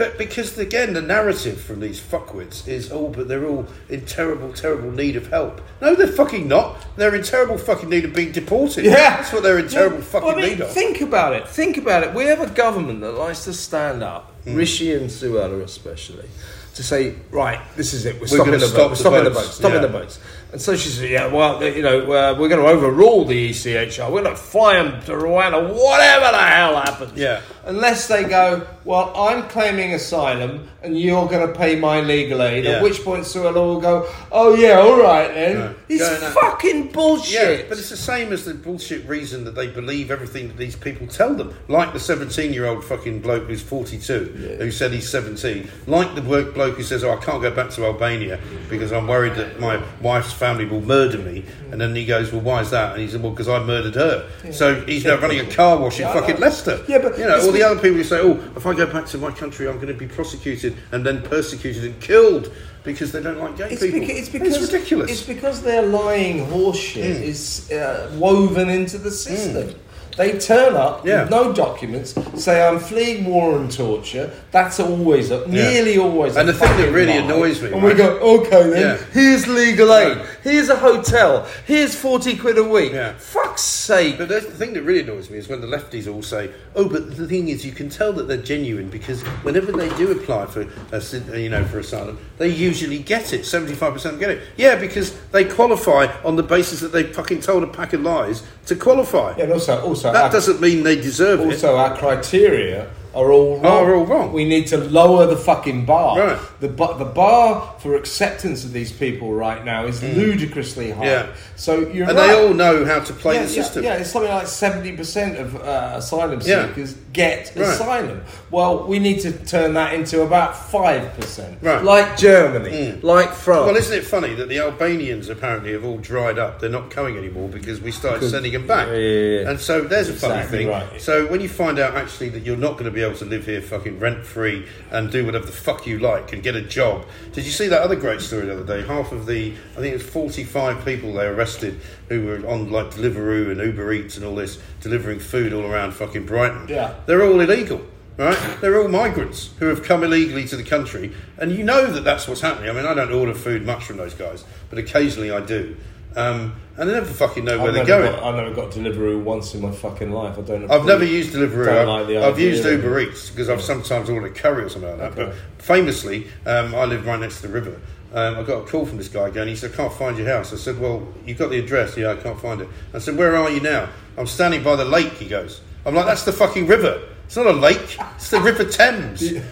But 0.00 0.16
because 0.16 0.56
again, 0.56 0.94
the 0.94 1.02
narrative 1.02 1.60
from 1.60 1.80
these 1.80 2.00
fuckwits 2.00 2.66
is, 2.66 2.90
oh, 2.90 3.08
but 3.08 3.28
they're 3.28 3.44
all 3.44 3.66
in 3.90 4.06
terrible, 4.06 4.50
terrible 4.50 4.90
need 4.90 5.14
of 5.14 5.26
help. 5.26 5.60
No, 5.82 5.94
they're 5.94 6.06
fucking 6.06 6.48
not. 6.48 6.86
They're 6.96 7.14
in 7.14 7.22
terrible 7.22 7.58
fucking 7.58 7.90
need 7.90 8.06
of 8.06 8.14
being 8.14 8.32
deported. 8.32 8.86
Yeah, 8.86 8.94
that's 8.94 9.30
what 9.30 9.42
they're 9.42 9.58
in 9.58 9.68
terrible 9.68 9.98
Yeah. 9.98 10.04
fucking 10.04 10.26
Well, 10.28 10.38
I 10.38 10.40
mean, 10.40 10.50
need 10.52 10.60
of. 10.62 10.72
Think 10.72 11.02
about 11.02 11.34
it. 11.34 11.46
Think 11.46 11.76
about 11.76 12.02
it. 12.02 12.14
We 12.14 12.24
have 12.24 12.40
a 12.40 12.46
government 12.48 13.02
that 13.02 13.12
likes 13.12 13.44
to 13.44 13.52
stand 13.52 14.02
up, 14.02 14.32
Hmm. 14.44 14.54
Rishi 14.54 14.94
and 14.94 15.10
Suella 15.10 15.62
especially, 15.62 16.30
to 16.76 16.82
say, 16.82 17.16
right, 17.30 17.60
this 17.76 17.92
is 17.92 18.06
it. 18.06 18.14
We're, 18.14 18.20
We're 18.22 18.26
stopping 18.28 18.52
the 18.52 18.60
stop 18.60 18.76
boat. 18.78 18.88
The 18.88 18.96
stopping 18.96 19.24
the 19.24 19.30
boats. 19.30 19.46
boats. 19.48 19.56
Stopping 19.56 19.74
Yeah. 19.74 19.80
the 19.82 19.88
boats. 19.88 20.18
And 20.52 20.60
so 20.60 20.76
she 20.76 20.88
said, 20.88 21.10
yeah, 21.10 21.26
well, 21.26 21.62
you 21.62 21.82
know, 21.82 22.00
uh, 22.00 22.36
we're 22.38 22.48
going 22.48 22.60
to 22.60 22.66
overrule 22.66 23.24
the 23.24 23.50
ECHR. 23.50 24.10
We're 24.10 24.22
going 24.22 24.34
to 24.34 24.40
fly 24.40 24.82
them 24.82 25.00
to 25.02 25.12
Rwanda, 25.12 25.62
whatever 25.72 26.32
the 26.32 26.42
hell 26.42 26.76
happens. 26.76 27.12
Yeah. 27.16 27.42
Unless 27.64 28.08
they 28.08 28.24
go, 28.24 28.66
well, 28.84 29.12
I'm 29.14 29.48
claiming 29.48 29.94
asylum 29.94 30.68
and 30.82 30.98
you're 30.98 31.28
going 31.28 31.46
to 31.46 31.56
pay 31.56 31.78
my 31.78 32.00
legal 32.00 32.42
aid. 32.42 32.64
Yeah. 32.64 32.72
At 32.72 32.82
which 32.82 33.04
point 33.04 33.24
Suella 33.24 33.54
will 33.54 33.80
go, 33.80 34.10
oh 34.32 34.54
yeah, 34.54 34.78
all 34.78 35.00
right 35.00 35.32
then. 35.32 35.58
Right. 35.58 35.76
It's 35.88 36.34
fucking 36.34 36.92
bullshit. 36.92 37.60
Yeah, 37.60 37.68
but 37.68 37.78
it's 37.78 37.90
the 37.90 37.96
same 37.96 38.32
as 38.32 38.44
the 38.44 38.54
bullshit 38.54 39.06
reason 39.06 39.44
that 39.44 39.54
they 39.54 39.68
believe 39.68 40.10
everything 40.10 40.48
that 40.48 40.56
these 40.56 40.74
people 40.74 41.06
tell 41.06 41.34
them. 41.34 41.54
Like 41.68 41.92
the 41.92 42.00
17 42.00 42.52
year 42.52 42.66
old 42.66 42.84
fucking 42.84 43.20
bloke 43.20 43.44
who's 43.44 43.62
42, 43.62 44.56
who 44.58 44.70
said 44.70 44.92
he's 44.92 45.08
17. 45.08 45.68
Like 45.86 46.14
the 46.14 46.22
bloke 46.22 46.76
who 46.76 46.82
says, 46.82 47.04
oh, 47.04 47.12
I 47.12 47.16
can't 47.16 47.42
go 47.42 47.50
back 47.50 47.70
to 47.70 47.84
Albania 47.84 48.40
because 48.68 48.92
I'm 48.92 49.06
worried 49.06 49.34
that 49.34 49.60
my 49.60 49.82
wife's 50.00 50.32
family 50.40 50.64
will 50.64 50.80
murder 50.80 51.18
me. 51.18 51.44
And 51.70 51.78
then 51.80 51.94
he 51.94 52.04
goes, 52.06 52.32
well, 52.32 52.40
why 52.40 52.62
is 52.62 52.70
that? 52.70 52.92
And 52.94 53.02
he 53.02 53.08
said, 53.08 53.22
well, 53.22 53.30
because 53.30 53.46
I 53.48 53.62
murdered 53.62 53.94
her. 53.94 54.26
So 54.52 54.80
he's 54.86 55.04
now 55.04 55.16
running 55.18 55.38
a 55.40 55.46
car 55.54 55.78
wash 55.78 56.00
in 56.00 56.06
Yeah, 56.06 56.14
fucking. 56.14 56.38
Leicester. 56.40 56.82
Yeah, 56.88 56.98
but 56.98 57.18
you 57.18 57.26
know, 57.26 57.38
all 57.40 57.52
the 57.52 57.62
other 57.62 57.76
people 57.78 57.98
who 57.98 58.04
say, 58.04 58.18
oh, 58.20 58.32
if 58.56 58.64
I 58.66 58.74
go 58.74 58.86
back 58.90 59.06
to 59.08 59.18
my 59.18 59.30
country, 59.30 59.68
I'm 59.68 59.76
going 59.76 59.88
to 59.88 59.94
be 59.94 60.08
prosecuted 60.08 60.76
and 60.92 61.04
then 61.04 61.22
persecuted 61.22 61.84
and 61.84 62.00
killed 62.00 62.50
because 62.82 63.12
they 63.12 63.22
don't 63.22 63.38
like 63.38 63.58
gay 63.58 63.68
It's, 63.70 63.82
people. 63.82 64.00
beca- 64.00 64.08
it's 64.18 64.28
because 64.30 64.72
ridiculous. 64.72 65.10
It's 65.10 65.22
because 65.22 65.62
their 65.62 65.82
lying 65.82 66.46
horseshit 66.46 67.16
Mm. 67.16 67.22
is 67.22 67.70
uh, 67.70 68.10
woven 68.16 68.70
into 68.70 68.96
the 68.96 69.10
system. 69.10 69.74
They 70.20 70.38
turn 70.38 70.74
up 70.76 71.06
Yeah. 71.06 71.22
with 71.22 71.30
no 71.30 71.50
documents, 71.50 72.14
say 72.34 72.60
I'm 72.62 72.78
fleeing 72.78 73.24
war 73.24 73.56
and 73.56 73.72
torture. 73.72 74.30
That's 74.50 74.78
always, 74.78 75.30
a, 75.30 75.48
nearly 75.48 75.96
always. 75.96 76.36
And 76.36 76.46
the 76.46 76.52
thing 76.52 76.76
that 76.76 76.92
really 76.92 77.18
lie. 77.18 77.24
annoys 77.24 77.62
me, 77.62 77.72
and 77.72 77.82
we 77.82 77.94
go, 77.94 78.18
okay 78.40 78.68
then. 78.68 78.80
Yeah. 78.98 79.04
Here's 79.14 79.46
legal 79.46 79.94
aid. 79.94 80.18
Here's 80.42 80.68
a 80.68 80.76
hotel. 80.76 81.46
Here's 81.66 81.94
forty 81.94 82.36
quid 82.36 82.58
a 82.58 82.64
week. 82.64 82.92
Yeah. 82.92 83.14
Fuck's 83.16 83.62
sake. 83.62 84.18
But 84.18 84.28
the 84.28 84.42
thing 84.42 84.74
that 84.74 84.82
really 84.82 85.00
annoys 85.00 85.30
me 85.30 85.38
is 85.38 85.48
when 85.48 85.62
the 85.62 85.66
lefties 85.66 86.06
all 86.12 86.22
say, 86.22 86.50
"Oh, 86.76 86.86
but 86.86 87.16
the 87.16 87.26
thing 87.26 87.48
is, 87.48 87.64
you 87.64 87.72
can 87.72 87.88
tell 87.88 88.12
that 88.12 88.28
they're 88.28 88.36
genuine 88.36 88.90
because 88.90 89.22
whenever 89.42 89.72
they 89.72 89.88
do 89.96 90.12
apply 90.12 90.46
for, 90.46 90.66
a, 90.92 91.38
you 91.38 91.48
know, 91.48 91.64
for 91.64 91.78
asylum, 91.78 92.18
they 92.36 92.48
usually 92.48 92.98
get 92.98 93.32
it. 93.32 93.46
Seventy-five 93.46 93.94
percent 93.94 94.18
get 94.18 94.28
it. 94.30 94.42
Yeah, 94.58 94.76
because 94.76 95.18
they 95.32 95.44
qualify 95.44 96.08
on 96.24 96.36
the 96.36 96.42
basis 96.42 96.80
that 96.80 96.92
they 96.92 97.04
fucking 97.04 97.40
told 97.40 97.62
a 97.62 97.66
pack 97.66 97.94
of 97.94 98.02
lies 98.02 98.42
to 98.66 98.76
qualify. 98.76 99.34
Yeah, 99.36 99.44
and 99.44 99.52
also, 99.54 99.80
also 99.80 100.09
That 100.12 100.24
our- 100.24 100.30
doesn't 100.30 100.60
mean 100.60 100.82
they 100.82 100.96
deserve 100.96 101.40
it. 101.40 101.46
Also, 101.46 101.76
our 101.76 101.96
criteria 101.96 102.86
are 103.14 103.30
all 103.32 103.58
wrong. 103.58 103.64
Are 103.66 103.94
all 103.94 104.06
wrong. 104.06 104.32
We 104.32 104.44
need 104.44 104.66
to 104.68 104.76
lower 104.78 105.26
the 105.26 105.36
fucking 105.36 105.84
bar. 105.84 106.18
Right. 106.18 106.40
The 106.60 106.68
bu- 106.68 106.98
the 106.98 107.04
bar 107.04 107.74
for 107.80 107.94
acceptance 107.96 108.64
of 108.64 108.72
these 108.72 108.92
people 108.92 109.32
right 109.32 109.64
now 109.64 109.86
is 109.86 110.02
ludicrously 110.02 110.90
high. 110.92 111.04
Mm. 111.04 111.06
Yeah. 111.06 111.26
So 111.56 111.80
you're 111.90 112.08
and 112.08 112.16
right. 112.16 112.28
they 112.28 112.34
all 112.46 112.54
know 112.54 112.84
how 112.84 113.00
to 113.00 113.12
play 113.12 113.34
yeah, 113.34 113.42
the 113.42 113.48
system. 113.48 113.84
Yeah, 113.84 113.94
yeah, 113.94 114.00
it's 114.00 114.10
something 114.10 114.30
like 114.30 114.46
seventy 114.46 114.96
percent 114.96 115.38
of 115.38 115.56
uh, 115.56 115.94
asylum 115.96 116.40
seekers 116.40 116.94
get 117.12 117.52
Right. 117.56 117.66
asylum. 117.68 118.22
Well, 118.50 118.86
we 118.86 118.98
need 118.98 119.20
to 119.20 119.32
turn 119.32 119.74
that 119.74 119.94
into 119.94 120.22
about 120.22 120.56
five 120.56 121.12
percent, 121.14 121.58
Right. 121.62 121.82
like 121.82 122.16
Germany, 122.16 122.98
like 123.02 123.32
France. 123.32 123.66
Well, 123.66 123.76
isn't 123.76 123.96
it 123.96 124.04
funny 124.04 124.34
that 124.34 124.48
the 124.48 124.58
Albanians 124.60 125.28
apparently 125.28 125.72
have 125.72 125.84
all 125.84 125.98
dried 125.98 126.38
up? 126.38 126.60
They're 126.60 126.70
not 126.70 126.90
coming 126.90 127.16
anymore 127.16 127.48
because 127.48 127.80
we 127.80 127.90
started 127.90 128.30
sending 128.30 128.52
them 128.52 128.66
back. 128.66 128.88
Yeah, 128.88 128.94
yeah, 128.94 129.40
yeah. 129.40 129.50
And 129.50 129.60
so 129.60 129.80
there's 129.82 130.08
a 130.08 130.12
funny 130.14 130.40
Exactly 130.40 130.66
thing. 130.66 130.98
So 131.00 131.26
when 131.26 131.40
you 131.40 131.48
find 131.48 131.78
out 131.78 131.94
actually 131.94 132.28
that 132.30 132.44
you're 132.44 132.56
not 132.56 132.72
going 132.72 132.84
to 132.84 132.90
be 132.90 132.99
able 133.02 133.16
to 133.16 133.24
live 133.24 133.46
here 133.46 133.60
fucking 133.60 133.98
rent 133.98 134.24
free 134.24 134.66
and 134.90 135.10
do 135.10 135.24
whatever 135.24 135.46
the 135.46 135.52
fuck 135.52 135.86
you 135.86 135.98
like 135.98 136.32
and 136.32 136.42
get 136.42 136.56
a 136.56 136.62
job, 136.62 137.06
did 137.32 137.44
you 137.44 137.50
see 137.50 137.68
that 137.68 137.82
other 137.82 137.96
great 137.96 138.20
story 138.20 138.46
the 138.46 138.52
other 138.52 138.64
day? 138.80 138.86
Half 138.86 139.12
of 139.12 139.26
the, 139.26 139.52
I 139.72 139.80
think 139.80 139.86
it 139.86 139.92
was 139.94 140.06
45 140.06 140.84
people 140.84 141.12
they 141.12 141.26
arrested 141.26 141.80
who 142.08 142.26
were 142.26 142.46
on 142.48 142.70
like 142.70 142.90
Deliveroo 142.90 143.50
and 143.50 143.60
Uber 143.60 143.92
Eats 143.92 144.16
and 144.16 144.24
all 144.24 144.34
this, 144.34 144.60
delivering 144.80 145.18
food 145.18 145.52
all 145.52 145.64
around 145.64 145.92
fucking 145.92 146.26
Brighton. 146.26 146.68
Yeah. 146.68 146.94
They're 147.06 147.24
all 147.24 147.40
illegal. 147.40 147.82
Right, 148.18 148.60
they're 148.60 148.78
all 148.78 148.88
migrants 148.88 149.48
who 149.60 149.66
have 149.66 149.82
come 149.82 150.04
illegally 150.04 150.46
to 150.48 150.56
the 150.56 150.62
country, 150.62 151.14
and 151.38 151.50
you 151.52 151.64
know 151.64 151.90
that 151.90 152.04
that's 152.04 152.28
what's 152.28 152.42
happening. 152.42 152.68
I 152.68 152.74
mean, 152.74 152.84
I 152.84 152.92
don't 152.92 153.10
order 153.10 153.32
food 153.32 153.64
much 153.64 153.84
from 153.84 153.96
those 153.96 154.12
guys, 154.12 154.44
but 154.68 154.78
occasionally 154.78 155.30
I 155.30 155.40
do, 155.40 155.74
um, 156.16 156.54
and 156.76 156.88
they 156.88 156.94
never 156.94 157.06
fucking 157.06 157.44
know 157.44 157.58
where 157.58 157.68
I've 157.68 157.74
they're 157.74 157.84
never 157.86 158.02
going. 158.04 158.14
got- 158.20 158.22
I've 158.24 158.34
never 158.36 158.54
got 158.54 158.70
Deliveroo 158.72 159.22
once 159.22 159.54
in 159.54 159.60
my 159.62 159.70
fucking 159.70 160.10
life. 160.12 160.38
I 160.38 160.40
don't. 160.42 160.70
I've 160.70 160.84
never 160.86 161.04
used 161.04 161.32
Deliveroo. 161.34 161.66
Don't 161.66 161.76
I've, 161.78 161.86
like 161.88 162.06
the 162.08 162.18
I've 162.18 162.34
idea 162.34 162.48
used 162.50 162.64
of- 162.66 162.72
Uber 162.72 163.00
Eats 163.00 163.30
because 163.30 163.48
I've 163.50 163.62
sometimes 163.62 164.08
ordered 164.10 164.34
curry 164.34 164.64
or 164.64 164.68
something 164.68 164.90
like 164.98 165.14
that. 165.14 165.20
Okay. 165.22 165.32
But 165.56 165.62
famously, 165.64 166.26
um, 166.46 166.74
I 166.74 166.84
live 166.86 167.06
right 167.06 167.20
next 167.20 167.36
to 167.42 167.48
the 167.48 167.52
river. 167.52 167.80
Um, 168.12 168.38
I 168.38 168.42
got 168.42 168.62
a 168.62 168.66
call 168.66 168.86
from 168.86 168.96
this 168.98 169.08
guy 169.08 169.30
going. 169.30 169.48
He 169.48 169.54
said, 169.56 169.72
"I 169.72 169.76
can't 169.76 169.92
find 169.92 170.18
your 170.18 170.26
house." 170.26 170.52
I 170.52 170.56
said, 170.56 170.80
"Well, 170.80 171.06
you've 171.26 171.38
got 171.38 171.50
the 171.50 171.58
address? 171.58 171.96
Yeah, 171.96 172.10
I 172.12 172.16
can't 172.16 172.40
find 172.40 172.60
it." 172.60 172.68
I 172.92 172.98
said, 172.98 173.16
"Where 173.16 173.36
are 173.36 173.48
you 173.50 173.60
now?" 173.60 173.88
I'm 174.18 174.26
standing 174.26 174.62
by 174.64 174.74
the 174.76 174.84
lake. 174.84 175.12
He 175.12 175.28
goes. 175.28 175.60
I'm 175.86 175.94
like, 175.94 176.06
"That's 176.06 176.24
the 176.24 176.32
fucking 176.32 176.66
river. 176.66 177.00
It's 177.26 177.36
not 177.36 177.46
a 177.46 177.52
lake. 177.52 177.96
It's 178.16 178.30
the 178.30 178.40
River 178.40 178.64
Thames." 178.64 179.22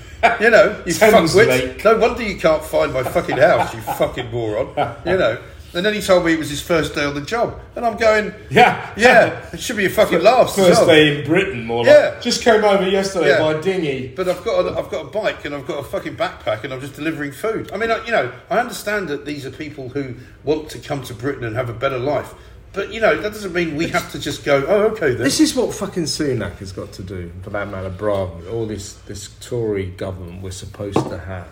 You 0.41 0.51
know, 0.51 0.83
you 0.85 0.93
Thames 0.95 1.33
fuckwit. 1.33 1.47
Lake. 1.47 1.85
No 1.85 1.97
wonder 1.97 2.25
you 2.25 2.37
can't 2.41 2.65
find 2.65 2.93
my 2.93 3.05
fucking 3.05 3.37
house, 3.37 3.73
you 3.73 3.81
fucking 3.83 4.33
moron. 4.33 4.67
You 5.07 5.17
know. 5.17 5.39
And 5.75 5.85
then 5.85 5.93
he 5.93 6.01
told 6.01 6.25
me 6.25 6.33
it 6.33 6.39
was 6.39 6.49
his 6.49 6.63
first 6.63 6.95
day 6.95 7.05
on 7.05 7.15
the 7.15 7.21
job, 7.21 7.61
and 7.77 7.85
I'm 7.85 7.99
going, 7.99 8.33
Yeah. 8.49 8.91
yeah, 8.97 9.45
it 9.53 9.61
should 9.61 9.77
be 9.77 9.85
a 9.85 9.91
fucking 9.91 10.23
laugh." 10.23 10.55
First 10.55 10.87
day 10.87 11.19
in 11.19 11.27
Britain, 11.27 11.67
more 11.67 11.85
like. 11.85 11.95
Yeah. 11.95 12.21
Just 12.21 12.43
came 12.43 12.65
over 12.65 12.89
yesterday 12.89 13.29
Yeah. 13.31 13.39
by 13.53 13.61
dinghy. 13.61 14.09
But 14.17 14.29
I've 14.31 14.43
got 14.45 14.65
a, 14.65 14.79
I've 14.79 14.91
got 14.91 15.03
a 15.07 15.09
bike 15.11 15.45
and 15.45 15.55
I've 15.55 15.67
got 15.67 15.79
a 15.79 15.83
fucking 15.83 16.17
backpack 16.17 16.65
and 16.65 16.73
I'm 16.73 16.81
just 16.81 16.95
delivering 16.97 17.33
food. 17.33 17.71
I 17.73 17.77
mean, 17.77 17.91
I, 17.91 18.03
you 18.07 18.13
know, 18.13 18.33
I 18.49 18.59
understand 18.61 19.09
that 19.09 19.27
these 19.27 19.45
are 19.45 19.51
people 19.51 19.91
who 19.91 20.15
want 20.43 20.71
to 20.71 20.79
come 20.79 21.03
to 21.05 21.13
Britain 21.15 21.45
and 21.45 21.55
have 21.55 21.69
a 21.69 21.75
better 21.75 21.99
life, 21.99 22.33
but 22.73 22.91
you 22.91 23.01
know 23.03 23.21
that 23.21 23.33
doesn't 23.35 23.53
mean 23.53 23.77
we 23.77 23.89
have 23.89 24.11
to 24.13 24.19
just 24.19 24.45
go. 24.47 24.65
Oh, 24.67 24.85
okay 24.93 25.13
then. 25.13 25.23
This 25.23 25.39
is 25.39 25.55
what 25.55 25.75
fucking 25.75 26.05
Sunak 26.05 26.57
has 26.61 26.73
got 26.73 26.93
to 26.93 27.03
do, 27.03 27.31
for 27.43 27.51
that 27.51 27.69
matter, 27.69 27.91
Bravo, 27.91 28.51
all 28.51 28.67
this, 28.67 28.95
this 29.07 29.29
Tory 29.41 29.87
government 29.87 30.41
we're 30.41 30.51
supposed 30.51 30.97
to 31.11 31.19
have. 31.19 31.49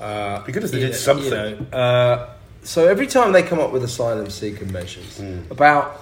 Uh, 0.00 0.44
Be 0.44 0.52
good 0.52 0.62
if 0.62 0.70
they 0.70 0.78
did 0.80 0.94
something. 0.94 1.24
you 1.32 1.66
know, 1.72 1.76
uh, 1.78 2.28
so 2.62 2.86
every 2.88 3.06
time 3.06 3.32
they 3.32 3.42
come 3.42 3.58
up 3.60 3.72
with 3.72 3.84
asylum 3.84 4.30
seeker 4.30 4.66
measures, 4.66 5.18
Hmm. 5.18 5.38
about 5.50 6.00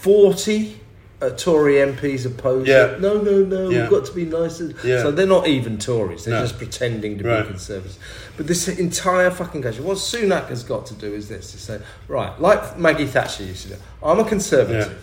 40 0.00 0.76
uh, 1.22 1.28
Tory 1.30 1.74
MPs 1.74 2.24
oppose 2.24 2.66
Yeah. 2.66 2.92
it. 2.92 3.00
No, 3.02 3.20
no, 3.20 3.40
no, 3.44 3.68
Yeah. 3.68 3.82
we've 3.82 3.90
got 3.90 4.06
to 4.06 4.12
be 4.12 4.24
nicer. 4.24 4.72
Yeah. 4.82 5.02
So 5.02 5.10
they're 5.10 5.26
not 5.26 5.46
even 5.46 5.76
Tories, 5.76 6.24
they're 6.24 6.34
No. 6.36 6.40
just 6.40 6.56
pretending 6.56 7.18
to 7.18 7.24
Right. 7.24 7.42
be 7.42 7.48
conservatives. 7.50 7.98
But 8.38 8.46
this 8.46 8.66
entire 8.68 9.30
fucking 9.30 9.60
country, 9.62 9.84
what 9.84 9.98
Sunak 9.98 10.48
has 10.48 10.62
got 10.62 10.86
to 10.86 10.94
do 10.94 11.12
is 11.12 11.28
this 11.28 11.52
to 11.52 11.58
say, 11.58 11.78
right, 12.08 12.32
like 12.40 12.78
Maggie 12.78 13.04
Thatcher 13.06 13.42
used 13.42 13.64
to 13.64 13.68
do, 13.70 13.74
I'm 14.02 14.18
a 14.18 14.24
conservative. 14.24 14.94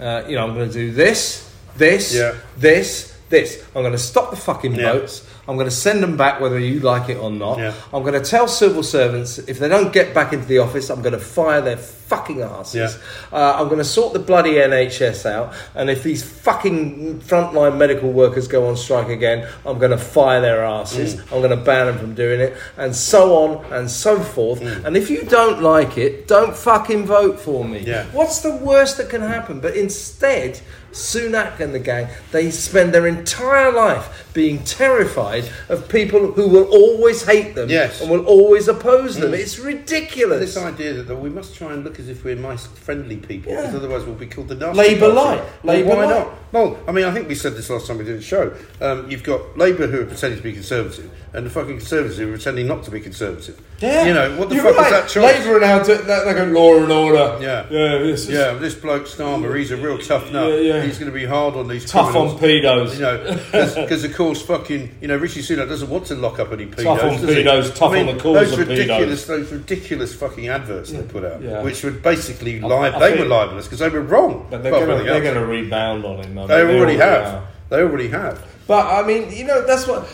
Uh, 0.00 0.22
you 0.26 0.34
know, 0.36 0.44
I'm 0.44 0.54
going 0.54 0.68
to 0.68 0.72
do 0.72 0.92
this, 0.92 1.46
this, 1.76 2.18
this, 2.56 3.09
this. 3.30 3.64
I'm 3.74 3.82
going 3.82 3.92
to 3.92 3.98
stop 3.98 4.30
the 4.30 4.36
fucking 4.36 4.74
Yeah. 4.74 4.92
boats. 4.92 5.24
I'm 5.48 5.56
going 5.56 5.68
to 5.68 5.74
send 5.74 6.02
them 6.02 6.16
back 6.16 6.40
whether 6.40 6.58
you 6.58 6.80
like 6.80 7.08
it 7.08 7.16
or 7.16 7.30
not. 7.30 7.58
Yeah. 7.58 7.72
I'm 7.92 8.02
going 8.02 8.20
to 8.20 8.28
tell 8.28 8.46
civil 8.46 8.82
servants 8.82 9.38
if 9.38 9.58
they 9.58 9.68
don't 9.68 9.92
get 9.92 10.14
back 10.14 10.32
into 10.32 10.46
the 10.46 10.58
office, 10.58 10.90
I'm 10.90 11.02
going 11.02 11.12
to 11.14 11.18
fire 11.18 11.60
their 11.60 11.76
fucking 11.76 12.40
asses. 12.42 12.74
Yeah. 13.32 13.36
Uh, 13.36 13.56
I'm 13.58 13.66
going 13.66 13.78
to 13.78 13.84
sort 13.84 14.12
the 14.12 14.18
bloody 14.18 14.54
NHS 14.54 15.26
out. 15.26 15.54
And 15.74 15.90
if 15.90 16.02
these 16.02 16.22
fucking 16.22 17.20
frontline 17.20 17.78
medical 17.78 18.12
workers 18.12 18.46
go 18.48 18.68
on 18.68 18.76
strike 18.76 19.08
again, 19.08 19.48
I'm 19.64 19.78
going 19.78 19.90
to 19.92 19.98
fire 19.98 20.40
their 20.40 20.64
asses. 20.64 21.16
Mm. 21.16 21.22
I'm 21.32 21.38
going 21.42 21.50
to 21.58 21.64
ban 21.64 21.86
them 21.86 21.98
from 21.98 22.14
doing 22.14 22.40
it. 22.40 22.56
And 22.76 22.94
so 22.94 23.36
on 23.36 23.72
and 23.72 23.90
so 23.90 24.20
forth. 24.20 24.60
Mm. 24.60 24.84
And 24.84 24.96
if 24.96 25.10
you 25.10 25.22
don't 25.24 25.62
like 25.62 25.98
it, 25.98 26.28
don't 26.28 26.54
fucking 26.56 27.06
vote 27.06 27.40
for 27.40 27.64
me. 27.64 27.90
What's 28.12 28.40
the 28.40 28.54
worst 28.56 28.98
that 28.98 29.08
can 29.08 29.22
happen? 29.22 29.60
But 29.60 29.74
instead, 29.76 30.60
Sunak 30.92 31.60
and 31.60 31.74
the 31.74 31.78
gang, 31.78 32.08
they 32.32 32.50
spend 32.50 32.92
their 32.92 33.06
entire 33.06 33.72
life 33.72 34.29
being 34.32 34.62
terrified 34.64 35.44
of 35.68 35.88
people 35.88 36.32
who 36.32 36.48
will 36.48 36.64
always 36.64 37.24
hate 37.24 37.54
them 37.54 37.68
Yes. 37.68 38.00
and 38.00 38.10
will 38.10 38.24
always 38.26 38.68
oppose 38.68 39.16
them. 39.16 39.34
It's 39.34 39.58
ridiculous. 39.58 40.40
This 40.54 40.56
idea 40.56 40.92
that, 40.94 41.08
that 41.08 41.16
we 41.16 41.30
must 41.30 41.54
try 41.54 41.72
and 41.72 41.84
look 41.84 41.98
as 41.98 42.08
if 42.08 42.24
we're 42.24 42.34
nice, 42.36 42.66
friendly 42.66 43.16
people, 43.16 43.52
Yeah. 43.52 43.62
because 43.62 43.74
otherwise 43.76 44.04
we'll 44.04 44.14
be 44.14 44.26
called 44.26 44.48
the 44.48 44.54
nasty 44.54 44.78
Labour 44.78 45.08
light. 45.08 45.42
Well, 45.62 45.76
Labour 45.76 45.88
why 45.88 46.04
light. 46.04 46.08
not? 46.10 46.34
Well, 46.52 46.78
I 46.88 46.92
mean, 46.92 47.04
I 47.04 47.12
think 47.12 47.28
we 47.28 47.34
said 47.36 47.54
this 47.54 47.70
last 47.70 47.86
time 47.86 47.98
we 47.98 48.04
did 48.04 48.16
a 48.18 48.22
show. 48.22 48.52
Um, 48.80 49.08
you've 49.10 49.22
got 49.22 49.56
Labour 49.56 49.86
who 49.86 50.00
are 50.02 50.06
pretending 50.06 50.38
to 50.38 50.42
be 50.42 50.52
conservative, 50.52 51.10
and 51.32 51.46
the 51.46 51.50
fucking 51.50 51.78
Conservatives 51.78 52.18
who 52.18 52.28
are 52.28 52.32
pretending 52.32 52.66
not 52.66 52.82
to 52.84 52.90
be 52.90 53.00
conservative. 53.00 53.60
Yeah. 53.80 54.06
You 54.06 54.14
know, 54.14 54.36
what 54.36 54.48
the 54.48 54.56
You're 54.56 54.64
fuck 54.64 54.76
right. 54.76 54.86
is 54.86 54.92
that 54.92 55.08
choice? 55.08 55.38
Labour 55.44 55.56
are 55.56 55.60
now 55.60 55.82
they, 55.82 56.34
go 56.34 56.44
law 56.46 56.76
and 56.82 56.90
order. 56.92 57.38
Yeah. 57.40 57.66
Yeah, 57.70 57.98
this 57.98 58.22
is 58.24 58.30
Yeah, 58.30 58.52
this 58.54 58.74
bloke 58.74 59.04
Starmer, 59.04 59.56
he's 59.58 59.70
a 59.70 59.76
real 59.76 59.96
tough 59.98 60.30
nut. 60.32 60.48
Yeah, 60.50 60.56
yeah. 60.74 60.82
He's 60.82 60.98
going 60.98 61.10
to 61.10 61.16
be 61.16 61.24
hard 61.24 61.54
on 61.54 61.68
these 61.68 61.88
tough 61.88 62.14
on 62.16 62.36
pedos. 62.38 62.94
You 62.94 63.00
know, 63.02 63.82
because 63.82 64.04
of 64.04 64.12
course, 64.20 64.42
fucking, 64.42 64.90
you 65.00 65.08
know, 65.08 65.16
Rishi 65.16 65.40
Sunak 65.40 65.68
doesn't 65.68 65.88
want 65.88 66.04
to 66.06 66.14
lock 66.14 66.38
up 66.38 66.52
any 66.52 66.66
pedos. 66.66 66.84
Tough 66.84 67.02
on 67.04 67.18
pedos, 67.20 67.74
tough 67.74 67.90
I 67.90 67.94
mean, 67.94 68.08
on 68.10 68.16
the 68.16 68.22
cause 68.22 68.34
those 68.50 68.52
of 68.58 68.68
ridiculous, 68.68 69.24
those 69.24 69.50
ridiculous 69.50 70.14
fucking 70.14 70.48
adverts 70.48 70.92
they 70.92 71.02
put 71.02 71.24
out, 71.24 71.40
Yeah. 71.40 71.62
which 71.62 71.82
were 71.82 71.90
basically 71.90 72.60
li- 72.60 72.90
they 72.98 73.18
were 73.18 73.24
libelous 73.24 73.64
because 73.64 73.78
they 73.78 73.88
were 73.88 74.02
wrong. 74.02 74.46
But 74.50 74.62
they're 74.62 74.72
Well, 74.72 74.84
going 74.84 75.04
to 75.04 75.10
else. 75.10 75.22
they're 75.22 75.32
going 75.32 75.46
to 75.46 75.46
rebound 75.46 76.04
on 76.04 76.16
him. 76.22 76.36
I 76.36 76.40
mean, 76.42 76.48
They 76.48 76.78
already 76.78 76.96
have. 76.98 77.24
are. 77.34 77.42
They 77.70 77.80
already 77.80 78.08
have. 78.08 78.44
But 78.70 78.86
I 78.86 79.04
mean, 79.04 79.32
you 79.32 79.42
know, 79.42 79.66
that's 79.66 79.88
what 79.88 80.08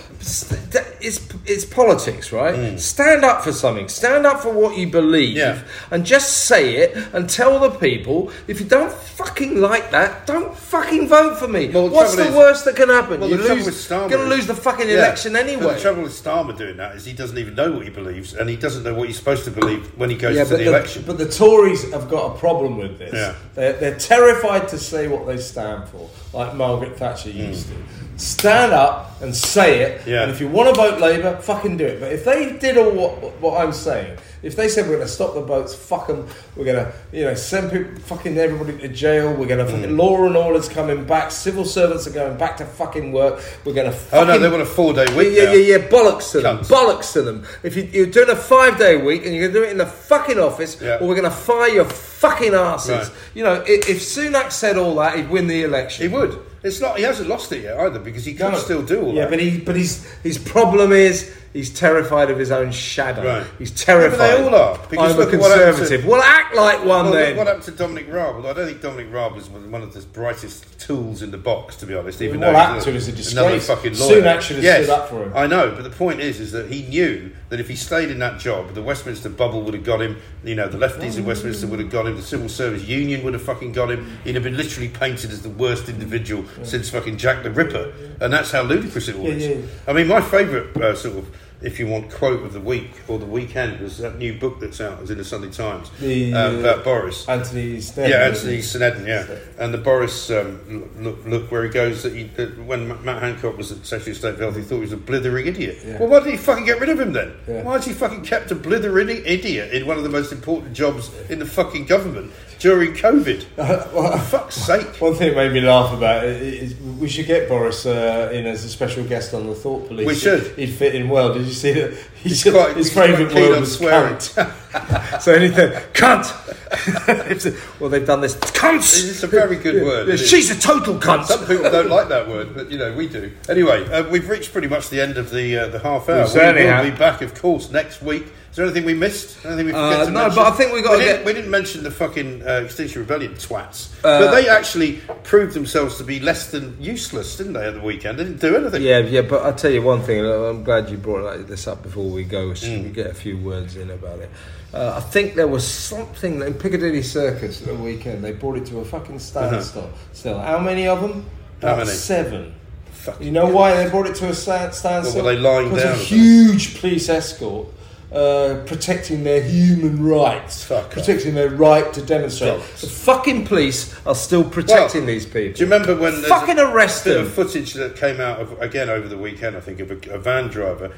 it's 0.98 1.20
it's 1.44 1.66
politics, 1.66 2.32
right? 2.32 2.80
Stand 2.80 3.22
up 3.22 3.44
for 3.44 3.52
something. 3.52 3.86
Stand 3.86 4.24
up 4.24 4.40
for 4.40 4.50
what 4.50 4.78
you 4.78 4.86
believe, 4.88 5.36
Mm. 5.36 5.38
Yeah. 5.38 5.58
and 5.90 6.06
just 6.06 6.46
say 6.46 6.76
it 6.76 6.96
and 7.12 7.28
tell 7.28 7.58
the 7.60 7.68
people. 7.68 8.30
If 8.48 8.58
you 8.60 8.64
don't 8.66 8.90
fucking 8.90 9.60
like 9.60 9.90
that, 9.90 10.26
don't 10.26 10.56
fucking 10.56 11.06
vote 11.06 11.36
for 11.38 11.46
me. 11.48 11.68
Well, 11.68 11.88
the 11.88 11.94
What's 11.96 12.16
the 12.16 12.28
is- 12.28 12.34
worst 12.34 12.64
that 12.64 12.76
can 12.76 12.88
happen? 12.88 13.20
Well, 13.20 13.28
you 13.28 13.36
lose. 13.36 13.90
You're 13.90 14.08
going 14.08 14.24
to 14.30 14.34
lose 14.34 14.46
the 14.46 14.54
fucking 14.54 14.88
Yeah. 14.88 15.00
election 15.04 15.34
But 15.34 15.42
anyway. 15.46 15.74
the 15.74 15.80
trouble 15.80 16.04
with 16.04 16.12
Starmer 16.12 16.56
doing 16.56 16.78
that 16.78 16.96
is 16.96 17.04
he 17.04 17.12
doesn't 17.12 17.36
even 17.36 17.54
know 17.56 17.70
what 17.72 17.84
he 17.84 17.90
believes, 17.90 18.32
and 18.32 18.48
he 18.48 18.56
doesn't 18.56 18.84
know 18.84 18.94
what 18.94 19.08
he's 19.08 19.18
supposed 19.18 19.44
to 19.44 19.50
believe 19.50 19.82
when 19.96 20.08
he 20.08 20.16
goes 20.16 20.34
Yeah, 20.34 20.44
to 20.44 20.50
the, 20.56 20.56
the, 20.56 20.68
election. 20.68 21.04
but 21.06 21.18
the 21.18 21.28
Tories 21.28 21.92
have 21.92 22.08
got 22.08 22.34
a 22.34 22.38
problem 22.38 22.78
with 22.78 22.98
this. 22.98 23.34
They're, 23.54 23.74
they're 23.74 23.98
terrified 23.98 24.66
to 24.68 24.78
say 24.78 25.08
what 25.08 25.26
they 25.26 25.36
stand 25.36 25.90
for, 25.90 26.08
like 26.32 26.54
Margaret 26.54 26.96
Thatcher 26.98 27.28
used 27.30 27.68
to. 27.68 27.74
Stand 28.16 28.72
up 28.72 29.20
and 29.20 29.34
say 29.34 29.80
it. 29.82 30.06
Yeah. 30.06 30.22
and 30.22 30.30
if 30.30 30.40
you 30.40 30.48
want 30.48 30.74
to 30.74 30.80
vote 30.80 31.00
Labour, 31.00 31.36
fucking 31.36 31.76
do 31.76 31.84
it. 31.86 32.00
But 32.00 32.12
if 32.12 32.24
they 32.24 32.52
did 32.56 32.78
all 32.78 32.90
what, 32.90 33.40
what 33.40 33.60
I'm 33.62 33.72
saying, 33.72 34.18
if 34.42 34.56
they 34.56 34.68
said 34.68 34.86
we're 34.86 34.96
going 34.96 35.06
to 35.06 35.12
stop 35.12 35.34
the 35.34 35.40
boats, 35.40 35.74
fuck 35.74 36.06
them, 36.06 36.26
we're 36.54 36.64
going 36.66 36.84
to, 36.84 36.92
you 37.12 37.24
know, 37.24 37.34
send 37.34 37.70
people, 37.72 37.94
fucking 38.02 38.38
everybody 38.38 38.78
to 38.78 38.88
jail, 38.88 39.34
we're 39.34 39.46
going 39.46 39.58
to 39.64 39.70
fucking 39.70 39.90
Hmm. 39.90 39.96
law 39.98 40.24
and 40.26 40.36
order's 40.36 40.68
coming 40.68 41.04
back, 41.04 41.30
civil 41.30 41.64
servants 41.64 42.06
are 42.06 42.10
going 42.10 42.36
back 42.38 42.56
to 42.58 42.64
fucking 42.66 43.12
work, 43.12 43.42
we're 43.64 43.74
going 43.74 43.90
to. 43.90 43.98
oh 44.12 44.24
no, 44.24 44.38
they 44.38 44.48
want 44.48 44.62
a 44.62 44.66
four-day 44.66 45.14
week. 45.16 45.36
Yeah, 45.36 45.44
now. 45.46 45.52
yeah, 45.52 45.76
yeah, 45.78 45.88
bollocks 45.88 46.30
to 46.32 46.40
them. 46.40 46.58
Cunts. 46.58 46.68
Bollocks 46.70 47.12
to 47.14 47.22
them. 47.22 47.44
If 47.62 47.76
you, 47.76 47.82
you're 47.84 48.06
doing 48.06 48.30
a 48.30 48.36
five 48.36 48.78
day 48.78 48.96
week 49.02 49.26
and 49.26 49.34
you're 49.34 49.48
going 49.48 49.54
to 49.54 49.60
do 49.60 49.64
it 49.66 49.70
in 49.72 49.78
the 49.78 49.86
fucking 49.86 50.38
office, 50.38 50.80
Yeah. 50.80 50.98
or 51.00 51.08
we're 51.08 51.16
going 51.16 51.24
to 51.24 51.36
fire 51.36 51.68
your 51.68 51.84
fucking 51.86 52.54
asses. 52.54 53.08
Right. 53.08 53.10
You 53.34 53.44
know, 53.44 53.54
if, 53.66 53.88
if 53.88 53.98
Sunak 54.00 54.52
said 54.52 54.76
all 54.78 54.94
that, 54.96 55.16
he'd 55.16 55.28
win 55.28 55.48
the 55.48 55.64
election. 55.64 56.08
He 56.08 56.14
would. 56.14 56.38
It's 56.62 56.80
not. 56.80 56.96
He 56.98 57.02
hasn't 57.04 57.28
lost 57.28 57.52
it 57.52 57.62
yet 57.62 57.78
either 57.78 57.98
because 57.98 58.24
he 58.24 58.34
can 58.34 58.52
No. 58.52 58.58
still 58.58 58.82
do 58.82 59.02
all 59.02 59.14
yeah, 59.14 59.22
that. 59.22 59.30
but 59.30 59.40
he, 59.40 59.58
but 59.58 59.76
his 59.76 60.04
his 60.22 60.38
problem 60.38 60.92
is 60.92 61.32
he's 61.56 61.72
terrified 61.72 62.30
of 62.30 62.38
his 62.38 62.50
own 62.50 62.70
shadow. 62.70 63.24
Right. 63.24 63.46
He's 63.58 63.70
terrified. 63.70 64.18
Yeah, 64.18 64.36
but 64.36 64.36
they 64.38 64.44
all 64.48 64.54
are, 64.54 64.78
because 64.90 65.12
I'm 65.12 65.16
a 65.16 65.24
look 65.24 65.32
at 65.34 65.40
what 65.40 65.50
happened 65.50 65.72
to- 65.74 65.78
conservative. 65.80 66.06
Well, 66.06 66.22
act 66.22 66.54
like 66.54 66.78
one 66.84 67.06
Well, 67.06 67.12
then. 67.14 67.36
what 67.36 67.46
happened 67.46 67.64
to 67.64 67.70
Dominic 67.72 68.06
Raab? 68.08 68.36
Well, 68.36 68.46
I 68.48 68.52
don't 68.52 68.66
think 68.66 68.80
Dominic 68.82 69.12
Raab 69.12 69.34
was 69.34 69.48
one 69.48 69.82
of 69.82 69.92
the 69.94 70.00
brightest 70.00 70.78
tools 70.78 71.22
in 71.22 71.30
the 71.30 71.38
box, 71.38 71.76
to 71.76 71.86
be 71.86 71.94
honest. 71.94 72.20
Even 72.22 72.40
What 72.40 72.46
though 72.46 72.52
happened 72.58 72.76
he's 72.76 72.84
to 72.84 72.90
him 72.90 72.96
is 72.96 73.08
a 73.08 73.32
another 73.32 73.56
disgrace. 73.56 73.66
fucking 73.66 73.98
lawyer. 73.98 74.22
Sunak 74.22 74.40
should 74.42 74.56
have 74.56 74.64
yes, 74.64 74.84
stood 74.84 74.94
up 74.94 75.08
for 75.08 75.22
him. 75.24 75.32
I 75.34 75.46
know, 75.46 75.70
but 75.74 75.82
the 75.82 75.90
point 75.90 76.20
is, 76.20 76.38
is 76.40 76.52
that 76.52 76.70
he 76.70 76.82
knew 76.82 77.32
that 77.48 77.58
if 77.60 77.68
he 77.68 77.76
stayed 77.76 78.10
in 78.10 78.18
that 78.20 78.38
job, 78.38 78.74
the 78.74 78.82
Westminster 78.82 79.28
bubble 79.28 79.62
would 79.62 79.74
have 79.74 79.84
got 79.84 80.00
him. 80.02 80.18
You 80.44 80.54
know, 80.54 80.68
the 80.68 80.78
lefties 80.78 81.16
in 81.16 81.24
Westminster 81.24 81.66
would 81.68 81.80
have 81.80 81.90
got 81.90 82.06
him. 82.06 82.16
The 82.16 82.22
civil 82.22 82.48
service 82.48 82.84
union 82.84 83.24
would 83.24 83.32
have 83.34 83.42
fucking 83.42 83.72
got 83.72 83.90
him. 83.90 84.18
He'd 84.24 84.34
have 84.34 84.44
been 84.44 84.56
literally 84.56 84.88
painted 84.88 85.30
as 85.30 85.42
the 85.42 85.50
worst 85.50 85.88
individual 85.88 86.44
since 86.62 86.90
fucking 86.90 87.16
Jack 87.16 87.42
the 87.42 87.50
Ripper, 87.50 87.92
and 88.20 88.32
that's 88.32 88.50
how 88.52 88.62
ludicrous 88.62 89.08
it 89.08 89.16
all 89.16 89.24
Yeah, 89.24 89.30
is. 89.34 89.46
yeah. 89.46 89.66
I 89.88 89.92
mean, 89.92 90.06
my 90.08 90.20
favourite 90.20 90.76
uh, 90.76 90.94
sort 90.94 91.16
of. 91.18 91.30
If 91.66 91.80
you 91.80 91.88
want 91.88 92.12
quote 92.12 92.44
of 92.44 92.52
the 92.52 92.60
week 92.60 92.92
or 93.08 93.18
the 93.18 93.26
weekend 93.26 93.80
was 93.80 93.98
that 93.98 94.18
new 94.18 94.38
book 94.38 94.60
that's 94.60 94.80
out, 94.80 95.00
it's 95.00 95.10
in 95.10 95.18
the 95.18 95.24
Sunday 95.24 95.50
Times 95.50 95.90
The, 95.98 96.32
um, 96.32 96.60
about 96.60 96.84
Boris. 96.84 97.28
Anthony 97.28 97.80
Seldon. 97.80 98.12
Yeah, 98.12 98.26
Anthony? 98.28 98.62
Seldon, 98.62 99.04
yeah. 99.04 99.26
And 99.58 99.74
the 99.74 99.78
Boris 99.78 100.30
um, 100.30 100.88
look, 100.96 101.26
look 101.26 101.50
where 101.50 101.64
he 101.64 101.68
goes 101.68 102.04
that, 102.04 102.14
he, 102.14 102.22
that 102.36 102.56
when 102.64 102.86
Matt 103.04 103.20
Hancock 103.20 103.56
was 103.56 103.72
at 103.72 103.84
Secretary 103.84 104.12
of 104.12 104.18
State 104.18 104.36
for 104.36 104.42
Health, 104.42 104.54
he 104.54 104.62
thought 104.62 104.76
he 104.76 104.80
was 104.82 104.92
a 104.92 104.96
blithering 104.96 105.48
idiot. 105.48 105.78
Yeah. 105.84 105.98
Well, 105.98 106.08
why 106.08 106.20
did 106.20 106.30
he 106.30 106.36
fucking 106.36 106.66
get 106.66 106.78
rid 106.78 106.88
of 106.88 107.00
him 107.00 107.12
then? 107.12 107.34
Yeah. 107.48 107.64
Why 107.64 107.72
has 107.72 107.84
he 107.84 107.92
fucking 107.92 108.22
kept 108.22 108.52
a 108.52 108.54
blithering 108.54 109.08
idiot 109.08 109.72
in 109.72 109.88
one 109.88 109.96
of 109.96 110.04
the 110.04 110.08
most 110.08 110.30
important 110.30 110.72
jobs 110.72 111.10
in 111.28 111.40
the 111.40 111.46
fucking 111.46 111.86
government 111.86 112.30
during 112.58 112.92
COVID? 112.92 113.42
For 113.90 114.18
fuck's 114.18 114.56
sake. 114.56 115.00
One 115.00 115.14
thing 115.14 115.30
that 115.30 115.36
made 115.36 115.52
me 115.52 115.60
laugh 115.60 115.92
about 115.92 116.24
it 116.24 116.42
is 116.42 116.74
we 116.80 117.08
should 117.08 117.26
get 117.26 117.48
Boris 117.48 117.86
uh, 117.86 118.30
in 118.32 118.46
as 118.46 118.64
a 118.64 118.68
special 118.68 119.04
guest 119.04 119.34
on 119.34 119.46
the 119.46 119.54
Thought 119.54 119.88
Police. 119.88 120.06
We 120.06 120.14
should. 120.14 120.56
He'd 120.56 120.66
fit 120.72 120.94
in 120.94 121.08
well. 121.08 121.34
Did 121.34 121.46
you 121.46 121.52
see 121.52 121.72
that? 121.72 121.96
He's 122.22 122.42
quite- 122.42 122.76
his 122.76 122.92
favourite 122.92 123.32
word 123.34 123.60
was 123.60 123.76
swearing. 123.76 124.14
cunt. 124.16 125.20
so 125.20 125.32
anything, 125.32 125.70
cunt. 125.92 126.32
well, 127.80 127.90
they've 127.90 128.06
done 128.06 128.20
this. 128.20 128.34
Cunts. 128.36 129.08
It's 129.08 129.22
a 129.22 129.26
very 129.26 129.56
good 129.56 129.84
word. 129.84 130.08
Yeah, 130.08 130.16
she's 130.16 130.50
a 130.50 130.58
total 130.58 130.96
cunt. 130.96 131.26
Some 131.26 131.46
people 131.46 131.70
don't 131.70 131.88
like 131.88 132.08
that 132.08 132.28
word, 132.28 132.54
but 132.54 132.70
you 132.70 132.78
know 132.78 132.92
we 132.92 133.08
do. 133.08 133.32
Anyway, 133.48 133.88
uh, 133.90 134.08
we've 134.10 134.28
reached 134.28 134.52
pretty 134.52 134.68
much 134.68 134.90
the 134.90 135.00
end 135.00 135.18
of 135.18 135.30
the 135.30 135.56
uh, 135.56 135.68
the 135.68 135.78
half 135.78 136.08
hour. 136.08 136.22
We 136.22 136.28
certainly 136.28 136.64
will 136.64 136.90
be 136.90 136.96
back, 136.96 137.22
of 137.22 137.34
course, 137.34 137.70
next 137.70 138.02
week. 138.02 138.26
Is 138.56 138.58
there 138.60 138.64
anything 138.64 138.86
we 138.86 138.94
missed? 138.94 139.44
Anything 139.44 139.66
we 139.66 139.72
forget 139.72 140.00
Uh, 140.00 140.04
to 140.06 140.10
no, 140.12 140.20
mention? 140.22 140.36
but 140.42 140.50
I 140.50 140.56
think 140.56 140.72
we 140.72 140.80
gotta 140.80 140.96
didn't, 140.96 141.16
get- 141.18 141.26
we 141.26 141.32
didn't 141.34 141.50
mention 141.50 141.82
the 141.82 141.90
fucking 141.90 142.40
uh, 142.42 142.52
Extinction 142.64 143.02
Rebellion 143.02 143.34
twats, 143.34 143.88
Uh, 144.02 144.18
but 144.18 144.30
they 144.30 144.48
actually 144.48 145.02
proved 145.24 145.52
themselves 145.52 145.98
to 145.98 146.04
be 146.04 146.20
less 146.20 146.50
than 146.52 146.74
useless, 146.80 147.36
didn't 147.36 147.52
they? 147.52 147.66
At 147.66 147.74
the 147.74 147.80
weekend, 147.82 148.18
they 148.18 148.24
didn't 148.24 148.40
do 148.40 148.56
anything. 148.56 148.80
Yeah, 148.80 149.00
yeah, 149.00 149.20
but 149.20 149.42
I'll 149.42 149.52
tell 149.52 149.70
you 149.70 149.82
one 149.82 150.00
thing. 150.00 150.24
I'm 150.24 150.64
glad 150.64 150.88
you 150.88 150.96
brought 150.96 151.46
this 151.46 151.66
up 151.68 151.82
before 151.82 152.04
we 152.08 152.24
go, 152.24 152.54
so 152.54 152.66
Mm. 152.68 152.84
we 152.84 152.88
get 152.88 153.08
a 153.10 153.12
few 153.14 153.36
words 153.36 153.76
in 153.76 153.90
about 153.90 154.20
it. 154.20 154.30
Uh, 154.72 154.94
I 154.96 155.00
think 155.00 155.34
there 155.34 155.48
was 155.48 155.62
something 155.66 156.40
in 156.40 156.54
Piccadilly 156.54 157.02
Circus 157.02 157.60
at 157.60 157.66
the 157.68 157.74
weekend. 157.74 158.24
They 158.24 158.32
brought 158.32 158.56
it 158.56 158.64
to 158.68 158.78
a 158.78 158.86
fucking 158.86 159.18
standstill. 159.18 159.90
Still, 160.14 160.38
how 160.38 160.58
many 160.60 160.86
of 160.88 161.02
them? 161.02 161.26
Uh-huh. 161.60 161.66
How 161.68 161.74
About 161.74 161.86
many? 161.88 161.98
Seven. 161.98 162.54
Fuck. 162.92 163.20
You 163.22 163.32
know 163.32 163.48
why 163.48 163.76
they 163.84 163.90
brought 163.90 164.06
it 164.06 164.14
to 164.16 164.28
a 164.30 164.34
standstill? 164.34 165.02
Well, 165.14 165.24
were 165.24 165.34
they 165.34 165.38
lying 165.38 165.74
down 165.74 165.92
a 165.92 165.96
huge 165.96 166.80
police 166.80 167.10
escort. 167.10 167.68
Uh, 168.12 168.62
protecting 168.66 169.24
their 169.24 169.42
human 169.42 170.04
rights, 170.06 170.62
Fuck 170.62 170.90
protecting 170.90 171.34
their 171.34 171.50
right 171.50 171.92
to 171.92 172.00
demonstrate. 172.00 172.60
Dogs. 172.60 172.80
The 172.82 172.86
fucking 172.86 173.46
police 173.46 173.94
are 174.06 174.14
still 174.14 174.44
protecting 174.48 175.02
Well, 175.02 175.06
these 175.14 175.26
people. 175.26 175.54
Do 175.56 175.64
you 175.64 175.70
remember 175.70 175.96
when 175.96 176.12
Fucking 176.22 176.58
arrest 176.58 177.02
them. 177.02 177.26
of 177.26 177.32
footage 177.32 177.72
that 177.74 177.96
came 177.96 178.20
out 178.20 178.38
of 178.38 178.60
again 178.62 178.88
over 178.88 179.08
the 179.08 179.18
weekend? 179.18 179.56
I 179.56 179.60
think 179.60 179.80
of 179.80 179.90
a, 179.90 180.10
a 180.14 180.18
van 180.18 180.46
driver 180.48 180.92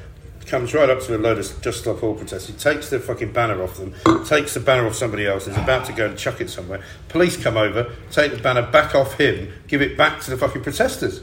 comes 0.45 0.73
right 0.73 0.89
up 0.89 0.99
to 0.99 1.15
a 1.15 1.17
load 1.17 1.37
of 1.39 1.61
Just 1.61 1.79
Stop 1.81 2.01
Oil 2.03 2.13
protesters. 2.15 2.47
He 2.47 2.53
takes 2.53 2.89
the 2.89 2.99
fucking 2.99 3.31
banner 3.33 3.61
off 3.63 3.77
them, 3.77 3.93
takes 4.25 4.53
the 4.53 4.59
banner 4.59 4.85
off 4.87 4.95
somebody 4.95 5.25
else. 5.27 5.47
Is 5.47 5.57
about 5.57 5.85
to 5.85 5.93
go 5.93 6.05
and 6.07 6.17
chuck 6.17 6.41
it 6.41 6.49
somewhere. 6.49 6.81
Police 7.07 7.37
come 7.41 7.57
over, 7.57 7.91
take 8.11 8.31
the 8.33 8.37
banner 8.41 8.63
back 8.63 8.93
off 8.95 9.15
him, 9.19 9.51
give 9.67 9.81
it 9.81 9.97
back 9.97 10.21
to 10.21 10.29
the 10.31 10.37
fucking 10.37 10.61
protesters. 10.63 11.21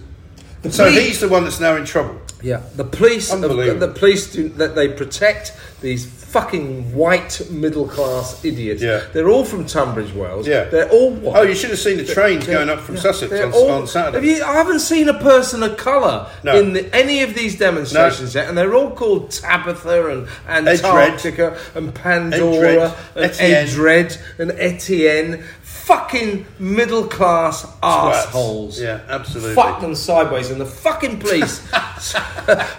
So 0.70 0.84
police- 0.84 1.06
he's 1.06 1.20
the 1.20 1.28
one 1.28 1.44
that's 1.44 1.60
now 1.60 1.76
in 1.76 1.84
trouble. 1.84 2.20
Yeah, 2.42 2.62
the 2.76 2.84
police. 2.84 3.30
The, 3.30 3.38
the 3.78 3.88
police 3.88 4.30
do 4.32 4.48
that. 4.50 4.74
They 4.74 4.88
protect 4.88 5.52
these 5.80 6.04
fucking 6.06 6.94
white 6.94 7.40
middle 7.50 7.88
class 7.88 8.44
idiots. 8.44 8.82
Yeah. 8.82 9.04
they're 9.14 9.28
all 9.30 9.44
from 9.44 9.64
Tunbridge 9.64 10.12
Wells. 10.12 10.46
Yeah. 10.46 10.64
they're 10.64 10.88
all 10.90 11.10
white. 11.12 11.36
Oh, 11.38 11.42
you 11.42 11.54
should 11.54 11.70
have 11.70 11.78
seen 11.78 11.96
the 11.96 12.04
trains 12.04 12.44
They're- 12.44 12.56
going 12.56 12.68
up 12.68 12.80
from 12.80 12.96
yeah, 12.96 13.00
Sussex 13.00 13.32
on, 13.32 13.52
all- 13.52 13.70
on 13.70 13.86
Saturday. 13.86 14.16
Have 14.16 14.24
you, 14.38 14.44
I 14.44 14.52
haven't 14.54 14.80
seen 14.80 15.08
a 15.08 15.18
person 15.18 15.62
of 15.62 15.76
colour 15.78 16.30
No. 16.42 16.58
in 16.58 16.74
the, 16.74 16.94
any 16.94 17.22
of 17.22 17.34
these 17.34 17.58
demonstrations 17.58 18.34
yet, 18.34 18.48
and 18.48 18.58
they're 18.58 18.74
all 18.74 18.90
called 18.90 19.30
Tabitha 19.30 20.10
and 20.10 20.28
Antarctica 20.46 21.58
and 21.74 21.94
Pandora 21.94 22.68
Edred, 22.68 22.92
and 23.14 23.24
Etienne. 23.24 23.66
Edred 23.66 24.18
and 24.38 24.50
Etienne. 24.52 25.44
Fucking 25.86 26.44
middle 26.58 27.04
class 27.06 27.64
assholes. 27.80 28.80
Yeah, 28.80 29.00
absolutely. 29.08 29.54
Fuck 29.54 29.80
them 29.80 29.94
sideways, 29.94 30.50
and 30.50 30.60
the 30.60 30.66
fucking 30.66 31.20
police, 31.20 31.60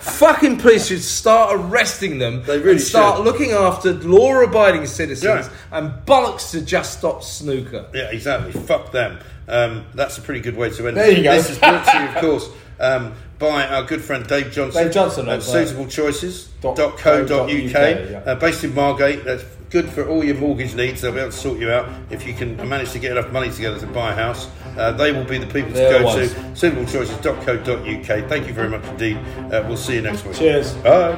fucking 0.02 0.58
police 0.58 0.88
should 0.88 1.02
start 1.02 1.56
arresting 1.56 2.20
them 2.20 2.44
They 2.44 2.58
really 2.60 2.72
and 2.72 2.82
start 2.82 3.18
should. 3.18 3.26
looking 3.26 3.52
after 3.52 3.94
law-abiding 3.94 4.86
citizens 4.88 5.24
Yeah. 5.48 5.78
and 5.78 5.92
bollocks 6.06 6.52
to 6.52 6.62
just 6.62 6.98
stop 7.00 7.24
snooker. 7.24 7.86
Yeah, 7.94 8.10
exactly. 8.12 8.52
Fuck 8.52 8.92
them. 8.92 9.20
Um, 9.48 9.86
that's 9.96 10.18
a 10.18 10.22
pretty 10.22 10.42
good 10.42 10.58
way 10.58 10.70
to 10.72 10.88
end 10.90 10.98
There 10.98 11.10
it. 11.10 11.18
you 11.20 11.24
go. 11.24 11.34
This 11.36 11.50
is 11.52 11.60
brought 11.60 11.86
to 11.86 11.98
you, 12.00 12.08
of 12.10 12.16
course, 12.22 12.50
um, 12.82 13.14
by 13.40 13.66
our 13.68 13.84
good 13.84 14.02
friend 14.02 14.28
Dave 14.28 14.52
Johnson. 14.52 14.84
Dave 14.84 14.92
Johnson 14.94 15.30
at 15.30 15.40
suitablechoices.co.uk, 15.40 16.76
dot 16.76 16.98
co 16.98 17.26
dot 17.26 17.50
UK, 17.50 17.52
yeah. 17.74 18.24
uh, 18.26 18.36
based 18.36 18.66
in 18.66 18.74
Margate. 18.76 19.24
That's 19.24 19.44
good 19.70 19.90
for 19.90 20.08
all 20.08 20.24
your 20.24 20.36
mortgage 20.36 20.76
needs. 20.76 21.02
They'll 21.02 21.12
be 21.12 21.20
able 21.20 21.32
to 21.32 21.38
sort 21.38 21.60
you 21.60 21.72
out 21.72 21.90
if 22.10 22.26
you 22.26 22.34
can 22.34 22.58
manage 22.68 22.92
to 22.92 23.00
get 23.00 23.12
enough 23.12 23.32
money 23.32 23.52
together 23.52 23.80
to 23.80 23.88
buy 23.88 24.12
a 24.12 24.16
house. 24.16 24.50
Uh, 24.78 24.92
they 24.92 25.12
will 25.12 25.26
be 25.26 25.38
the 25.38 25.48
people 25.48 25.74
to 25.74 25.80
go 25.80 26.04
was. 26.04 26.34
to. 26.34 26.40
Suitablechoices.co.uk. 26.54 28.30
Thank 28.30 28.48
you 28.48 28.54
very 28.54 28.70
much 28.70 28.86
indeed. 28.86 29.18
Uh, 29.52 29.64
we'll 29.68 29.78
see 29.78 29.96
you 29.96 30.02
next 30.02 30.24
week. 30.26 30.36
Cheers. 30.36 30.74
Bye. 30.76 31.18